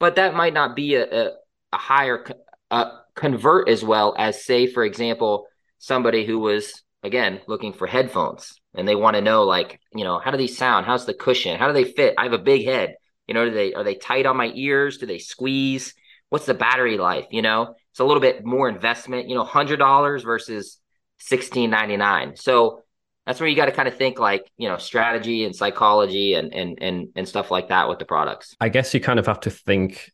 But 0.00 0.16
that 0.16 0.34
might 0.34 0.54
not 0.54 0.76
be 0.76 0.94
a 0.96 1.04
a, 1.04 1.30
a 1.72 1.76
higher 1.76 2.24
uh, 2.70 2.90
convert 3.14 3.68
as 3.68 3.84
well 3.84 4.14
as 4.18 4.44
say 4.44 4.66
for 4.66 4.84
example, 4.84 5.46
somebody 5.78 6.26
who 6.26 6.38
was 6.38 6.82
again 7.02 7.40
looking 7.46 7.72
for 7.72 7.86
headphones 7.86 8.60
and 8.74 8.86
they 8.86 8.94
want 8.94 9.16
to 9.16 9.22
know 9.22 9.44
like, 9.44 9.80
you 9.94 10.04
know, 10.04 10.18
how 10.18 10.30
do 10.30 10.38
these 10.38 10.56
sound? 10.56 10.86
How's 10.86 11.06
the 11.06 11.14
cushion? 11.14 11.58
How 11.58 11.66
do 11.68 11.72
they 11.72 11.84
fit? 11.84 12.14
I 12.18 12.24
have 12.24 12.32
a 12.32 12.38
big 12.38 12.64
head 12.64 12.96
you 13.26 13.34
know, 13.34 13.44
do 13.48 13.54
they 13.54 13.72
are 13.74 13.84
they 13.84 13.94
tight 13.94 14.26
on 14.26 14.36
my 14.36 14.50
ears? 14.54 14.98
Do 14.98 15.06
they 15.06 15.18
squeeze? 15.18 15.94
What's 16.28 16.46
the 16.46 16.54
battery 16.54 16.98
life? 16.98 17.26
You 17.30 17.42
know, 17.42 17.74
it's 17.90 18.00
a 18.00 18.04
little 18.04 18.20
bit 18.20 18.44
more 18.44 18.68
investment. 18.68 19.28
You 19.28 19.34
know, 19.34 19.44
hundred 19.44 19.78
dollars 19.78 20.22
versus 20.22 20.78
sixteen 21.18 21.70
ninety 21.70 21.96
nine. 21.96 22.36
So 22.36 22.82
that's 23.26 23.40
where 23.40 23.48
you 23.48 23.56
got 23.56 23.66
to 23.66 23.72
kind 23.72 23.88
of 23.88 23.96
think 23.96 24.18
like 24.18 24.50
you 24.56 24.68
know 24.68 24.78
strategy 24.78 25.44
and 25.44 25.54
psychology 25.54 26.34
and 26.34 26.52
and 26.52 26.78
and 26.80 27.08
and 27.14 27.28
stuff 27.28 27.50
like 27.50 27.68
that 27.68 27.88
with 27.88 27.98
the 27.98 28.04
products. 28.04 28.56
I 28.60 28.68
guess 28.68 28.92
you 28.94 29.00
kind 29.00 29.18
of 29.18 29.26
have 29.26 29.40
to 29.40 29.50
think 29.50 30.10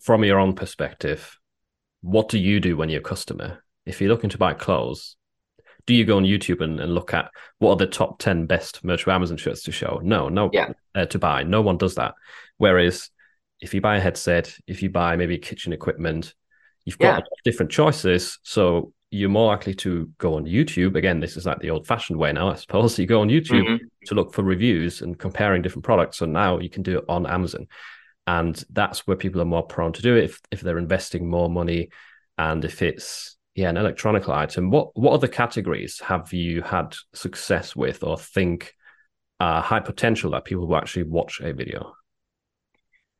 from 0.00 0.24
your 0.24 0.38
own 0.38 0.54
perspective. 0.54 1.38
What 2.00 2.28
do 2.28 2.38
you 2.38 2.60
do 2.60 2.76
when 2.76 2.88
you're 2.88 3.00
a 3.00 3.04
customer? 3.04 3.64
If 3.84 4.00
you're 4.00 4.10
looking 4.10 4.30
to 4.30 4.38
buy 4.38 4.54
clothes, 4.54 5.16
do 5.86 5.94
you 5.94 6.04
go 6.04 6.16
on 6.16 6.24
YouTube 6.24 6.60
and, 6.60 6.78
and 6.78 6.94
look 6.94 7.14
at 7.14 7.30
what 7.58 7.72
are 7.72 7.76
the 7.76 7.86
top 7.86 8.18
10 8.18 8.46
best 8.46 8.84
merch 8.84 9.08
Amazon 9.08 9.36
shirts 9.36 9.62
to 9.64 9.72
show? 9.72 10.00
No, 10.02 10.28
no, 10.28 10.50
yeah. 10.52 10.72
Uh, 10.94 11.06
to 11.06 11.18
buy. 11.18 11.42
No 11.42 11.62
one 11.62 11.78
does 11.78 11.94
that. 11.94 12.14
Whereas 12.58 13.10
if 13.60 13.74
you 13.74 13.80
buy 13.80 13.96
a 13.96 14.00
headset, 14.00 14.54
if 14.66 14.82
you 14.82 14.90
buy 14.90 15.16
maybe 15.16 15.38
kitchen 15.38 15.72
equipment, 15.72 16.34
you've 16.84 16.98
got 16.98 17.20
yeah. 17.20 17.24
different 17.44 17.72
choices. 17.72 18.38
So 18.42 18.92
you're 19.10 19.28
more 19.30 19.46
likely 19.46 19.74
to 19.74 20.10
go 20.18 20.34
on 20.34 20.44
YouTube. 20.44 20.96
Again, 20.96 21.20
this 21.20 21.36
is 21.36 21.46
like 21.46 21.60
the 21.60 21.70
old 21.70 21.86
fashioned 21.86 22.18
way 22.18 22.32
now, 22.32 22.50
I 22.50 22.54
suppose. 22.56 22.98
You 22.98 23.06
go 23.06 23.20
on 23.20 23.28
YouTube 23.28 23.66
mm-hmm. 23.66 23.86
to 24.06 24.14
look 24.14 24.34
for 24.34 24.42
reviews 24.42 25.00
and 25.00 25.18
comparing 25.18 25.62
different 25.62 25.84
products. 25.84 26.18
So 26.18 26.26
now 26.26 26.58
you 26.58 26.68
can 26.68 26.82
do 26.82 26.98
it 26.98 27.04
on 27.08 27.26
Amazon. 27.26 27.66
And 28.26 28.62
that's 28.70 29.06
where 29.06 29.16
people 29.16 29.40
are 29.40 29.46
more 29.46 29.66
prone 29.66 29.92
to 29.94 30.02
do 30.02 30.16
it 30.16 30.24
if, 30.24 30.40
if 30.50 30.60
they're 30.60 30.78
investing 30.78 31.30
more 31.30 31.48
money 31.48 31.88
and 32.36 32.64
if 32.64 32.82
it's 32.82 33.38
yeah, 33.58 33.70
an 33.70 33.76
electronic 33.76 34.28
item. 34.28 34.70
What 34.70 34.96
what 34.96 35.14
other 35.14 35.26
categories 35.26 35.98
have 36.00 36.32
you 36.32 36.62
had 36.62 36.94
success 37.12 37.74
with 37.74 38.04
or 38.04 38.16
think 38.16 38.72
uh, 39.40 39.60
high 39.60 39.80
potential 39.80 40.30
that 40.30 40.44
people 40.44 40.68
will 40.68 40.76
actually 40.76 41.04
watch 41.04 41.40
a 41.40 41.52
video? 41.52 41.94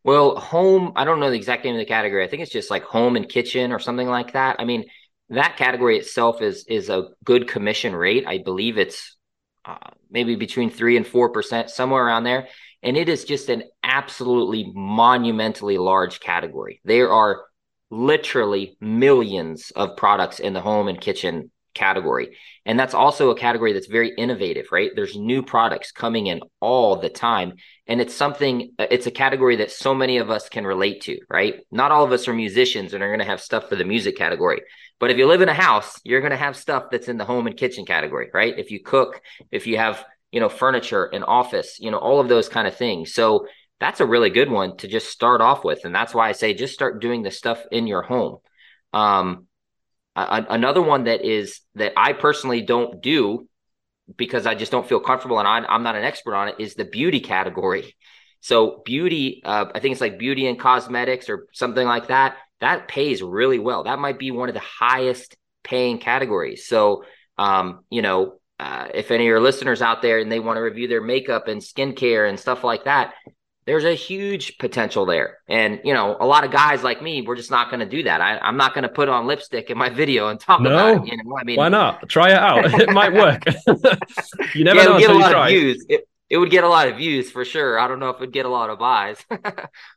Well, 0.05 0.37
home, 0.37 0.93
I 0.95 1.05
don't 1.05 1.19
know 1.19 1.31
the 1.31 1.37
exact 1.37 1.65
name 1.65 1.75
of 1.75 1.81
the 1.81 1.85
category. 1.85 2.23
I 2.23 2.29
think 2.29 2.43
it's 2.43 2.53
just 2.53 2.71
like 2.71 2.85
home 2.85 3.17
and 3.17 3.29
kitchen 3.29 3.73
or 3.73 3.81
something 3.81 4.07
like 4.07 4.35
that. 4.35 4.57
I 4.61 4.65
mean, 4.65 4.85
that 5.31 5.57
category 5.57 5.99
itself 5.99 6.43
is 6.43 6.65
is 6.69 6.89
a 6.89 7.09
good 7.25 7.49
commission 7.49 7.95
rate. 7.95 8.25
I 8.27 8.39
believe 8.39 8.79
it's 8.79 9.17
uh, 9.65 9.77
maybe 10.11 10.37
between 10.37 10.71
three 10.71 10.97
and 10.97 11.07
four 11.07 11.31
percent, 11.31 11.71
somewhere 11.71 12.05
around 12.05 12.25
there. 12.25 12.49
And 12.83 12.97
it 12.97 13.09
is 13.09 13.25
just 13.25 13.49
an 13.49 13.65
absolutely 13.83 14.71
monumentally 14.75 15.79
large 15.79 16.21
category. 16.21 16.81
There 16.85 17.11
are 17.11 17.45
literally 17.91 18.77
millions 18.81 19.73
of 19.75 19.97
products 19.97 20.39
in 20.39 20.53
the 20.53 20.61
home 20.61 20.89
and 20.89 21.01
kitchen 21.01 21.51
category. 21.75 22.37
And 22.65 22.79
that's 22.79 22.95
also 22.95 23.31
a 23.31 23.37
category 23.37 23.73
that's 23.73 23.87
very 23.87 24.13
innovative, 24.17 24.67
right? 24.73 24.91
There's 24.95 25.17
new 25.17 25.43
products 25.43 25.93
coming 25.93 26.27
in 26.27 26.41
all 26.61 26.97
the 26.97 27.09
time. 27.09 27.55
And 27.87 28.01
it's 28.01 28.15
something, 28.15 28.73
it's 28.79 29.07
a 29.07 29.13
category 29.13 29.57
that 29.57 29.71
so 29.71 29.95
many 29.95 30.19
of 30.19 30.31
us 30.31 30.49
can 30.49 30.67
relate 30.67 31.03
to, 31.03 31.19
right? 31.31 31.61
Not 31.71 31.93
all 31.93 32.05
of 32.05 32.13
us 32.13 32.29
are 32.29 32.35
musicians 32.35 32.95
and 32.95 33.03
are 33.03 33.09
going 33.09 33.21
to 33.21 33.25
have 33.25 33.41
stuff 33.41 33.69
for 33.69 33.77
the 33.77 33.85
music 33.85 34.17
category. 34.17 34.63
But 35.01 35.11
if 35.11 35.17
you 35.17 35.27
live 35.27 35.43
in 35.43 35.49
a 35.49 35.55
house, 35.55 36.01
you're 36.05 36.21
going 36.21 36.33
to 36.33 36.37
have 36.37 36.57
stuff 36.57 36.87
that's 36.91 37.09
in 37.09 37.19
the 37.19 37.25
home 37.25 37.47
and 37.47 37.57
kitchen 37.57 37.87
category, 37.87 38.31
right? 38.33 38.59
If 38.59 38.71
you 38.71 38.83
cook, 38.83 39.21
if 39.53 39.67
you 39.67 39.77
have, 39.77 40.05
you 40.33 40.41
know, 40.41 40.49
furniture 40.49 41.05
and 41.05 41.25
office, 41.25 41.79
you 41.79 41.91
know, 41.91 41.99
all 41.99 42.21
of 42.21 42.29
those 42.29 42.49
kind 42.49 42.67
of 42.67 42.77
things. 42.77 43.15
So 43.15 43.47
that's 43.81 44.01
a 44.01 44.07
really 44.07 44.31
good 44.31 44.51
one 44.51 44.77
to 44.79 44.89
just 44.89 45.09
start 45.09 45.41
off 45.41 45.65
with. 45.65 45.85
And 45.85 45.95
that's 45.95 46.15
why 46.15 46.29
I 46.29 46.33
say 46.33 46.53
just 46.53 46.75
start 46.75 47.01
doing 47.01 47.23
the 47.23 47.31
stuff 47.31 47.63
in 47.71 47.87
your 47.87 48.03
home. 48.03 48.39
Um, 48.93 49.47
a- 50.17 50.47
another 50.51 50.83
one 50.83 51.05
that 51.05 51.25
is 51.25 51.61
that 51.77 51.93
I 51.97 52.13
personally 52.13 52.63
don't 52.63 53.01
do 53.01 53.49
because 54.17 54.47
I 54.47 54.55
just 54.55 54.73
don't 54.73 54.89
feel 54.89 55.01
comfortable 55.01 55.39
and 55.39 55.47
I, 55.47 55.75
am 55.75 55.83
not 55.83 55.97
an 55.97 56.05
expert 56.05 56.35
on 56.35 56.49
it 56.49 56.57
is 56.59 56.75
the 56.75 56.85
beauty 56.85 57.21
category. 57.21 57.95
So 58.41 58.83
beauty, 58.85 59.43
uh, 59.45 59.67
I 59.75 59.81
think 59.81 59.93
it's 59.93 60.01
like 60.01 60.19
beauty 60.19 60.47
and 60.47 60.59
cosmetics 60.59 61.29
or 61.29 61.47
something 61.53 61.87
like 61.87 62.09
that. 62.09 62.37
That 62.61 62.89
pays 62.89 63.23
really 63.23 63.59
well. 63.59 63.85
That 63.85 63.99
might 63.99 64.19
be 64.19 64.31
one 64.31 64.49
of 64.49 64.55
the 64.55 64.61
highest 64.61 65.37
paying 65.63 65.99
categories. 65.99 66.67
So, 66.67 67.05
um, 67.37 67.85
you 67.91 68.03
know, 68.03 68.41
uh, 68.59 68.89
if 68.93 69.11
any 69.11 69.25
of 69.25 69.29
your 69.29 69.41
listeners 69.41 69.83
out 69.83 70.03
there 70.03 70.19
and 70.19 70.31
they 70.31 70.41
want 70.41 70.57
to 70.57 70.61
review 70.61 70.89
their 70.89 71.01
makeup 71.01 71.47
and 71.47 71.61
skincare 71.61 72.29
and 72.29 72.39
stuff 72.39 72.65
like 72.65 72.85
that, 72.85 73.15
there's 73.67 73.85
a 73.85 73.95
huge 73.95 74.57
potential 74.57 75.05
there. 75.05 75.39
And, 75.47 75.81
you 75.85 75.93
know, 75.93 76.17
a 76.19 76.27
lot 76.27 76.43
of 76.43 76.51
guys 76.51 76.83
like 76.83 77.03
me, 77.03 77.21
we're 77.21 77.37
just 77.37 77.51
not 77.51 77.69
going 77.69 77.81
to 77.81 77.87
do 77.87 78.03
that. 78.05 78.23
I, 78.23 78.49
am 78.49 78.57
not 78.57 78.73
going 78.73 78.85
to 78.85 78.89
put 78.89 79.11
on 79.11 79.27
lipstick 79.27 79.69
in 79.69 79.77
my 79.77 79.91
video 80.03 80.29
and 80.29 80.41
talk 80.41 80.63
no. 80.63 80.71
about 80.71 81.07
it. 81.07 81.13
You 81.13 81.23
know, 81.23 81.37
I 81.39 81.45
mean, 81.45 81.57
why 81.57 81.69
not? 81.69 82.09
Try 82.09 82.31
it 82.31 82.39
out. 82.39 82.65
it 82.81 82.91
might 82.91 83.13
work. 83.13 83.45
you 84.55 84.65
never 84.65 84.81
yeah, 84.81 84.85
know. 84.85 84.97
It 84.97 85.01
would 85.01 85.01
get 85.01 85.11
a 85.11 85.19
lot 85.19 85.35
of 85.35 85.49
views. 85.49 85.87
It, 85.87 86.09
it, 86.31 86.39
would 86.39 86.51
get 86.51 86.65
a 86.65 86.69
lot 86.69 86.89
of 86.89 86.97
views 86.97 87.31
for 87.31 87.45
sure. 87.45 87.79
I 87.79 87.89
don't 87.89 88.01
know 88.01 88.09
if 88.09 88.17
it'd 88.17 88.33
get 88.33 88.47
a 88.47 88.51
lot 88.51 88.71
of 88.71 88.79
buys, 88.79 89.19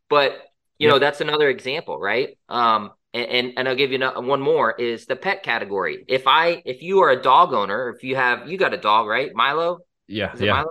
but 0.09 0.38
you 0.82 0.88
yeah. 0.88 0.94
know, 0.94 1.00
that's 1.00 1.22
another 1.22 1.48
example, 1.48 2.00
right? 2.00 2.40
Um, 2.50 2.90
and, 3.14 3.28
and, 3.28 3.54
and 3.56 3.70
I'll 3.70 3.76
give 3.76 3.92
you 3.92 4.00
one 4.00 4.42
more 4.42 4.74
is 4.74 5.06
the 5.06 5.16
pet 5.16 5.44
category. 5.44 6.06
If 6.08 6.26
I, 6.26 6.64
if 6.66 6.82
you 6.82 7.02
are 7.04 7.12
a 7.12 7.22
dog 7.22 7.54
owner, 7.54 7.90
if 7.90 8.04
you 8.04 8.16
have, 8.16 8.50
you 8.50 8.58
got 8.58 8.74
a 8.74 8.78
dog, 8.78 9.08
right? 9.08 9.30
Milo? 9.32 9.82
Yeah. 10.08 10.34
yeah. 10.40 10.54
Milo? 10.54 10.70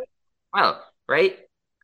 Milo, 0.53 0.79
right? 1.09 1.39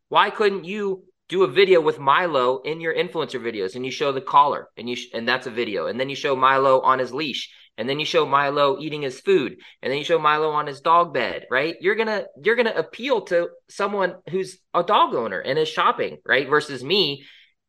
Why 0.09 0.31
couldn't 0.31 0.65
you 0.65 1.05
do 1.29 1.45
a 1.45 1.49
video 1.49 1.81
with 1.81 2.01
Milo 2.01 2.63
in 2.63 2.81
your 2.81 2.97
influencer 2.97 3.41
videos 3.41 3.77
and 3.77 3.85
you 3.85 3.93
show 3.93 4.11
the 4.11 4.21
collar 4.21 4.71
and 4.77 4.91
you 4.91 4.97
sh- 4.97 5.07
and 5.15 5.29
that's 5.29 5.47
a 5.47 5.51
video 5.53 5.87
and 5.87 6.01
then 6.01 6.11
you 6.11 6.17
show 6.17 6.35
Milo 6.35 6.81
on 6.81 6.99
his 6.99 7.15
leash 7.15 7.49
and 7.79 7.89
then 7.89 8.01
you 8.01 8.07
show 8.07 8.27
Milo 8.27 8.77
eating 8.81 9.03
his 9.03 9.21
food 9.21 9.59
and 9.83 9.93
then 9.93 9.99
you 9.99 10.05
show 10.05 10.19
Milo 10.19 10.51
on 10.51 10.67
his 10.67 10.81
dog 10.81 11.15
bed, 11.15 11.47
right? 11.49 11.77
You're 11.81 11.95
going 11.95 12.09
to 12.09 12.27
you're 12.43 12.57
going 12.57 12.67
to 12.67 12.77
appeal 12.77 13.21
to 13.27 13.51
someone 13.69 14.17
who's 14.31 14.59
a 14.75 14.83
dog 14.83 15.15
owner 15.15 15.39
and 15.39 15.61
is 15.61 15.69
shopping, 15.69 16.19
right? 16.27 16.49
Versus 16.49 16.83
me, 16.83 17.25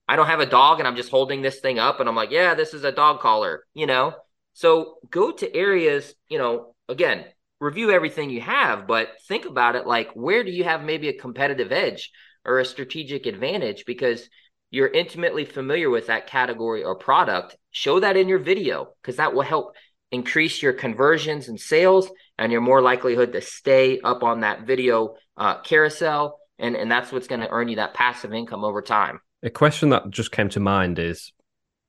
I 0.08 0.16
don't 0.16 0.28
have 0.28 0.40
a 0.40 0.46
dog 0.46 0.80
and 0.80 0.88
I'm 0.88 0.96
just 0.96 1.12
holding 1.12 1.42
this 1.42 1.60
thing 1.60 1.80
up 1.80 2.00
and 2.00 2.08
I'm 2.08 2.16
like, 2.16 2.32
"Yeah, 2.32 2.54
this 2.54 2.74
is 2.74 2.84
a 2.84 2.92
dog 2.92 3.20
collar," 3.20 3.66
you 3.74 3.86
know? 3.86 4.14
So 4.54 4.96
go 5.10 5.32
to 5.32 5.56
areas, 5.56 6.14
you 6.30 6.38
know, 6.38 6.76
again, 6.90 7.26
review 7.60 7.92
everything 7.92 8.30
you 8.30 8.42
have, 8.42 8.88
but 8.88 9.10
think 9.28 9.46
about 9.46 9.76
it 9.76 9.86
like 9.86 10.12
where 10.14 10.44
do 10.44 10.52
you 10.52 10.64
have 10.64 10.84
maybe 10.84 11.10
a 11.10 11.14
competitive 11.20 11.72
edge? 11.72 12.12
or 12.48 12.60
a 12.60 12.66
strategic 12.66 13.26
advantage 13.26 13.86
because 13.86 14.28
you're 14.72 14.88
intimately 14.88 15.46
familiar 15.46 15.90
with 15.90 16.08
that 16.08 16.28
category 16.28 16.84
or 16.84 16.96
product. 16.96 17.56
Show 17.72 18.00
that 18.00 18.18
in 18.18 18.28
your 18.28 18.40
video 18.40 18.94
because 19.02 19.18
that 19.18 19.34
will 19.34 19.44
help 19.44 19.76
increase 20.12 20.62
your 20.64 20.74
conversions 20.74 21.50
and 21.50 21.60
sales 21.60 22.10
and 22.38 22.52
your 22.52 22.62
more 22.62 22.82
likelihood 22.82 23.34
to 23.34 23.42
stay 23.42 24.00
up 24.00 24.24
on 24.24 24.42
that 24.42 24.66
video 24.66 25.16
uh, 25.36 25.62
carousel. 25.62 26.40
And, 26.58 26.76
and 26.76 26.90
that's 26.90 27.12
what's 27.12 27.28
going 27.28 27.42
to 27.42 27.50
earn 27.50 27.68
you 27.68 27.76
that 27.76 27.94
passive 27.94 28.34
income 28.34 28.64
over 28.64 28.82
time. 28.82 29.20
A 29.44 29.50
question 29.50 29.90
that 29.90 30.10
just 30.10 30.32
came 30.32 30.50
to 30.50 30.60
mind 30.60 31.00
is 31.00 31.32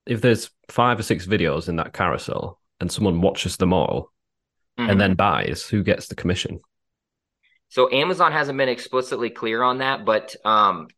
if 0.06 0.20
there's 0.20 0.50
five 0.68 0.98
or 0.98 1.02
six 1.02 1.26
videos 1.26 1.68
in 1.68 1.76
that 1.76 1.92
carousel 1.92 2.60
and 2.80 2.90
someone 2.90 3.20
watches 3.20 3.56
them 3.56 3.72
all 3.72 4.12
mm-hmm. 4.78 4.90
and 4.90 5.00
then 5.00 5.14
buys, 5.14 5.66
who 5.66 5.82
gets 5.82 6.08
the 6.08 6.14
commission? 6.14 6.60
So 7.68 7.90
Amazon 7.92 8.32
hasn't 8.32 8.56
been 8.56 8.68
explicitly 8.68 9.30
clear 9.30 9.62
on 9.62 9.78
that, 9.78 10.04
but 10.04 10.34
um, 10.44 10.88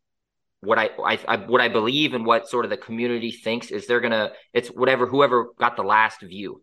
what 0.61 0.79
I, 0.79 0.89
I, 1.03 1.19
I, 1.27 1.37
what 1.37 1.59
I 1.59 1.67
believe 1.67 2.13
and 2.13 2.25
what 2.25 2.47
sort 2.47 2.65
of 2.65 2.71
the 2.71 2.77
community 2.77 3.31
thinks 3.31 3.71
is 3.71 3.87
they're 3.87 3.99
gonna 3.99 4.31
it's 4.53 4.69
whatever 4.69 5.05
whoever 5.05 5.47
got 5.59 5.75
the 5.75 5.83
last 5.83 6.21
view, 6.21 6.61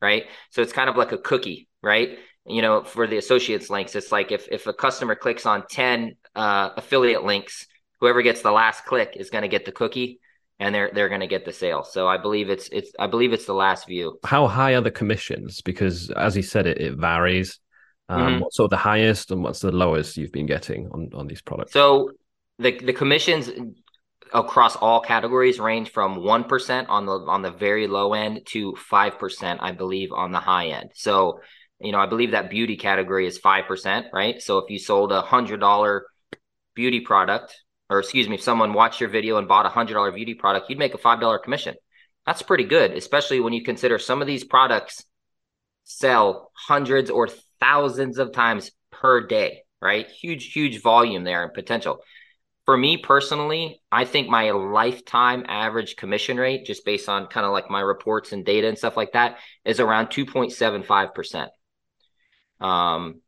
right? 0.00 0.24
So 0.50 0.62
it's 0.62 0.72
kind 0.72 0.90
of 0.90 0.96
like 0.96 1.12
a 1.12 1.18
cookie, 1.18 1.68
right? 1.82 2.18
You 2.46 2.62
know, 2.62 2.82
for 2.82 3.06
the 3.06 3.18
associates 3.18 3.70
links, 3.70 3.94
it's 3.94 4.10
like 4.10 4.32
if 4.32 4.48
if 4.50 4.66
a 4.66 4.72
customer 4.72 5.14
clicks 5.14 5.46
on 5.46 5.64
ten 5.68 6.16
uh, 6.34 6.70
affiliate 6.76 7.24
links 7.24 7.66
whoever 8.00 8.22
gets 8.22 8.42
the 8.42 8.52
last 8.52 8.84
click 8.84 9.14
is 9.16 9.30
going 9.30 9.42
to 9.42 9.48
get 9.48 9.64
the 9.64 9.72
cookie 9.72 10.20
and 10.58 10.74
they're 10.74 10.90
they're 10.94 11.08
going 11.08 11.20
to 11.20 11.26
get 11.26 11.44
the 11.44 11.52
sale. 11.52 11.84
So 11.84 12.08
I 12.08 12.16
believe 12.18 12.50
it's 12.50 12.68
it's 12.70 12.92
I 12.98 13.06
believe 13.06 13.32
it's 13.32 13.46
the 13.46 13.54
last 13.54 13.86
view. 13.86 14.18
How 14.24 14.46
high 14.46 14.74
are 14.74 14.80
the 14.80 14.90
commissions? 14.90 15.60
Because 15.60 16.10
as 16.10 16.34
he 16.34 16.42
said, 16.42 16.66
it, 16.66 16.80
it 16.80 16.94
varies. 16.94 17.58
Um, 18.08 18.20
mm-hmm. 18.20 18.40
What's 18.40 18.56
sort 18.56 18.66
of 18.66 18.70
the 18.70 18.76
highest 18.76 19.30
and 19.32 19.42
what's 19.42 19.60
the 19.60 19.72
lowest 19.72 20.16
you've 20.16 20.32
been 20.32 20.46
getting 20.46 20.88
on 20.92 21.10
on 21.14 21.26
these 21.26 21.42
products? 21.42 21.72
So 21.72 22.10
the 22.58 22.78
the 22.78 22.92
commissions 22.92 23.50
across 24.32 24.76
all 24.76 25.00
categories 25.00 25.60
range 25.60 25.90
from 25.90 26.16
1% 26.16 26.86
on 26.88 27.06
the 27.06 27.12
on 27.12 27.42
the 27.42 27.50
very 27.50 27.86
low 27.86 28.12
end 28.12 28.40
to 28.44 28.72
5% 28.72 29.56
I 29.60 29.72
believe 29.72 30.12
on 30.12 30.32
the 30.32 30.40
high 30.40 30.68
end. 30.68 30.90
So, 30.94 31.40
you 31.80 31.92
know, 31.92 31.98
I 31.98 32.06
believe 32.06 32.32
that 32.32 32.50
beauty 32.50 32.76
category 32.76 33.26
is 33.26 33.38
5%, 33.38 34.06
right? 34.12 34.42
So 34.42 34.58
if 34.58 34.68
you 34.68 34.80
sold 34.80 35.12
a 35.12 35.22
$100 35.22 36.00
beauty 36.74 37.00
product 37.00 37.54
or 37.88 38.00
excuse 38.00 38.28
me, 38.28 38.34
if 38.34 38.42
someone 38.42 38.72
watched 38.72 39.00
your 39.00 39.10
video 39.10 39.38
and 39.38 39.48
bought 39.48 39.66
a 39.66 39.70
$100 39.70 40.14
beauty 40.14 40.34
product, 40.34 40.68
you'd 40.68 40.78
make 40.78 40.94
a 40.94 40.98
$5 40.98 41.42
commission. 41.42 41.74
That's 42.24 42.42
pretty 42.42 42.64
good, 42.64 42.92
especially 42.92 43.40
when 43.40 43.52
you 43.52 43.62
consider 43.62 43.98
some 43.98 44.20
of 44.20 44.26
these 44.26 44.44
products 44.44 45.04
sell 45.84 46.50
hundreds 46.54 47.10
or 47.10 47.28
thousands 47.60 48.18
of 48.18 48.32
times 48.32 48.72
per 48.90 49.26
day, 49.26 49.62
right? 49.80 50.10
Huge 50.10 50.52
huge 50.52 50.82
volume 50.82 51.22
there 51.22 51.44
and 51.44 51.54
potential 51.54 52.00
for 52.66 52.76
me 52.76 52.96
personally, 52.96 53.80
I 53.92 54.04
think 54.04 54.28
my 54.28 54.50
lifetime 54.50 55.44
average 55.48 55.94
commission 55.94 56.36
rate, 56.36 56.66
just 56.66 56.84
based 56.84 57.08
on 57.08 57.28
kind 57.28 57.46
of 57.46 57.52
like 57.52 57.70
my 57.70 57.80
reports 57.80 58.32
and 58.32 58.44
data 58.44 58.66
and 58.68 58.76
stuff 58.76 58.96
like 58.96 59.12
that, 59.12 59.38
is 59.64 59.78
around 59.78 60.08
2.75%. 60.08 61.48
Um, 62.60 63.20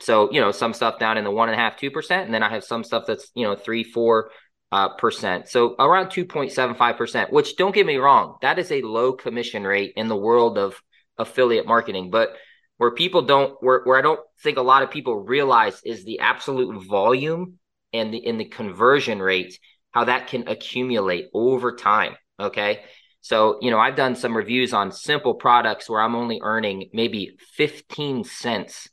so, 0.00 0.30
you 0.30 0.40
know, 0.40 0.52
some 0.52 0.74
stuff 0.74 0.98
down 0.98 1.16
in 1.16 1.24
the 1.24 1.30
one 1.30 1.48
and 1.48 1.58
a 1.58 1.62
half, 1.62 1.78
2%. 1.78 2.10
And 2.10 2.32
then 2.32 2.42
I 2.42 2.50
have 2.50 2.64
some 2.64 2.84
stuff 2.84 3.04
that's, 3.06 3.30
you 3.34 3.44
know, 3.44 3.56
three, 3.56 3.82
four 3.82 4.30
uh, 4.72 4.90
percent. 4.90 5.48
So 5.48 5.74
around 5.78 6.08
2.75%, 6.08 7.32
which 7.32 7.56
don't 7.56 7.74
get 7.74 7.86
me 7.86 7.96
wrong, 7.96 8.36
that 8.42 8.58
is 8.58 8.70
a 8.70 8.82
low 8.82 9.12
commission 9.12 9.64
rate 9.64 9.94
in 9.96 10.08
the 10.08 10.16
world 10.16 10.58
of 10.58 10.80
affiliate 11.18 11.66
marketing. 11.66 12.10
But 12.10 12.30
where 12.76 12.90
people 12.90 13.22
don't, 13.22 13.56
where, 13.62 13.80
where 13.84 13.98
I 13.98 14.02
don't 14.02 14.20
think 14.42 14.58
a 14.58 14.62
lot 14.62 14.82
of 14.82 14.90
people 14.90 15.16
realize 15.16 15.80
is 15.84 16.04
the 16.04 16.20
absolute 16.20 16.84
volume 16.84 17.58
and 17.92 18.12
the 18.12 18.18
in 18.18 18.36
the 18.36 18.44
conversion 18.44 19.20
rate, 19.20 19.58
how 19.92 20.04
that 20.04 20.26
can 20.26 20.46
accumulate 20.48 21.26
over 21.32 21.74
time. 21.74 22.16
Okay. 22.38 22.82
So, 23.22 23.58
you 23.62 23.70
know, 23.70 23.78
I've 23.78 23.96
done 23.96 24.14
some 24.14 24.36
reviews 24.36 24.72
on 24.72 24.92
simple 24.92 25.34
products 25.34 25.88
where 25.88 26.00
I'm 26.00 26.14
only 26.14 26.40
earning 26.42 26.90
maybe 26.92 27.36
15 27.54 28.24
cents 28.24 28.88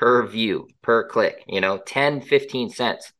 per 0.00 0.26
view, 0.26 0.66
per 0.80 1.06
click, 1.06 1.44
you 1.46 1.60
know, 1.60 1.76
10, 1.76 2.22
15 2.22 2.70
cents. 2.70 3.12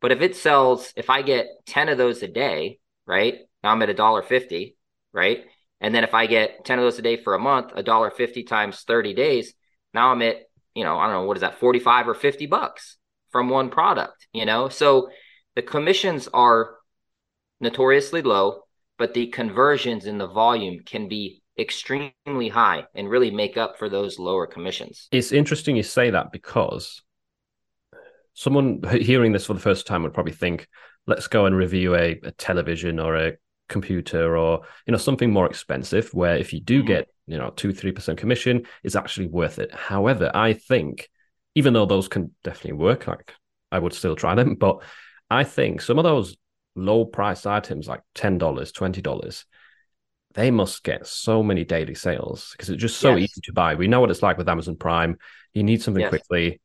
But 0.00 0.12
if 0.12 0.22
it 0.22 0.34
sells, 0.34 0.94
if 0.96 1.10
I 1.10 1.20
get 1.20 1.46
10 1.66 1.90
of 1.90 1.98
those 1.98 2.22
a 2.22 2.28
day, 2.28 2.78
right? 3.06 3.34
Now 3.62 3.72
I'm 3.72 3.82
at 3.82 3.90
a 3.90 3.94
dollar 3.94 4.22
fifty, 4.22 4.76
right? 5.12 5.44
And 5.78 5.94
then 5.94 6.04
if 6.04 6.14
I 6.14 6.26
get 6.26 6.64
10 6.64 6.78
of 6.78 6.84
those 6.84 6.98
a 6.98 7.02
day 7.02 7.18
for 7.18 7.34
a 7.34 7.38
month, 7.38 7.72
a 7.76 7.82
dollar 7.82 8.10
fifty 8.10 8.44
times 8.44 8.82
30 8.86 9.12
days, 9.12 9.52
now 9.92 10.10
I'm 10.10 10.22
at, 10.22 10.36
you 10.74 10.84
know, 10.84 10.98
I 10.98 11.04
don't 11.04 11.12
know, 11.12 11.24
what 11.24 11.36
is 11.36 11.42
that, 11.42 11.60
45 11.60 12.08
or 12.08 12.14
50 12.14 12.46
bucks, 12.46 12.96
from 13.30 13.50
one 13.50 13.68
product, 13.68 14.26
you 14.32 14.46
know? 14.46 14.70
So 14.70 15.10
the 15.54 15.62
commissions 15.62 16.28
are 16.32 16.76
notoriously 17.60 18.22
low, 18.22 18.62
but 18.96 19.12
the 19.12 19.26
conversions 19.26 20.06
in 20.06 20.16
the 20.16 20.26
volume 20.26 20.80
can 20.80 21.08
be 21.08 21.42
extremely 21.58 22.48
high 22.48 22.84
and 22.94 23.08
really 23.08 23.30
make 23.30 23.56
up 23.56 23.78
for 23.78 23.88
those 23.88 24.18
lower 24.18 24.46
commissions. 24.46 25.08
It's 25.10 25.32
interesting 25.32 25.76
you 25.76 25.82
say 25.82 26.10
that 26.10 26.32
because 26.32 27.02
someone 28.34 28.82
hearing 29.00 29.32
this 29.32 29.46
for 29.46 29.54
the 29.54 29.60
first 29.60 29.86
time 29.86 30.02
would 30.02 30.14
probably 30.14 30.32
think, 30.32 30.68
let's 31.06 31.28
go 31.28 31.46
and 31.46 31.56
review 31.56 31.94
a, 31.94 32.20
a 32.22 32.30
television 32.32 32.98
or 32.98 33.16
a 33.16 33.32
computer 33.68 34.36
or 34.36 34.60
you 34.86 34.92
know 34.92 34.98
something 34.98 35.32
more 35.32 35.46
expensive 35.46 36.14
where 36.14 36.36
if 36.36 36.52
you 36.52 36.60
do 36.60 36.78
mm-hmm. 36.78 36.86
get 36.86 37.08
you 37.26 37.36
know 37.36 37.50
two 37.50 37.72
three 37.72 37.90
percent 37.90 38.16
commission 38.16 38.64
it's 38.84 38.94
actually 38.94 39.26
worth 39.26 39.58
it 39.58 39.74
however 39.74 40.30
i 40.34 40.52
think 40.52 41.08
even 41.56 41.72
though 41.72 41.86
those 41.86 42.06
can 42.06 42.32
definitely 42.44 42.74
work, 42.74 43.06
like 43.08 43.32
I 43.72 43.78
would 43.80 43.94
still 43.94 44.14
try 44.14 44.34
them. 44.34 44.54
But 44.56 44.82
I 45.30 45.42
think 45.42 45.80
some 45.80 45.98
of 45.98 46.04
those 46.04 46.36
low 46.76 47.06
price 47.06 47.46
items, 47.46 47.88
like 47.88 48.02
$10, 48.14 48.38
$20, 48.38 49.44
they 50.36 50.50
must 50.50 50.84
get 50.84 51.06
so 51.06 51.42
many 51.42 51.64
daily 51.64 51.94
sales 51.94 52.50
because 52.52 52.68
it's 52.68 52.80
just 52.80 53.00
so 53.00 53.16
yes. 53.16 53.30
easy 53.30 53.40
to 53.44 53.52
buy. 53.54 53.74
We 53.74 53.88
know 53.88 54.00
what 54.00 54.10
it's 54.10 54.22
like 54.22 54.36
with 54.36 54.48
Amazon 54.48 54.76
Prime. 54.76 55.16
You 55.54 55.62
need 55.62 55.82
something 55.82 56.02
yes. 56.02 56.10
quickly. 56.10 56.60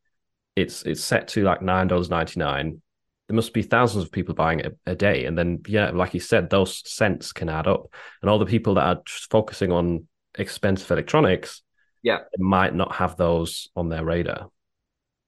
It's 0.58 0.84
it's 0.84 1.02
set 1.02 1.30
to 1.30 1.44
like 1.44 1.62
nine 1.62 1.88
dollars 1.88 2.10
ninety 2.10 2.40
nine. 2.40 2.82
There 3.28 3.36
must 3.36 3.54
be 3.54 3.62
thousands 3.62 4.04
of 4.04 4.12
people 4.12 4.36
buying 4.36 4.60
it 4.60 4.78
a 4.86 4.94
day, 4.94 5.26
and 5.26 5.38
then 5.38 5.62
yeah, 5.68 5.92
like 5.92 6.14
you 6.14 6.20
said, 6.20 6.50
those 6.50 6.88
cents 6.88 7.32
can 7.32 7.48
add 7.48 7.66
up. 7.66 7.94
And 8.22 8.30
all 8.30 8.40
the 8.40 8.46
people 8.46 8.74
that 8.76 8.86
are 8.86 9.02
just 9.06 9.32
focusing 9.32 9.72
on 9.72 10.06
expensive 10.38 10.92
electronics, 10.92 11.62
yeah, 12.04 12.20
might 12.38 12.76
not 12.76 12.96
have 12.96 13.16
those 13.16 13.70
on 13.74 13.88
their 13.88 14.04
radar. 14.04 14.50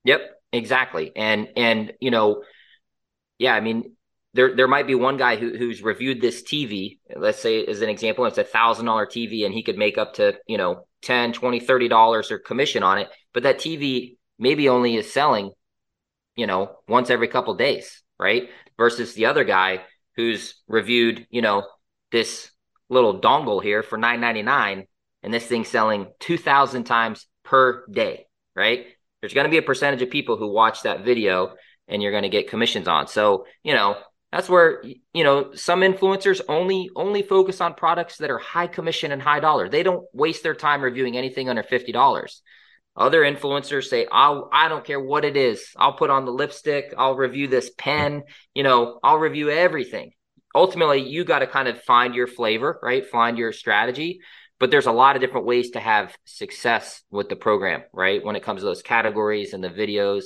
Yep, 0.04 0.22
exactly. 0.52 1.14
And 1.16 1.48
and 1.56 1.94
you 2.02 2.12
know, 2.12 2.44
yeah, 3.38 3.56
I 3.56 3.62
mean, 3.62 3.96
there 4.34 4.56
there 4.56 4.68
might 4.68 4.88
be 4.88 4.96
one 4.96 5.18
guy 5.18 5.36
who 5.36 5.56
who's 5.58 5.82
reviewed 5.82 6.22
this 6.22 6.42
TV, 6.44 7.00
let's 7.16 7.42
say 7.42 7.66
as 7.66 7.82
an 7.82 7.90
example, 7.90 8.26
it's 8.26 8.38
a 8.38 8.44
thousand 8.44 8.86
dollar 8.86 9.06
TV 9.06 9.46
and 9.46 9.54
he 9.54 9.64
could 9.64 9.78
make 9.78 9.98
up 9.98 10.16
to, 10.16 10.38
you 10.48 10.58
know, 10.58 10.88
10, 11.04 11.34
20, 11.34 11.60
30 11.60 11.88
dollars 11.88 12.32
or 12.32 12.40
commission 12.40 12.84
on 12.84 12.98
it. 12.98 13.10
But 13.34 13.44
that 13.44 13.60
TV 13.60 14.18
maybe 14.40 14.70
only 14.70 14.96
is 14.96 15.12
selling, 15.12 15.52
you 16.36 16.48
know, 16.48 16.78
once 16.88 17.10
every 17.10 17.28
couple 17.28 17.54
days, 17.56 18.02
right? 18.20 18.50
Versus 18.78 19.14
the 19.14 19.28
other 19.28 19.44
guy 19.44 19.82
who's 20.16 20.62
reviewed, 20.68 21.28
you 21.30 21.42
know, 21.42 21.68
this 22.12 22.50
little 22.90 23.20
dongle 23.20 23.62
here 23.62 23.84
for 23.84 23.98
9.99 23.98 24.88
and 25.24 25.34
this 25.34 25.46
thing's 25.46 25.70
selling 25.70 26.12
2000 26.20 26.84
times 26.84 27.26
per 27.44 27.86
day, 27.92 28.26
right? 28.56 28.88
there's 29.24 29.34
going 29.34 29.46
to 29.46 29.50
be 29.50 29.58
a 29.58 29.62
percentage 29.62 30.02
of 30.02 30.10
people 30.10 30.36
who 30.36 30.52
watch 30.52 30.82
that 30.82 31.06
video 31.06 31.56
and 31.88 32.04
you're 32.04 32.12
going 32.12 32.24
to 32.24 32.30
get 32.30 32.50
commissions 32.50 32.90
on. 32.90 33.08
So, 33.08 33.46
you 33.64 33.74
know, 33.74 33.96
that's 34.34 34.50
where 34.50 34.84
you 35.14 35.24
know 35.24 35.54
some 35.54 35.82
influencers 35.82 36.42
only 36.50 36.90
only 36.96 37.22
focus 37.22 37.62
on 37.62 37.76
products 37.76 38.18
that 38.18 38.32
are 38.32 38.40
high 38.40 38.66
commission 38.66 39.12
and 39.12 39.22
high 39.22 39.40
dollar. 39.40 39.70
They 39.70 39.84
don't 39.84 40.06
waste 40.12 40.42
their 40.42 40.56
time 40.56 40.82
reviewing 40.82 41.16
anything 41.16 41.50
under 41.50 41.62
$50. 41.62 42.42
Other 42.96 43.22
influencers 43.22 43.84
say, 43.86 44.08
"I'll 44.12 44.50
I 44.52 44.70
don't 44.70 44.84
care 44.84 45.00
what 45.00 45.24
it 45.24 45.38
is. 45.38 45.68
I'll 45.78 45.94
put 45.94 46.10
on 46.10 46.26
the 46.26 46.32
lipstick, 46.32 46.96
I'll 46.98 47.16
review 47.16 47.48
this 47.48 47.70
pen, 47.78 48.24
you 48.56 48.64
know, 48.64 49.00
I'll 49.04 49.20
review 49.20 49.52
everything." 49.52 50.14
Ultimately, 50.56 51.08
you 51.08 51.24
got 51.26 51.40
to 51.40 51.48
kind 51.48 51.68
of 51.68 51.82
find 51.84 52.16
your 52.16 52.28
flavor, 52.28 52.80
right? 52.82 53.06
Find 53.06 53.38
your 53.38 53.52
strategy 53.52 54.20
but 54.60 54.72
there's 54.72 54.86
a 54.86 54.94
lot 54.94 55.18
of 55.18 55.22
different 55.22 55.46
ways 55.46 55.72
to 55.72 55.80
have 55.82 56.16
success 56.24 57.02
with 57.12 57.28
the 57.28 57.36
program 57.36 57.84
right 57.92 58.24
when 58.24 58.38
it 58.38 58.44
comes 58.44 58.62
to 58.62 58.66
those 58.66 58.82
categories 58.82 59.52
and 59.52 59.62
the 59.62 59.70
videos 59.70 60.24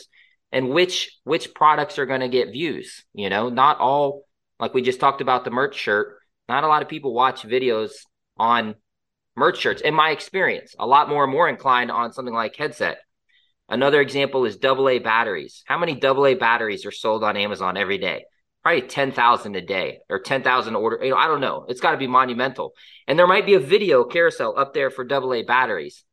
and 0.52 0.70
which 0.70 1.20
which 1.24 1.54
products 1.54 2.00
are 2.00 2.06
going 2.06 2.22
to 2.22 2.30
get 2.30 2.52
views 2.52 3.04
you 3.14 3.30
know 3.30 3.50
not 3.50 3.80
all 3.80 4.24
like 4.60 4.74
we 4.74 4.82
just 4.82 5.00
talked 5.00 5.22
about 5.22 5.44
the 5.44 5.52
merch 5.52 5.76
shirt 5.76 6.18
not 6.50 6.64
a 6.64 6.68
lot 6.68 6.82
of 6.82 6.88
people 6.88 7.14
watch 7.14 7.44
videos 7.44 7.92
on 8.38 8.76
merch 9.36 9.60
shirts 9.60 9.82
in 9.82 9.94
my 9.94 10.12
experience 10.12 10.76
a 10.80 10.88
lot 10.88 11.10
more 11.10 11.24
and 11.24 11.34
more 11.34 11.50
inclined 11.50 11.92
on 11.92 12.14
something 12.14 12.34
like 12.34 12.56
headset 12.56 13.00
another 13.70 14.02
example 14.02 14.46
is 14.46 14.58
AA 14.64 15.00
batteries 15.00 15.64
how 15.66 15.78
many 15.78 16.02
AA 16.02 16.36
batteries 16.36 16.86
are 16.86 16.92
sold 16.92 17.24
on 17.24 17.38
amazon 17.38 17.78
every 17.78 17.98
day 17.98 18.24
probably 18.68 18.82
10,000 18.82 19.56
a 19.56 19.62
day 19.62 20.00
or 20.10 20.20
10,000 20.20 20.76
order. 20.76 21.00
You 21.02 21.12
know, 21.12 21.16
I 21.16 21.28
don't 21.28 21.40
know. 21.40 21.66
It's 21.70 21.80
got 21.80 21.92
to 21.92 21.98
be 21.98 22.08
monumental. 22.08 22.74
And 23.08 23.18
there 23.18 23.26
might 23.26 23.46
be 23.46 23.54
a 23.54 23.62
video 23.62 24.04
carousel 24.04 24.60
up 24.60 24.74
there 24.74 24.90
for 24.90 25.08
AA 25.10 25.44
batteries. 25.48 26.04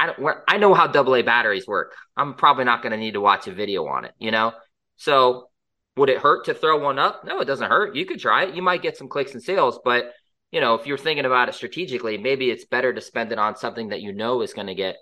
I 0.00 0.06
don't, 0.06 0.38
I 0.48 0.56
know 0.58 0.74
how 0.74 0.86
AA 0.86 1.22
batteries 1.22 1.66
work. 1.66 1.94
I'm 2.16 2.34
probably 2.34 2.64
not 2.64 2.82
going 2.82 2.92
to 2.92 2.98
need 2.98 3.14
to 3.14 3.20
watch 3.20 3.46
a 3.46 3.52
video 3.52 3.86
on 3.86 4.04
it, 4.04 4.12
you 4.18 4.30
know? 4.30 4.52
So 4.96 5.48
would 5.96 6.08
it 6.08 6.18
hurt 6.18 6.46
to 6.46 6.54
throw 6.54 6.78
one 6.78 6.98
up? 6.98 7.24
No, 7.24 7.40
it 7.40 7.44
doesn't 7.44 7.68
hurt. 7.68 7.94
You 7.94 8.06
could 8.06 8.20
try 8.20 8.44
it. 8.44 8.54
You 8.54 8.62
might 8.62 8.82
get 8.82 8.96
some 8.96 9.08
clicks 9.08 9.32
and 9.32 9.42
sales, 9.42 9.78
but 9.84 10.12
you 10.52 10.60
know, 10.60 10.74
if 10.74 10.86
you're 10.86 10.98
thinking 10.98 11.26
about 11.26 11.48
it 11.48 11.54
strategically, 11.54 12.18
maybe 12.18 12.50
it's 12.50 12.64
better 12.64 12.92
to 12.92 13.00
spend 13.00 13.30
it 13.30 13.38
on 13.38 13.56
something 13.56 13.90
that 13.90 14.00
you 14.00 14.12
know 14.12 14.42
is 14.42 14.52
going 14.52 14.66
to 14.66 14.74
get 14.74 14.96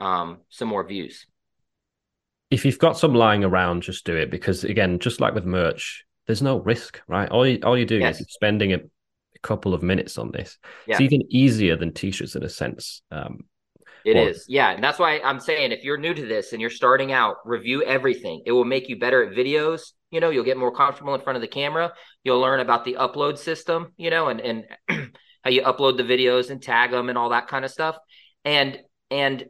um, 0.00 0.38
some 0.48 0.68
more 0.68 0.86
views 0.86 1.26
if 2.52 2.66
you've 2.66 2.78
got 2.78 2.98
some 2.98 3.14
lying 3.14 3.44
around, 3.44 3.82
just 3.82 4.04
do 4.04 4.14
it 4.14 4.30
because 4.30 4.62
again, 4.62 4.98
just 4.98 5.22
like 5.22 5.34
with 5.34 5.46
merch, 5.46 6.04
there's 6.26 6.42
no 6.42 6.58
risk, 6.58 7.00
right? 7.08 7.28
All 7.30 7.46
you, 7.46 7.58
all 7.64 7.78
you're 7.78 7.86
doing 7.86 8.02
yes. 8.02 8.20
is 8.20 8.26
spending 8.28 8.74
a, 8.74 8.76
a, 8.76 9.38
couple 9.42 9.72
of 9.72 9.82
minutes 9.82 10.18
on 10.18 10.32
this. 10.32 10.58
Yeah. 10.86 10.96
It's 10.96 11.00
even 11.00 11.22
easier 11.30 11.76
than 11.76 11.94
t-shirts 11.94 12.36
in 12.36 12.42
a 12.42 12.50
sense. 12.50 13.00
Um, 13.10 13.44
it 14.04 14.16
or, 14.16 14.28
is, 14.28 14.46
yeah, 14.48 14.70
and 14.70 14.82
that's 14.82 14.98
why 14.98 15.20
I'm 15.20 15.40
saying 15.40 15.72
if 15.72 15.84
you're 15.84 15.98
new 15.98 16.14
to 16.14 16.26
this 16.26 16.52
and 16.52 16.60
you're 16.60 16.70
starting 16.70 17.12
out, 17.12 17.36
review 17.44 17.82
everything. 17.82 18.42
It 18.46 18.52
will 18.52 18.64
make 18.64 18.88
you 18.88 18.98
better 18.98 19.24
at 19.24 19.36
videos. 19.36 19.92
You 20.10 20.20
know, 20.20 20.30
you'll 20.30 20.44
get 20.44 20.56
more 20.56 20.74
comfortable 20.74 21.14
in 21.14 21.20
front 21.20 21.36
of 21.36 21.42
the 21.42 21.48
camera. 21.48 21.92
You'll 22.24 22.40
learn 22.40 22.60
about 22.60 22.84
the 22.84 22.96
upload 22.98 23.38
system. 23.38 23.92
You 23.96 24.10
know, 24.10 24.28
and 24.28 24.40
and 24.40 24.64
how 25.42 25.50
you 25.50 25.62
upload 25.62 25.96
the 25.96 26.02
videos 26.02 26.50
and 26.50 26.62
tag 26.62 26.90
them 26.90 27.08
and 27.08 27.18
all 27.18 27.30
that 27.30 27.48
kind 27.48 27.64
of 27.64 27.70
stuff. 27.70 27.96
And 28.44 28.78
and 29.10 29.44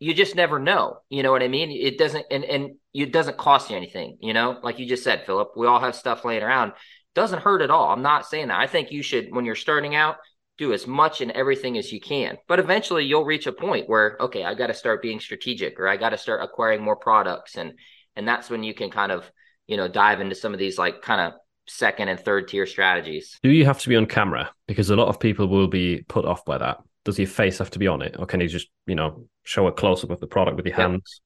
you 0.00 0.14
just 0.14 0.36
never 0.36 0.58
know. 0.58 0.98
You 1.08 1.22
know 1.22 1.32
what 1.32 1.42
I 1.42 1.48
mean? 1.48 1.70
It 1.70 1.98
doesn't, 1.98 2.26
and 2.30 2.44
and 2.44 2.76
it 2.94 3.12
doesn't 3.12 3.36
cost 3.36 3.70
you 3.70 3.76
anything. 3.76 4.18
You 4.20 4.32
know, 4.32 4.58
like 4.62 4.78
you 4.78 4.86
just 4.86 5.04
said, 5.04 5.24
Philip. 5.26 5.50
We 5.56 5.66
all 5.66 5.80
have 5.80 5.94
stuff 5.94 6.24
laying 6.24 6.42
around. 6.42 6.72
Doesn't 7.14 7.42
hurt 7.42 7.62
at 7.62 7.70
all. 7.70 7.90
I'm 7.90 8.02
not 8.02 8.26
saying 8.26 8.48
that. 8.48 8.60
I 8.60 8.66
think 8.66 8.92
you 8.92 9.02
should, 9.02 9.34
when 9.34 9.44
you're 9.44 9.56
starting 9.56 9.94
out, 9.96 10.16
do 10.58 10.72
as 10.72 10.86
much 10.86 11.20
and 11.20 11.30
everything 11.30 11.78
as 11.78 11.92
you 11.92 12.00
can. 12.00 12.36
But 12.46 12.58
eventually, 12.58 13.04
you'll 13.04 13.24
reach 13.24 13.46
a 13.46 13.52
point 13.52 13.88
where, 13.88 14.16
okay, 14.20 14.44
I 14.44 14.54
got 14.54 14.66
to 14.66 14.74
start 14.74 15.02
being 15.02 15.20
strategic, 15.20 15.80
or 15.80 15.88
I 15.88 15.96
got 15.96 16.10
to 16.10 16.18
start 16.18 16.42
acquiring 16.42 16.82
more 16.82 16.96
products, 16.96 17.56
and 17.56 17.74
and 18.16 18.26
that's 18.26 18.50
when 18.50 18.62
you 18.62 18.74
can 18.74 18.90
kind 18.90 19.12
of, 19.12 19.30
you 19.66 19.76
know, 19.76 19.88
dive 19.88 20.20
into 20.20 20.34
some 20.34 20.52
of 20.52 20.58
these 20.58 20.78
like 20.78 21.02
kind 21.02 21.20
of 21.20 21.40
second 21.68 22.08
and 22.08 22.18
third 22.18 22.48
tier 22.48 22.66
strategies. 22.66 23.38
Do 23.42 23.50
you 23.50 23.64
have 23.64 23.78
to 23.80 23.88
be 23.88 23.96
on 23.96 24.06
camera? 24.06 24.50
Because 24.66 24.90
a 24.90 24.96
lot 24.96 25.08
of 25.08 25.20
people 25.20 25.46
will 25.46 25.68
be 25.68 26.02
put 26.08 26.24
off 26.24 26.44
by 26.44 26.58
that 26.58 26.78
does 27.08 27.18
your 27.18 27.26
face 27.26 27.56
have 27.56 27.70
to 27.70 27.78
be 27.78 27.86
on 27.86 28.02
it, 28.02 28.16
or 28.18 28.26
can 28.26 28.38
you 28.40 28.48
just 28.48 28.68
you 28.86 28.94
know 28.94 29.24
show 29.42 29.66
a 29.66 29.72
close 29.72 30.04
up 30.04 30.10
of 30.10 30.20
the 30.20 30.26
product 30.26 30.58
with 30.58 30.66
your 30.66 30.74
hands? 30.74 31.22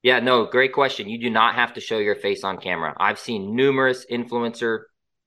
Yeah, 0.00 0.20
no, 0.20 0.46
great 0.46 0.72
question. 0.72 1.08
You 1.08 1.18
do 1.18 1.28
not 1.28 1.56
have 1.56 1.74
to 1.74 1.80
show 1.80 1.98
your 1.98 2.14
face 2.14 2.44
on 2.44 2.58
camera. 2.58 2.94
I've 3.00 3.18
seen 3.18 3.56
numerous 3.56 4.06
influencer 4.08 4.82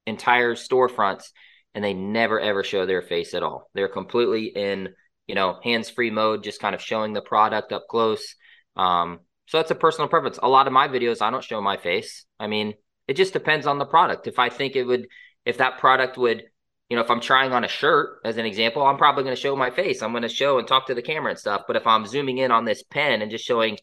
entire 0.08 0.56
storefronts 0.56 1.32
and 1.74 1.84
they 1.84 1.94
never 1.94 2.40
ever 2.40 2.64
show 2.64 2.86
their 2.86 3.02
face 3.02 3.34
at 3.34 3.44
all. 3.44 3.70
They're 3.74 3.88
completely 3.88 4.46
in, 4.46 4.90
you 5.28 5.36
know, 5.36 5.60
hands-free 5.64 6.12
mode, 6.12 6.44
just 6.44 6.62
kind 6.62 6.76
of 6.76 6.82
showing 6.82 7.14
the 7.14 7.22
product 7.22 7.72
up 7.72 7.88
close. 7.90 8.36
Um, 8.76 9.20
so 9.48 9.58
that's 9.58 9.72
a 9.72 9.76
personal 9.76 10.08
preference. 10.08 10.40
A 10.42 10.50
lot 10.50 10.68
of 10.68 10.74
my 10.74 10.88
videos, 10.88 11.22
I 11.22 11.32
don't 11.32 11.44
show 11.44 11.62
my 11.62 11.78
face. 11.78 12.26
I 12.40 12.48
mean, 12.48 12.74
it 13.08 13.16
just 13.16 13.34
depends 13.34 13.68
on 13.68 13.78
the 13.78 13.86
product. 13.86 14.28
If 14.28 14.40
I 14.40 14.50
think 14.50 14.76
it 14.76 14.84
would, 14.84 15.08
if 15.46 15.58
that 15.58 15.80
product 15.80 16.18
would 16.18 16.44
you 16.92 16.98
know, 16.98 17.04
if 17.04 17.10
I'm 17.10 17.22
trying 17.22 17.54
on 17.54 17.64
a 17.64 17.70
shirt 17.70 18.20
as 18.26 18.36
an 18.36 18.46
example, 18.46 18.86
I'm 18.86 18.98
probably 18.98 19.24
going 19.24 19.34
to 19.34 19.42
show 19.42 19.56
my 19.56 19.70
face. 19.70 20.02
I'm 20.02 20.12
going 20.12 20.24
to 20.24 20.28
show 20.28 20.60
and 20.60 20.68
talk 20.68 20.88
to 20.88 20.94
the 20.94 21.02
camera 21.02 21.30
and 21.30 21.40
stuff. 21.40 21.62
But 21.66 21.78
if 21.78 21.88
I'm 21.88 22.06
zooming 22.06 22.40
in 22.40 22.52
on 22.52 22.66
this 22.66 22.84
pen 22.84 23.22
and 23.22 23.32
just 23.32 23.46
showing, 23.46 23.78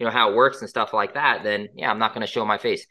you 0.00 0.06
know, 0.06 0.10
how 0.10 0.30
it 0.30 0.34
works 0.34 0.60
and 0.60 0.68
stuff 0.68 0.92
like 0.92 1.14
that, 1.14 1.44
then 1.44 1.68
yeah, 1.76 1.88
I'm 1.88 2.00
not 2.00 2.12
going 2.12 2.26
to 2.26 2.32
show 2.32 2.44
my 2.44 2.58
face. 2.58 2.84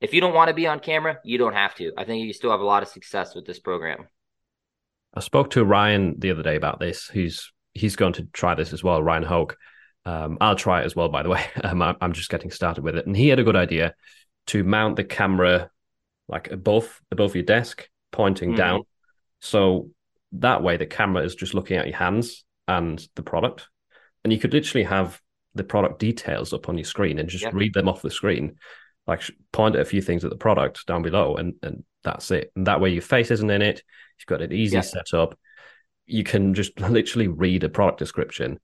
If 0.00 0.12
you 0.12 0.20
don't 0.20 0.34
want 0.34 0.48
to 0.48 0.54
be 0.54 0.66
on 0.66 0.80
camera, 0.80 1.18
you 1.24 1.38
don't 1.38 1.54
have 1.54 1.74
to. 1.76 1.92
I 1.96 2.04
think 2.04 2.24
you 2.24 2.32
still 2.32 2.50
have 2.50 2.60
a 2.60 2.64
lot 2.64 2.82
of 2.82 2.88
success 2.88 3.34
with 3.34 3.46
this 3.46 3.58
program. 3.58 4.08
I 5.14 5.20
spoke 5.20 5.50
to 5.50 5.64
Ryan 5.64 6.14
the 6.18 6.30
other 6.30 6.42
day 6.42 6.56
about 6.56 6.80
this. 6.80 7.08
He's 7.08 7.50
he's 7.72 7.96
going 7.96 8.12
to 8.14 8.24
try 8.32 8.54
this 8.54 8.72
as 8.72 8.84
well. 8.84 9.02
Ryan 9.02 9.22
Hogue. 9.22 9.54
Um, 10.04 10.38
I'll 10.40 10.54
try 10.54 10.82
it 10.82 10.86
as 10.86 10.94
well. 10.94 11.08
By 11.08 11.22
the 11.22 11.30
way, 11.30 11.44
um, 11.64 11.82
I'm 11.82 12.12
just 12.12 12.30
getting 12.30 12.50
started 12.50 12.84
with 12.84 12.96
it, 12.96 13.06
and 13.06 13.16
he 13.16 13.28
had 13.28 13.38
a 13.38 13.44
good 13.44 13.56
idea 13.56 13.94
to 14.48 14.62
mount 14.62 14.96
the 14.96 15.04
camera 15.04 15.70
like 16.28 16.50
above 16.50 17.00
above 17.10 17.34
your 17.34 17.44
desk, 17.44 17.88
pointing 18.12 18.50
mm-hmm. 18.50 18.58
down, 18.58 18.82
so 19.40 19.90
that 20.32 20.62
way, 20.62 20.76
the 20.76 20.86
camera 20.86 21.22
is 21.22 21.34
just 21.34 21.54
looking 21.54 21.76
at 21.76 21.86
your 21.86 21.96
hands 21.96 22.44
and 22.68 23.06
the 23.14 23.22
product. 23.22 23.68
And 24.24 24.32
you 24.32 24.38
could 24.38 24.52
literally 24.52 24.84
have 24.84 25.20
the 25.54 25.64
product 25.64 25.98
details 25.98 26.52
up 26.52 26.68
on 26.68 26.76
your 26.76 26.84
screen 26.84 27.18
and 27.18 27.28
just 27.28 27.46
read 27.52 27.74
them 27.74 27.88
off 27.88 28.02
the 28.02 28.10
screen, 28.10 28.56
like 29.06 29.22
point 29.52 29.76
at 29.76 29.82
a 29.82 29.86
few 29.86 30.02
things 30.02 30.24
at 30.24 30.30
the 30.30 30.36
product 30.36 30.86
down 30.86 31.02
below, 31.02 31.36
and, 31.36 31.54
and 31.62 31.84
that's 32.02 32.30
it. 32.30 32.52
And 32.56 32.66
that 32.66 32.80
way, 32.80 32.90
your 32.90 33.02
face 33.02 33.30
isn't 33.30 33.50
in 33.50 33.62
it. 33.62 33.82
You've 34.18 34.26
got 34.26 34.42
it 34.42 34.52
easy 34.52 34.76
yeah. 34.76 34.82
set 34.82 35.14
up. 35.14 35.38
You 36.06 36.24
can 36.24 36.54
just 36.54 36.78
literally 36.80 37.28
read 37.28 37.64
a 37.64 37.68
product 37.68 37.98
description 37.98 38.58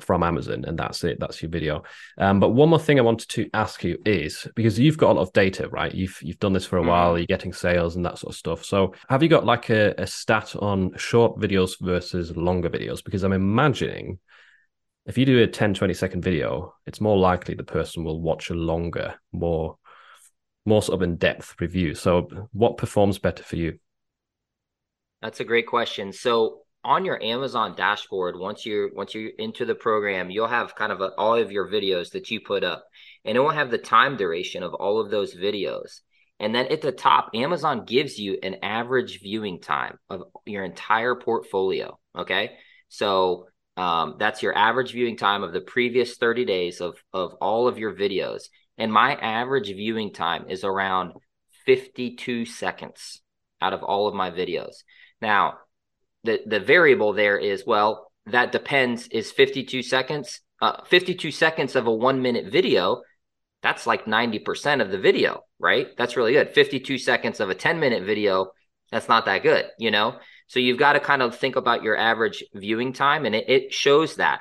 from 0.00 0.22
Amazon, 0.22 0.64
and 0.66 0.78
that's 0.78 1.04
it. 1.04 1.18
That's 1.20 1.40
your 1.40 1.50
video. 1.50 1.84
Um, 2.18 2.40
but 2.40 2.50
one 2.50 2.68
more 2.68 2.78
thing 2.78 2.98
I 2.98 3.02
wanted 3.02 3.28
to 3.30 3.48
ask 3.54 3.84
you 3.84 3.98
is 4.04 4.46
because 4.54 4.78
you've 4.78 4.98
got 4.98 5.12
a 5.12 5.14
lot 5.14 5.22
of 5.22 5.32
data, 5.32 5.68
right? 5.68 5.94
You've 5.94 6.18
you've 6.22 6.40
done 6.40 6.52
this 6.52 6.66
for 6.66 6.78
a 6.78 6.80
mm-hmm. 6.80 6.90
while. 6.90 7.18
You're 7.18 7.26
getting 7.26 7.52
sales 7.52 7.96
and 7.96 8.04
that 8.04 8.18
sort 8.18 8.32
of 8.32 8.38
stuff. 8.38 8.64
So 8.64 8.94
have 9.08 9.22
you 9.22 9.28
got 9.28 9.46
like 9.46 9.70
a, 9.70 9.94
a 9.98 10.06
stat 10.06 10.54
on 10.56 10.96
short 10.96 11.38
videos 11.38 11.72
versus 11.80 12.36
longer 12.36 12.70
videos? 12.70 13.04
Because 13.04 13.22
I'm 13.22 13.32
imagining 13.32 14.18
if 15.06 15.18
you 15.18 15.26
do 15.26 15.42
a 15.42 15.46
10, 15.46 15.74
20 15.74 15.94
second 15.94 16.22
video, 16.22 16.74
it's 16.86 17.00
more 17.00 17.18
likely 17.18 17.54
the 17.54 17.64
person 17.64 18.04
will 18.04 18.20
watch 18.20 18.50
a 18.50 18.54
longer, 18.54 19.14
more 19.32 19.76
more 20.66 20.82
sort 20.82 20.96
of 20.96 21.02
in 21.02 21.16
depth 21.16 21.56
review. 21.60 21.94
So 21.94 22.48
what 22.52 22.78
performs 22.78 23.18
better 23.18 23.42
for 23.42 23.56
you? 23.56 23.78
That's 25.20 25.40
a 25.40 25.44
great 25.44 25.66
question. 25.66 26.12
So 26.12 26.62
on 26.84 27.04
your 27.04 27.22
Amazon 27.22 27.74
dashboard, 27.76 28.38
once 28.38 28.64
you're 28.64 28.92
once 28.94 29.14
you're 29.14 29.30
into 29.38 29.64
the 29.64 29.74
program, 29.74 30.30
you'll 30.30 30.48
have 30.48 30.74
kind 30.74 30.92
of 30.92 31.00
a, 31.00 31.10
all 31.18 31.36
of 31.36 31.52
your 31.52 31.68
videos 31.68 32.10
that 32.12 32.30
you 32.30 32.40
put 32.40 32.64
up, 32.64 32.84
and 33.24 33.36
it 33.36 33.40
will 33.40 33.50
have 33.50 33.70
the 33.70 33.78
time 33.78 34.16
duration 34.16 34.62
of 34.62 34.74
all 34.74 35.00
of 35.00 35.10
those 35.10 35.34
videos. 35.34 36.00
And 36.40 36.54
then 36.54 36.66
at 36.66 36.82
the 36.82 36.92
top, 36.92 37.30
Amazon 37.34 37.84
gives 37.84 38.18
you 38.18 38.38
an 38.42 38.56
average 38.62 39.20
viewing 39.20 39.60
time 39.60 39.98
of 40.10 40.24
your 40.46 40.64
entire 40.64 41.14
portfolio. 41.14 41.98
Okay, 42.16 42.52
so 42.88 43.46
um, 43.76 44.16
that's 44.18 44.42
your 44.42 44.56
average 44.56 44.92
viewing 44.92 45.16
time 45.16 45.42
of 45.42 45.52
the 45.52 45.60
previous 45.60 46.16
30 46.16 46.44
days 46.44 46.80
of 46.80 46.96
of 47.12 47.34
all 47.34 47.66
of 47.68 47.78
your 47.78 47.92
videos. 47.92 48.44
And 48.78 48.92
my 48.92 49.14
average 49.14 49.68
viewing 49.68 50.12
time 50.12 50.46
is 50.48 50.64
around 50.64 51.12
52 51.66 52.44
seconds 52.44 53.20
out 53.60 53.72
of 53.72 53.82
all 53.82 54.06
of 54.06 54.14
my 54.14 54.30
videos. 54.30 54.82
Now, 55.20 55.58
the 56.24 56.40
the 56.46 56.60
variable 56.60 57.12
there 57.12 57.38
is 57.38 57.64
well 57.66 58.10
that 58.26 58.52
depends 58.52 59.06
is 59.08 59.30
52 59.30 59.82
seconds 59.82 60.40
uh, 60.62 60.82
52 60.84 61.30
seconds 61.30 61.76
of 61.76 61.86
a 61.86 61.92
one 61.92 62.22
minute 62.22 62.50
video 62.50 63.02
that's 63.62 63.86
like 63.86 64.04
90% 64.04 64.80
of 64.80 64.90
the 64.90 64.98
video 64.98 65.42
right 65.58 65.88
that's 65.96 66.16
really 66.16 66.32
good 66.32 66.54
52 66.54 66.98
seconds 66.98 67.40
of 67.40 67.50
a 67.50 67.54
10 67.54 67.78
minute 67.78 68.04
video 68.04 68.46
that's 68.90 69.08
not 69.08 69.26
that 69.26 69.42
good 69.42 69.66
you 69.78 69.90
know 69.90 70.16
so 70.46 70.60
you've 70.60 70.78
got 70.78 70.92
to 70.94 71.00
kind 71.00 71.22
of 71.22 71.36
think 71.36 71.56
about 71.56 71.82
your 71.82 71.96
average 71.96 72.44
viewing 72.54 72.92
time 72.92 73.24
and 73.24 73.34
it, 73.34 73.48
it 73.48 73.72
shows 73.72 74.16
that 74.16 74.40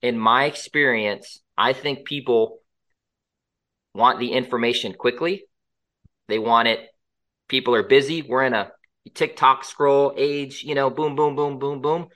in 0.00 0.18
my 0.18 0.44
experience 0.44 1.40
i 1.56 1.72
think 1.72 2.04
people 2.04 2.58
want 3.94 4.18
the 4.18 4.32
information 4.32 4.92
quickly 4.92 5.44
they 6.28 6.38
want 6.38 6.68
it 6.68 6.80
people 7.48 7.74
are 7.74 7.82
busy 7.82 8.22
we're 8.22 8.44
in 8.44 8.54
a 8.54 8.72
TikTok 9.14 9.64
scroll 9.64 10.14
age, 10.16 10.62
you 10.62 10.74
know, 10.74 10.90
boom, 10.90 11.16
boom, 11.16 11.34
boom, 11.34 11.58
boom, 11.58 11.80
boom. 11.80 12.08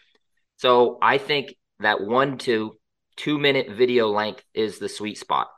So 0.59 0.99
I 1.03 1.19
think 1.19 1.55
that 1.81 2.01
one 2.01 2.39
to 2.39 2.77
two 3.17 3.39
minute 3.39 3.71
video 3.71 4.09
length 4.09 4.43
is 4.55 4.79
the 4.79 4.89
sweet 4.89 5.19
spot. 5.19 5.49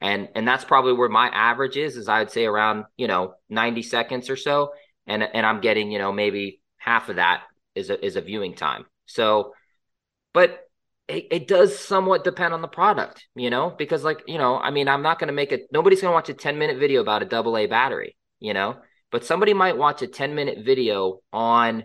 And 0.00 0.28
and 0.34 0.46
that's 0.46 0.64
probably 0.64 0.92
where 0.92 1.08
my 1.08 1.28
average 1.28 1.76
is, 1.76 1.96
is 1.96 2.08
I'd 2.08 2.30
say 2.30 2.44
around, 2.44 2.84
you 2.96 3.08
know, 3.08 3.34
90 3.48 3.82
seconds 3.82 4.30
or 4.30 4.36
so. 4.36 4.72
And 5.06 5.22
and 5.22 5.44
I'm 5.44 5.60
getting, 5.60 5.90
you 5.90 5.98
know, 5.98 6.12
maybe 6.12 6.60
half 6.86 7.08
of 7.08 7.16
that 7.16 7.42
is 7.74 7.90
a 7.90 8.04
is 8.04 8.16
a 8.16 8.20
viewing 8.20 8.54
time. 8.54 8.86
So 9.06 9.52
but 10.32 10.60
it, 11.08 11.28
it 11.30 11.48
does 11.48 11.78
somewhat 11.78 12.24
depend 12.24 12.52
on 12.52 12.62
the 12.62 12.68
product, 12.68 13.26
you 13.34 13.48
know, 13.48 13.70
because 13.70 14.04
like, 14.04 14.22
you 14.26 14.38
know, 14.38 14.58
I 14.58 14.70
mean, 14.70 14.88
I'm 14.88 15.02
not 15.02 15.18
gonna 15.18 15.32
make 15.32 15.52
it 15.52 15.66
nobody's 15.72 16.00
gonna 16.00 16.14
watch 16.14 16.28
a 16.28 16.34
10 16.34 16.58
minute 16.58 16.78
video 16.78 17.00
about 17.00 17.22
a 17.22 17.26
double 17.26 17.56
A 17.56 17.66
battery, 17.66 18.16
you 18.40 18.54
know 18.54 18.76
but 19.10 19.24
somebody 19.24 19.54
might 19.54 19.76
watch 19.76 20.02
a 20.02 20.06
10 20.06 20.34
minute 20.34 20.58
video 20.64 21.20
on 21.32 21.84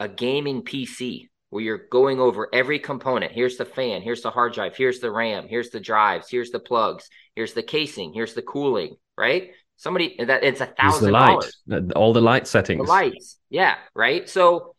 a 0.00 0.08
gaming 0.08 0.62
PC 0.62 1.28
where 1.50 1.62
you're 1.62 1.86
going 1.90 2.18
over 2.18 2.48
every 2.52 2.78
component. 2.78 3.32
Here's 3.32 3.56
the 3.56 3.64
fan, 3.64 4.02
here's 4.02 4.22
the 4.22 4.30
hard 4.30 4.52
drive, 4.52 4.76
here's 4.76 5.00
the 5.00 5.10
RAM, 5.10 5.46
here's 5.48 5.70
the 5.70 5.80
drives, 5.80 6.28
here's 6.28 6.50
the 6.50 6.58
plugs, 6.58 7.08
here's 7.34 7.52
the 7.52 7.62
casing, 7.62 8.12
here's 8.12 8.34
the 8.34 8.42
cooling, 8.42 8.96
right? 9.16 9.52
Somebody 9.76 10.16
that 10.18 10.42
it's 10.42 10.60
a 10.60 10.66
thousand 10.66 11.12
dollars. 11.12 11.56
All 11.94 12.12
the 12.12 12.20
light 12.20 12.46
settings. 12.46 12.84
The 12.84 12.88
lights. 12.88 13.38
Yeah. 13.50 13.76
Right. 13.94 14.28
So 14.28 14.74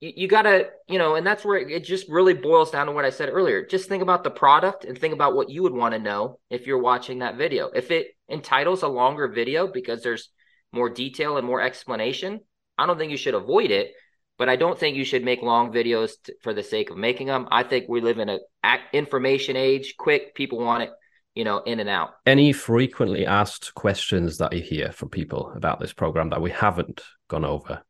you, 0.00 0.12
you 0.16 0.28
gotta, 0.28 0.70
you 0.88 0.98
know, 0.98 1.14
and 1.14 1.26
that's 1.26 1.44
where 1.44 1.58
it 1.58 1.84
just 1.84 2.08
really 2.08 2.34
boils 2.34 2.70
down 2.70 2.86
to 2.86 2.92
what 2.92 3.04
I 3.04 3.10
said 3.10 3.28
earlier. 3.30 3.64
Just 3.64 3.88
think 3.88 4.02
about 4.02 4.24
the 4.24 4.30
product 4.30 4.84
and 4.84 4.98
think 4.98 5.14
about 5.14 5.34
what 5.34 5.48
you 5.48 5.62
would 5.62 5.72
want 5.72 5.94
to 5.94 6.00
know 6.00 6.38
if 6.50 6.66
you're 6.66 6.82
watching 6.82 7.20
that 7.20 7.36
video. 7.36 7.70
If 7.74 7.90
it 7.90 8.08
entitles 8.28 8.82
a 8.82 8.88
longer 8.88 9.28
video 9.28 9.68
because 9.68 10.02
there's 10.02 10.28
more 10.72 10.90
detail 10.90 11.36
and 11.36 11.46
more 11.46 11.60
explanation, 11.60 12.40
I 12.76 12.86
don't 12.86 12.98
think 12.98 13.12
you 13.12 13.16
should 13.16 13.34
avoid 13.34 13.70
it. 13.70 13.92
But 14.38 14.48
I 14.48 14.56
don't 14.56 14.78
think 14.78 14.96
you 14.96 15.04
should 15.04 15.24
make 15.24 15.42
long 15.42 15.72
videos 15.72 16.12
t- 16.24 16.32
for 16.42 16.52
the 16.52 16.64
sake 16.64 16.90
of 16.90 16.96
making 16.96 17.28
them. 17.28 17.46
I 17.52 17.62
think 17.62 17.84
we 17.86 18.00
live 18.00 18.18
in 18.18 18.28
an 18.28 18.40
information 18.92 19.56
age. 19.56 19.94
Quick, 19.96 20.34
people 20.34 20.58
want 20.58 20.82
it, 20.82 20.90
you 21.34 21.44
know, 21.44 21.58
in 21.58 21.80
and 21.80 21.88
out. 21.88 22.10
Any 22.26 22.52
frequently 22.52 23.26
asked 23.26 23.74
questions 23.74 24.38
that 24.38 24.52
you 24.52 24.60
hear 24.60 24.92
from 24.92 25.08
people 25.08 25.52
about 25.54 25.80
this 25.80 25.92
program 25.92 26.30
that 26.30 26.42
we 26.42 26.50
haven't 26.50 27.02
gone 27.28 27.44
over? 27.44 27.82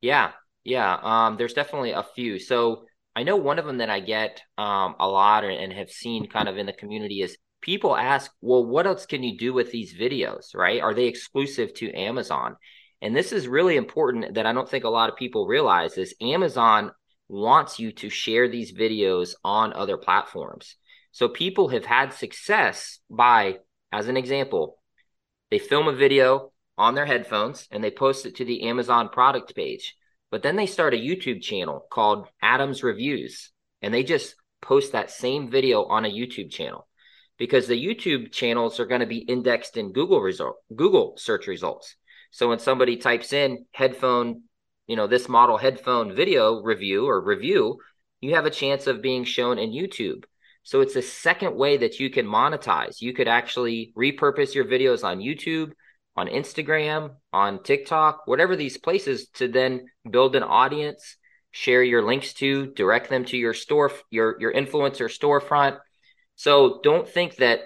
Yeah, 0.00 0.32
yeah. 0.64 0.98
Um, 1.02 1.36
there's 1.36 1.54
definitely 1.54 1.92
a 1.92 2.04
few. 2.14 2.38
So 2.38 2.84
I 3.14 3.24
know 3.24 3.36
one 3.36 3.58
of 3.58 3.66
them 3.66 3.78
that 3.78 3.90
I 3.90 4.00
get 4.00 4.40
um, 4.56 4.94
a 5.00 5.08
lot 5.08 5.44
and 5.44 5.72
have 5.72 5.90
seen 5.90 6.28
kind 6.28 6.48
of 6.48 6.56
in 6.56 6.66
the 6.66 6.72
community 6.72 7.20
is 7.22 7.36
people 7.60 7.96
ask, 7.96 8.30
well, 8.40 8.64
what 8.64 8.86
else 8.86 9.06
can 9.06 9.22
you 9.22 9.36
do 9.36 9.52
with 9.52 9.72
these 9.72 9.94
videos, 9.94 10.54
right? 10.54 10.80
Are 10.80 10.94
they 10.94 11.06
exclusive 11.06 11.74
to 11.74 11.92
Amazon? 11.92 12.56
And 13.02 13.14
this 13.14 13.32
is 13.32 13.48
really 13.48 13.76
important 13.76 14.34
that 14.34 14.46
I 14.46 14.52
don't 14.52 14.68
think 14.68 14.84
a 14.84 14.88
lot 14.88 15.10
of 15.10 15.16
people 15.16 15.46
realize 15.46 15.98
is 15.98 16.14
Amazon 16.20 16.92
wants 17.28 17.78
you 17.78 17.92
to 17.92 18.08
share 18.08 18.48
these 18.48 18.72
videos 18.72 19.34
on 19.44 19.72
other 19.72 19.96
platforms. 19.96 20.76
So 21.18 21.28
people 21.28 21.66
have 21.70 21.84
had 21.84 22.12
success 22.12 23.00
by, 23.10 23.56
as 23.90 24.06
an 24.06 24.16
example, 24.16 24.78
they 25.50 25.58
film 25.58 25.88
a 25.88 25.92
video 25.92 26.52
on 26.76 26.94
their 26.94 27.06
headphones 27.06 27.66
and 27.72 27.82
they 27.82 27.90
post 27.90 28.24
it 28.24 28.36
to 28.36 28.44
the 28.44 28.62
Amazon 28.68 29.08
product 29.08 29.56
page. 29.56 29.96
But 30.30 30.44
then 30.44 30.54
they 30.54 30.66
start 30.66 30.94
a 30.94 30.96
YouTube 30.96 31.42
channel 31.42 31.84
called 31.90 32.28
Adams 32.40 32.84
Reviews 32.84 33.50
and 33.82 33.92
they 33.92 34.04
just 34.04 34.36
post 34.62 34.92
that 34.92 35.10
same 35.10 35.50
video 35.50 35.82
on 35.86 36.04
a 36.04 36.08
YouTube 36.08 36.52
channel 36.52 36.86
because 37.36 37.66
the 37.66 37.84
YouTube 37.84 38.30
channels 38.30 38.78
are 38.78 38.86
going 38.86 39.00
to 39.00 39.06
be 39.06 39.18
indexed 39.18 39.76
in 39.76 39.90
Google 39.90 40.20
result 40.20 40.58
Google 40.72 41.16
search 41.16 41.48
results. 41.48 41.96
So 42.30 42.48
when 42.48 42.60
somebody 42.60 42.96
types 42.96 43.32
in 43.32 43.66
headphone, 43.72 44.42
you 44.86 44.94
know, 44.94 45.08
this 45.08 45.28
model 45.28 45.56
headphone 45.56 46.14
video 46.14 46.62
review 46.62 47.08
or 47.08 47.20
review, 47.20 47.80
you 48.20 48.36
have 48.36 48.46
a 48.46 48.50
chance 48.50 48.86
of 48.86 49.02
being 49.02 49.24
shown 49.24 49.58
in 49.58 49.70
YouTube. 49.70 50.22
So 50.68 50.82
it's 50.82 50.96
a 50.96 51.02
second 51.02 51.56
way 51.56 51.78
that 51.78 51.98
you 51.98 52.10
can 52.10 52.26
monetize. 52.26 53.00
You 53.00 53.14
could 53.14 53.26
actually 53.26 53.90
repurpose 53.96 54.54
your 54.54 54.66
videos 54.66 55.02
on 55.02 55.18
YouTube, 55.18 55.70
on 56.14 56.28
Instagram, 56.28 57.12
on 57.32 57.62
TikTok, 57.62 58.26
whatever 58.26 58.54
these 58.54 58.76
places 58.76 59.28
to 59.36 59.48
then 59.48 59.86
build 60.10 60.36
an 60.36 60.42
audience, 60.42 61.16
share 61.52 61.82
your 61.82 62.02
links 62.02 62.34
to, 62.34 62.66
direct 62.66 63.08
them 63.08 63.24
to 63.24 63.38
your 63.38 63.54
store, 63.54 63.92
your 64.10 64.36
your 64.40 64.52
influencer 64.52 65.08
storefront. 65.08 65.78
So 66.36 66.80
don't 66.82 67.08
think 67.08 67.36
that 67.36 67.60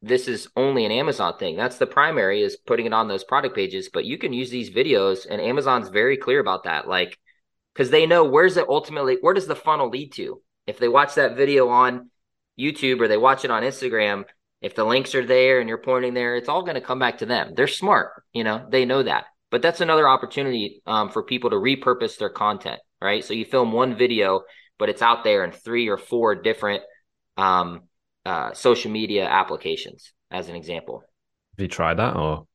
this 0.00 0.26
is 0.26 0.48
only 0.56 0.84
an 0.84 0.90
Amazon 0.90 1.38
thing. 1.38 1.56
That's 1.56 1.78
the 1.78 1.86
primary 1.86 2.42
is 2.42 2.56
putting 2.56 2.86
it 2.86 2.92
on 2.92 3.06
those 3.06 3.22
product 3.22 3.54
pages, 3.54 3.88
but 3.88 4.04
you 4.04 4.18
can 4.18 4.32
use 4.32 4.50
these 4.50 4.70
videos 4.70 5.28
and 5.30 5.40
Amazon's 5.40 5.90
very 5.90 6.16
clear 6.16 6.40
about 6.40 6.64
that. 6.64 6.88
Like 6.88 7.16
because 7.72 7.90
they 7.90 8.04
know 8.04 8.24
where's 8.24 8.56
it 8.56 8.66
ultimately 8.68 9.18
where 9.20 9.32
does 9.32 9.46
the 9.46 9.54
funnel 9.54 9.90
lead 9.90 10.10
to? 10.14 10.42
If 10.66 10.80
they 10.80 10.88
watch 10.88 11.14
that 11.14 11.36
video 11.36 11.68
on 11.68 12.10
YouTube 12.58 13.00
or 13.00 13.08
they 13.08 13.16
watch 13.16 13.44
it 13.44 13.50
on 13.50 13.62
Instagram, 13.62 14.24
if 14.60 14.74
the 14.74 14.84
links 14.84 15.14
are 15.14 15.26
there 15.26 15.60
and 15.60 15.68
you're 15.68 15.78
pointing 15.78 16.14
there, 16.14 16.36
it's 16.36 16.48
all 16.48 16.62
going 16.62 16.76
to 16.76 16.80
come 16.80 16.98
back 16.98 17.18
to 17.18 17.26
them. 17.26 17.54
They're 17.56 17.66
smart, 17.66 18.22
you 18.32 18.44
know, 18.44 18.66
they 18.70 18.84
know 18.84 19.02
that. 19.02 19.24
But 19.50 19.60
that's 19.60 19.80
another 19.80 20.08
opportunity 20.08 20.82
um, 20.86 21.10
for 21.10 21.22
people 21.22 21.50
to 21.50 21.56
repurpose 21.56 22.16
their 22.16 22.30
content, 22.30 22.80
right? 23.02 23.24
So 23.24 23.34
you 23.34 23.44
film 23.44 23.72
one 23.72 23.96
video, 23.96 24.42
but 24.78 24.88
it's 24.88 25.02
out 25.02 25.24
there 25.24 25.44
in 25.44 25.52
three 25.52 25.88
or 25.88 25.98
four 25.98 26.34
different 26.34 26.82
um, 27.36 27.82
uh, 28.24 28.54
social 28.54 28.90
media 28.90 29.26
applications, 29.26 30.12
as 30.30 30.48
an 30.48 30.54
example. 30.54 31.02
Have 31.56 31.62
you 31.62 31.68
tried 31.68 31.98
that 31.98 32.16
or? 32.16 32.46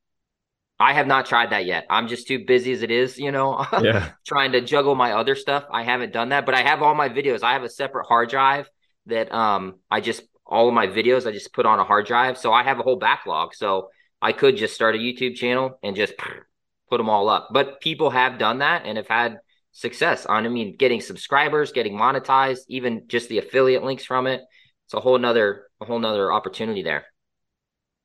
I 0.80 0.92
have 0.94 1.06
not 1.06 1.26
tried 1.26 1.50
that 1.50 1.66
yet. 1.66 1.86
I'm 1.90 2.08
just 2.08 2.26
too 2.26 2.44
busy 2.44 2.72
as 2.72 2.82
it 2.82 2.90
is, 2.90 3.18
you 3.18 3.32
know, 3.32 3.66
yeah. 3.82 4.10
trying 4.26 4.52
to 4.52 4.60
juggle 4.60 4.94
my 4.94 5.12
other 5.12 5.34
stuff. 5.34 5.64
I 5.72 5.82
haven't 5.82 6.12
done 6.12 6.30
that, 6.30 6.46
but 6.46 6.54
I 6.54 6.62
have 6.62 6.82
all 6.82 6.94
my 6.94 7.08
videos. 7.08 7.42
I 7.42 7.52
have 7.52 7.64
a 7.64 7.68
separate 7.68 8.06
hard 8.06 8.30
drive 8.30 8.68
that 9.08 9.32
um 9.32 9.76
I 9.90 10.00
just 10.00 10.22
all 10.46 10.68
of 10.68 10.74
my 10.74 10.86
videos 10.86 11.26
I 11.26 11.32
just 11.32 11.52
put 11.52 11.66
on 11.66 11.78
a 11.78 11.84
hard 11.84 12.06
drive. 12.06 12.38
So 12.38 12.52
I 12.52 12.62
have 12.62 12.78
a 12.78 12.82
whole 12.82 12.96
backlog. 12.96 13.54
So 13.54 13.88
I 14.20 14.32
could 14.32 14.56
just 14.56 14.74
start 14.74 14.94
a 14.94 14.98
YouTube 14.98 15.36
channel 15.36 15.78
and 15.82 15.96
just 15.96 16.14
put 16.90 16.98
them 16.98 17.08
all 17.08 17.28
up. 17.28 17.48
But 17.52 17.80
people 17.80 18.10
have 18.10 18.38
done 18.38 18.58
that 18.58 18.82
and 18.86 18.96
have 18.96 19.08
had 19.08 19.38
success 19.72 20.26
on 20.26 20.46
I 20.46 20.48
mean 20.48 20.76
getting 20.76 21.00
subscribers, 21.00 21.72
getting 21.72 21.94
monetized, 21.94 22.60
even 22.68 23.04
just 23.08 23.28
the 23.28 23.38
affiliate 23.38 23.84
links 23.84 24.04
from 24.04 24.26
it. 24.26 24.42
It's 24.86 24.94
a 24.94 25.00
whole 25.00 25.18
nother 25.18 25.66
a 25.80 25.84
whole 25.84 25.98
nother 25.98 26.32
opportunity 26.32 26.82
there. 26.82 27.06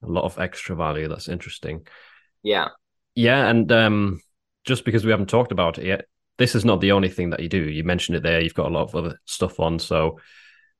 A 0.03 0.07
lot 0.07 0.25
of 0.25 0.37
extra 0.37 0.75
value. 0.75 1.07
That's 1.07 1.29
interesting. 1.29 1.87
Yeah. 2.43 2.69
Yeah, 3.15 3.47
and 3.47 3.71
um 3.71 4.21
just 4.65 4.85
because 4.85 5.05
we 5.05 5.11
haven't 5.11 5.29
talked 5.29 5.51
about 5.51 5.77
it 5.77 5.85
yet, 5.85 6.05
this 6.37 6.55
is 6.55 6.65
not 6.65 6.81
the 6.81 6.91
only 6.91 7.09
thing 7.09 7.29
that 7.31 7.41
you 7.41 7.49
do. 7.49 7.69
You 7.69 7.83
mentioned 7.83 8.17
it 8.17 8.23
there. 8.23 8.41
You've 8.41 8.53
got 8.53 8.67
a 8.67 8.73
lot 8.73 8.83
of 8.83 8.95
other 8.95 9.19
stuff 9.25 9.59
on. 9.59 9.79
So 9.79 10.19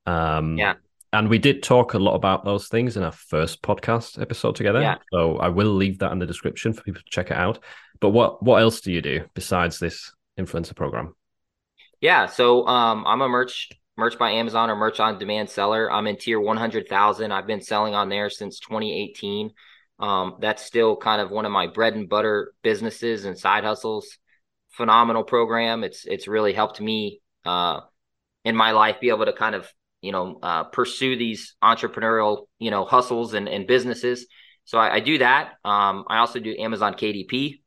um, 0.06 0.58
yeah. 0.58 0.74
And 1.12 1.28
we 1.28 1.38
did 1.38 1.62
talk 1.62 1.94
a 1.94 1.98
lot 1.98 2.16
about 2.16 2.44
those 2.44 2.66
things 2.66 2.96
in 2.96 3.04
our 3.04 3.12
first 3.12 3.62
podcast 3.62 4.20
episode 4.20 4.56
together. 4.56 4.80
Yeah. 4.80 4.96
So 5.12 5.36
I 5.36 5.48
will 5.48 5.72
leave 5.72 6.00
that 6.00 6.10
in 6.10 6.18
the 6.18 6.26
description 6.26 6.72
for 6.72 6.82
people 6.82 7.02
to 7.02 7.10
check 7.10 7.30
it 7.30 7.36
out. 7.36 7.60
But 8.00 8.10
what 8.10 8.42
what 8.42 8.60
else 8.60 8.80
do 8.80 8.92
you 8.92 9.00
do 9.00 9.24
besides 9.32 9.78
this 9.78 10.12
influencer 10.36 10.74
program? 10.74 11.14
Yeah. 12.00 12.26
So 12.26 12.66
um, 12.66 13.04
I'm 13.06 13.20
a 13.20 13.28
merch 13.28 13.70
merch 13.96 14.18
by 14.18 14.32
Amazon 14.32 14.70
or 14.70 14.76
merch 14.76 14.98
on 14.98 15.18
demand 15.20 15.50
seller. 15.50 15.90
I'm 15.90 16.08
in 16.08 16.16
tier 16.16 16.40
100,000. 16.40 17.30
I've 17.30 17.46
been 17.46 17.60
selling 17.60 17.94
on 17.94 18.08
there 18.08 18.28
since 18.28 18.58
2018. 18.58 19.52
Um, 20.00 20.38
that's 20.40 20.64
still 20.64 20.96
kind 20.96 21.20
of 21.22 21.30
one 21.30 21.46
of 21.46 21.52
my 21.52 21.68
bread 21.68 21.94
and 21.94 22.08
butter 22.08 22.52
businesses 22.62 23.24
and 23.24 23.38
side 23.38 23.62
hustles. 23.62 24.18
Phenomenal 24.72 25.22
program. 25.22 25.84
It's 25.84 26.04
it's 26.04 26.26
really 26.26 26.52
helped 26.52 26.80
me 26.80 27.20
uh, 27.44 27.82
in 28.44 28.56
my 28.56 28.72
life 28.72 29.00
be 29.00 29.10
able 29.10 29.26
to 29.26 29.32
kind 29.32 29.54
of 29.54 29.72
you 30.04 30.12
know 30.12 30.38
uh, 30.42 30.64
pursue 30.64 31.16
these 31.16 31.56
entrepreneurial 31.62 32.46
you 32.58 32.70
know 32.70 32.84
hustles 32.84 33.34
and, 33.34 33.48
and 33.48 33.66
businesses. 33.66 34.26
So 34.64 34.78
I, 34.78 34.94
I 34.94 35.00
do 35.00 35.18
that. 35.18 35.54
Um, 35.64 36.04
i 36.08 36.18
also 36.18 36.40
do 36.40 36.56
amazon 36.58 36.94
kdp 36.94 37.60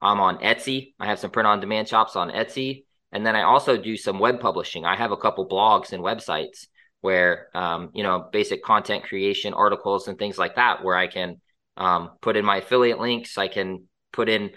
i'm 0.00 0.20
on 0.20 0.38
etsy. 0.38 0.94
I 0.98 1.06
have 1.06 1.18
some 1.18 1.30
print 1.30 1.46
on 1.46 1.60
demand 1.60 1.88
shops 1.88 2.16
on 2.16 2.30
etsy. 2.30 2.84
And 3.12 3.26
then 3.26 3.36
i 3.36 3.42
also 3.42 3.76
do 3.76 3.96
some 3.96 4.18
web 4.18 4.40
publishing. 4.40 4.84
I 4.84 4.96
have 4.96 5.12
a 5.12 5.16
couple 5.16 5.48
blogs 5.48 5.92
and 5.92 6.02
websites 6.02 6.66
where 7.00 7.48
um, 7.54 7.90
you 7.94 8.02
know 8.02 8.28
basic 8.32 8.62
content 8.62 9.04
creation 9.04 9.54
articles 9.54 10.08
and 10.08 10.18
things 10.18 10.38
like 10.38 10.54
that 10.56 10.84
where 10.84 10.96
i 10.96 11.08
can 11.08 11.40
um, 11.76 12.10
put 12.20 12.36
in 12.36 12.44
my 12.44 12.58
affiliate 12.58 13.00
links. 13.00 13.38
I 13.38 13.48
can 13.48 13.88
put 14.12 14.28
in 14.28 14.50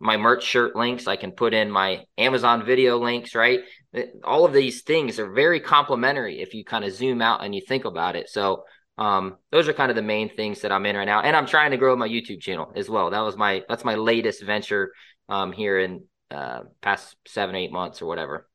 my 0.00 0.16
merch 0.16 0.42
shirt 0.42 0.74
links. 0.74 1.06
I 1.06 1.16
can 1.16 1.32
put 1.32 1.52
in 1.54 1.70
my 1.70 2.04
Amazon 2.16 2.64
video 2.64 2.98
links, 2.98 3.34
right? 3.34 3.60
All 4.24 4.44
of 4.46 4.52
these 4.52 4.82
things 4.82 5.18
are 5.18 5.30
very 5.30 5.60
complementary 5.60 6.40
if 6.40 6.54
you 6.54 6.64
kind 6.64 6.84
of 6.84 6.92
zoom 6.92 7.20
out 7.20 7.44
and 7.44 7.54
you 7.54 7.60
think 7.60 7.84
about 7.84 8.16
it. 8.16 8.28
So, 8.30 8.64
um, 8.96 9.36
those 9.50 9.68
are 9.68 9.72
kind 9.72 9.90
of 9.90 9.96
the 9.96 10.02
main 10.02 10.28
things 10.28 10.62
that 10.62 10.72
I'm 10.72 10.84
in 10.84 10.96
right 10.96 11.04
now. 11.04 11.20
And 11.20 11.36
I'm 11.36 11.46
trying 11.46 11.70
to 11.70 11.76
grow 11.76 11.96
my 11.96 12.08
YouTube 12.08 12.40
channel 12.40 12.72
as 12.74 12.88
well. 12.88 13.10
That 13.10 13.20
was 13.20 13.36
my, 13.36 13.62
that's 13.68 13.84
my 13.84 13.94
latest 13.94 14.42
venture, 14.42 14.92
um, 15.28 15.52
here 15.52 15.78
in, 15.78 16.04
uh, 16.30 16.60
past 16.82 17.16
seven, 17.26 17.54
eight 17.54 17.72
months 17.72 18.02
or 18.02 18.06
whatever. 18.06 18.48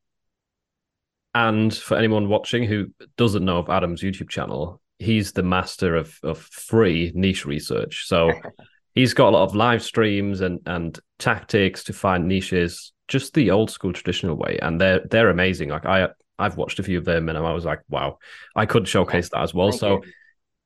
And 1.34 1.76
for 1.76 1.98
anyone 1.98 2.30
watching 2.30 2.64
who 2.64 2.92
doesn't 3.18 3.44
know 3.44 3.58
of 3.58 3.70
Adam's 3.70 4.02
YouTube 4.02 4.30
channel, 4.30 4.82
he's 5.00 5.32
the 5.32 5.44
master 5.44 5.96
of, 5.96 6.18
of 6.24 6.38
free 6.38 7.12
niche 7.16 7.46
research. 7.46 8.06
So, 8.06 8.32
he's 8.96 9.14
got 9.14 9.30
a 9.30 9.36
lot 9.38 9.44
of 9.44 9.56
live 9.56 9.84
streams 9.84 10.42
and 10.42 10.60
and 10.66 11.00
tactics 11.20 11.84
to 11.86 11.94
find 11.94 12.28
niches, 12.28 12.94
just 13.08 13.34
the 13.34 13.52
old 13.52 13.70
school 13.70 13.94
traditional 13.94 14.36
way, 14.36 14.58
and 14.62 14.82
they're 14.82 15.02
they're 15.12 15.30
amazing. 15.30 15.70
Like 15.70 15.86
I 15.86 16.10
I've 16.40 16.58
watched 16.58 16.80
a 16.80 16.84
few 16.84 16.98
of 16.98 17.06
them, 17.06 17.30
and 17.30 17.38
I 17.38 17.54
was 17.54 17.66
like, 17.66 17.82
wow, 17.90 18.18
I 18.56 18.66
could 18.66 18.88
showcase 18.88 19.30
that 19.30 19.42
as 19.42 19.54
well. 19.54 19.72
Thank 19.72 19.80
so. 19.80 20.04
You. 20.04 20.12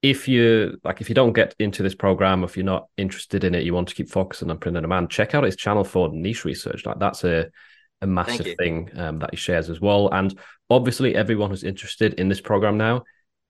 If 0.01 0.29
you 0.29 0.79
like, 0.85 1.01
if 1.01 1.09
you 1.09 1.15
don't 1.15 1.33
get 1.33 1.53
into 1.59 1.83
this 1.83 1.93
program, 1.93 2.45
if 2.45 2.55
you're 2.55 2.63
not 2.63 2.87
interested 2.95 3.43
in 3.43 3.53
it, 3.53 3.65
you 3.65 3.73
want 3.73 3.89
to 3.89 3.95
keep 3.95 4.09
focusing 4.09 4.49
on 4.49 4.57
print 4.57 4.77
on 4.77 4.83
demand, 4.83 5.09
check 5.09 5.35
out 5.35 5.43
his 5.43 5.57
channel 5.57 5.83
for 5.83 6.07
niche 6.07 6.45
research. 6.45 6.85
Like 6.85 6.99
that's 6.99 7.25
a 7.25 7.49
a 8.01 8.07
massive 8.07 8.55
thing 8.57 8.89
um, 8.95 9.19
that 9.19 9.31
he 9.31 9.35
shares 9.35 9.69
as 9.69 9.81
well. 9.81 10.09
And 10.13 10.37
obviously, 10.69 11.15
everyone 11.15 11.49
who's 11.49 11.65
interested 11.65 12.13
in 12.13 12.29
this 12.29 12.39
program 12.39 12.77
now, 12.77 13.03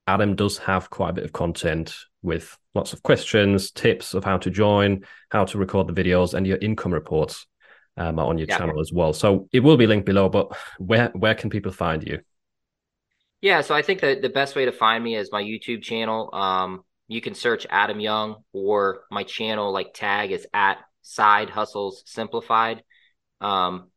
Adam 0.10 0.36
does 0.36 0.58
have 0.58 0.90
quite 0.90 1.12
a 1.12 1.14
bit 1.14 1.24
of 1.24 1.34
content 1.34 1.96
with 2.24 2.58
lots 2.74 2.94
of 2.94 3.04
questions, 3.04 3.70
tips 3.70 4.16
of 4.16 4.24
how 4.24 4.40
to 4.40 4.50
join, 4.50 5.06
how 5.30 5.46
to 5.46 5.60
record 5.60 5.86
the 5.88 5.94
videos, 5.94 6.34
and 6.34 6.48
your 6.48 6.58
income 6.58 6.92
reports 6.92 7.46
um, 7.96 8.18
on 8.18 8.40
your 8.40 8.48
yeah. 8.48 8.58
channel 8.58 8.80
as 8.82 8.92
well. 8.92 9.14
So 9.14 9.48
it 9.54 9.60
will 9.60 9.78
be 9.78 9.86
linked 9.86 10.08
below. 10.08 10.28
But 10.28 10.58
where 10.80 11.10
where 11.10 11.36
can 11.36 11.52
people 11.52 11.72
find 11.72 12.02
you? 12.02 12.22
Yeah, 13.40 13.62
so 13.62 13.76
I 13.76 13.84
think 13.84 14.02
that 14.02 14.24
the 14.24 14.30
best 14.30 14.56
way 14.56 14.66
to 14.66 14.72
find 14.72 15.04
me 15.04 15.16
is 15.16 15.32
my 15.32 15.44
YouTube 15.44 15.84
channel. 15.84 16.34
Um, 16.34 16.84
you 17.08 17.22
can 17.22 17.36
search 17.36 17.68
Adam 17.70 18.00
Young, 18.00 18.38
or 18.52 19.02
my 19.12 19.24
channel 19.24 19.72
like 19.72 19.94
tag 19.94 20.32
is 20.32 20.48
at 20.54 20.80
Side 21.04 21.52
Hustles 21.52 22.02
Simplified. 22.08 22.82
Um, 23.42 23.89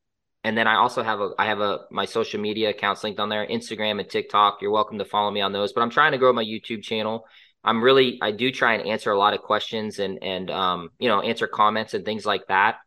and 0.45 0.57
then 0.59 0.67
I 0.67 0.77
also 0.77 1.03
have 1.03 1.21
a 1.21 1.31
I 1.39 1.47
have 1.47 1.61
a 1.61 1.81
my 1.91 2.05
social 2.05 2.41
media 2.41 2.71
accounts 2.71 3.05
linked 3.05 3.21
on 3.21 3.29
there, 3.29 3.47
Instagram 3.47 4.01
and 4.01 4.09
TikTok. 4.09 4.59
You're 4.61 4.73
welcome 4.73 4.99
to 4.99 5.05
follow 5.05 5.31
me 5.31 5.41
on 5.41 5.53
those. 5.53 5.73
But 5.73 5.83
I'm 5.83 5.91
trying 5.91 6.13
to 6.13 6.19
grow 6.19 6.33
my 6.33 6.45
YouTube 6.45 6.83
channel. 6.83 7.27
I'm 7.63 7.83
really 7.83 8.19
I 8.21 8.33
do 8.33 8.51
try 8.51 8.75
and 8.75 8.89
answer 8.89 9.13
a 9.13 9.19
lot 9.19 9.35
of 9.35 9.41
questions 9.43 10.01
and 10.01 10.19
and 10.23 10.51
um, 10.51 10.91
you 10.99 11.09
know 11.09 11.21
answer 11.21 11.47
comments 11.47 11.95
and 11.95 12.05
things 12.05 12.27
like 12.27 12.47
that. 12.49 12.79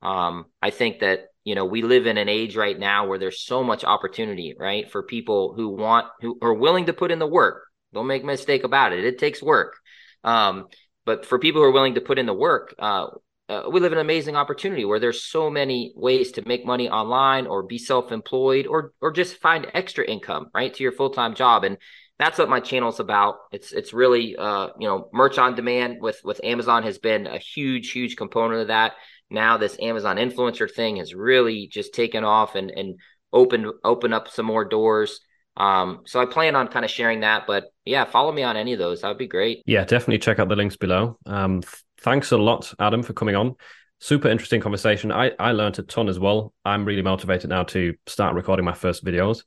Um, 0.00 0.46
I 0.62 0.70
think 0.70 1.00
that 1.00 1.26
you 1.44 1.54
know 1.54 1.66
we 1.66 1.82
live 1.82 2.06
in 2.06 2.16
an 2.16 2.30
age 2.30 2.56
right 2.56 2.78
now 2.78 3.06
where 3.06 3.18
there's 3.18 3.42
so 3.42 3.62
much 3.62 3.84
opportunity, 3.84 4.54
right, 4.58 4.90
for 4.90 5.02
people 5.02 5.52
who 5.54 5.68
want 5.68 6.06
who 6.22 6.38
are 6.40 6.54
willing 6.54 6.86
to 6.86 6.94
put 6.94 7.10
in 7.10 7.18
the 7.18 7.26
work. 7.26 7.64
Don't 7.92 8.06
make 8.06 8.24
mistake 8.24 8.64
about 8.64 8.94
it; 8.94 9.04
it 9.04 9.18
takes 9.18 9.42
work. 9.42 9.76
Um, 10.24 10.68
but 11.04 11.26
for 11.26 11.38
people 11.38 11.60
who 11.60 11.66
are 11.66 11.72
willing 11.72 11.96
to 11.96 12.00
put 12.00 12.18
in 12.18 12.26
the 12.26 12.32
work, 12.32 12.74
uh, 12.78 13.08
uh, 13.52 13.68
we 13.70 13.80
live 13.80 13.92
in 13.92 13.98
an 13.98 14.04
amazing 14.04 14.36
opportunity 14.36 14.84
where 14.84 15.00
there's 15.00 15.22
so 15.22 15.50
many 15.50 15.92
ways 15.94 16.32
to 16.32 16.48
make 16.48 16.64
money 16.64 16.88
online 16.88 17.46
or 17.46 17.62
be 17.62 17.78
self-employed 17.78 18.66
or 18.66 18.92
or 19.00 19.12
just 19.12 19.40
find 19.40 19.66
extra 19.74 20.04
income 20.04 20.46
right 20.54 20.72
to 20.74 20.82
your 20.82 20.92
full-time 20.92 21.34
job 21.34 21.64
and 21.64 21.76
that's 22.18 22.38
what 22.38 22.48
my 22.48 22.60
channel 22.60 22.88
is 22.88 23.00
about. 23.00 23.36
It's 23.50 23.72
it's 23.72 23.92
really 23.92 24.36
uh, 24.36 24.68
you 24.78 24.86
know 24.86 25.08
merch 25.12 25.38
on 25.38 25.56
demand 25.56 25.96
with 26.00 26.20
with 26.22 26.40
Amazon 26.44 26.84
has 26.84 26.98
been 26.98 27.26
a 27.26 27.38
huge 27.38 27.90
huge 27.90 28.16
component 28.16 28.62
of 28.62 28.68
that. 28.68 28.92
Now 29.28 29.56
this 29.56 29.76
Amazon 29.80 30.16
influencer 30.16 30.70
thing 30.70 30.96
has 30.96 31.14
really 31.14 31.66
just 31.66 31.94
taken 31.94 32.22
off 32.22 32.54
and 32.54 32.70
and 32.70 33.00
opened 33.32 33.66
open 33.82 34.12
up 34.12 34.28
some 34.28 34.46
more 34.46 34.64
doors. 34.64 35.20
Um, 35.56 36.02
so 36.06 36.20
I 36.20 36.26
plan 36.26 36.54
on 36.54 36.68
kind 36.68 36.84
of 36.84 36.90
sharing 36.90 37.20
that, 37.20 37.46
but 37.46 37.64
yeah, 37.84 38.04
follow 38.04 38.32
me 38.32 38.42
on 38.42 38.56
any 38.56 38.72
of 38.72 38.78
those. 38.78 39.02
That 39.02 39.08
would 39.08 39.18
be 39.18 39.26
great. 39.26 39.62
Yeah, 39.66 39.84
definitely 39.84 40.18
check 40.18 40.38
out 40.38 40.48
the 40.48 40.56
links 40.56 40.76
below. 40.76 41.18
Um, 41.26 41.62
thanks 42.02 42.32
a 42.32 42.38
lot, 42.38 42.72
Adam, 42.78 43.02
for 43.02 43.12
coming 43.12 43.36
on. 43.36 43.56
Super 43.98 44.28
interesting 44.28 44.60
conversation. 44.60 45.12
I 45.12 45.32
I 45.38 45.52
learned 45.52 45.78
a 45.78 45.82
ton 45.82 46.08
as 46.08 46.18
well. 46.18 46.52
I'm 46.64 46.84
really 46.84 47.02
motivated 47.02 47.50
now 47.50 47.64
to 47.64 47.94
start 48.06 48.34
recording 48.34 48.64
my 48.64 48.74
first 48.74 49.04
videos. 49.04 49.44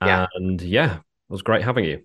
Yeah. 0.00 0.26
And 0.34 0.62
yeah, 0.62 0.96
it 0.96 1.02
was 1.28 1.42
great 1.42 1.62
having 1.62 1.84
you. 1.84 2.04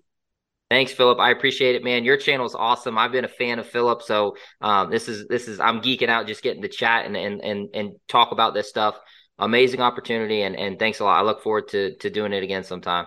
Thanks, 0.68 0.92
Philip. 0.92 1.20
I 1.20 1.30
appreciate 1.30 1.76
it, 1.76 1.84
man. 1.84 2.04
Your 2.04 2.16
channel 2.16 2.44
is 2.44 2.56
awesome. 2.56 2.98
I've 2.98 3.12
been 3.12 3.24
a 3.24 3.28
fan 3.28 3.60
of 3.60 3.68
Philip, 3.68 4.02
so 4.02 4.36
um, 4.60 4.90
this 4.90 5.08
is 5.08 5.28
this 5.28 5.46
is 5.46 5.60
I'm 5.60 5.80
geeking 5.80 6.08
out 6.08 6.26
just 6.26 6.42
getting 6.42 6.62
to 6.62 6.68
chat 6.68 7.06
and 7.06 7.16
and 7.16 7.40
and 7.40 7.68
and 7.72 7.92
talk 8.08 8.32
about 8.32 8.52
this 8.52 8.68
stuff. 8.68 8.98
Amazing 9.38 9.80
opportunity, 9.80 10.42
and 10.42 10.56
and 10.56 10.76
thanks 10.78 10.98
a 10.98 11.04
lot. 11.04 11.20
I 11.20 11.22
look 11.22 11.40
forward 11.42 11.68
to 11.68 11.94
to 11.98 12.10
doing 12.10 12.32
it 12.32 12.42
again 12.42 12.64
sometime. 12.64 13.06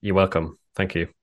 You're 0.00 0.16
welcome. 0.16 0.58
Thank 0.74 0.96
you. 0.96 1.13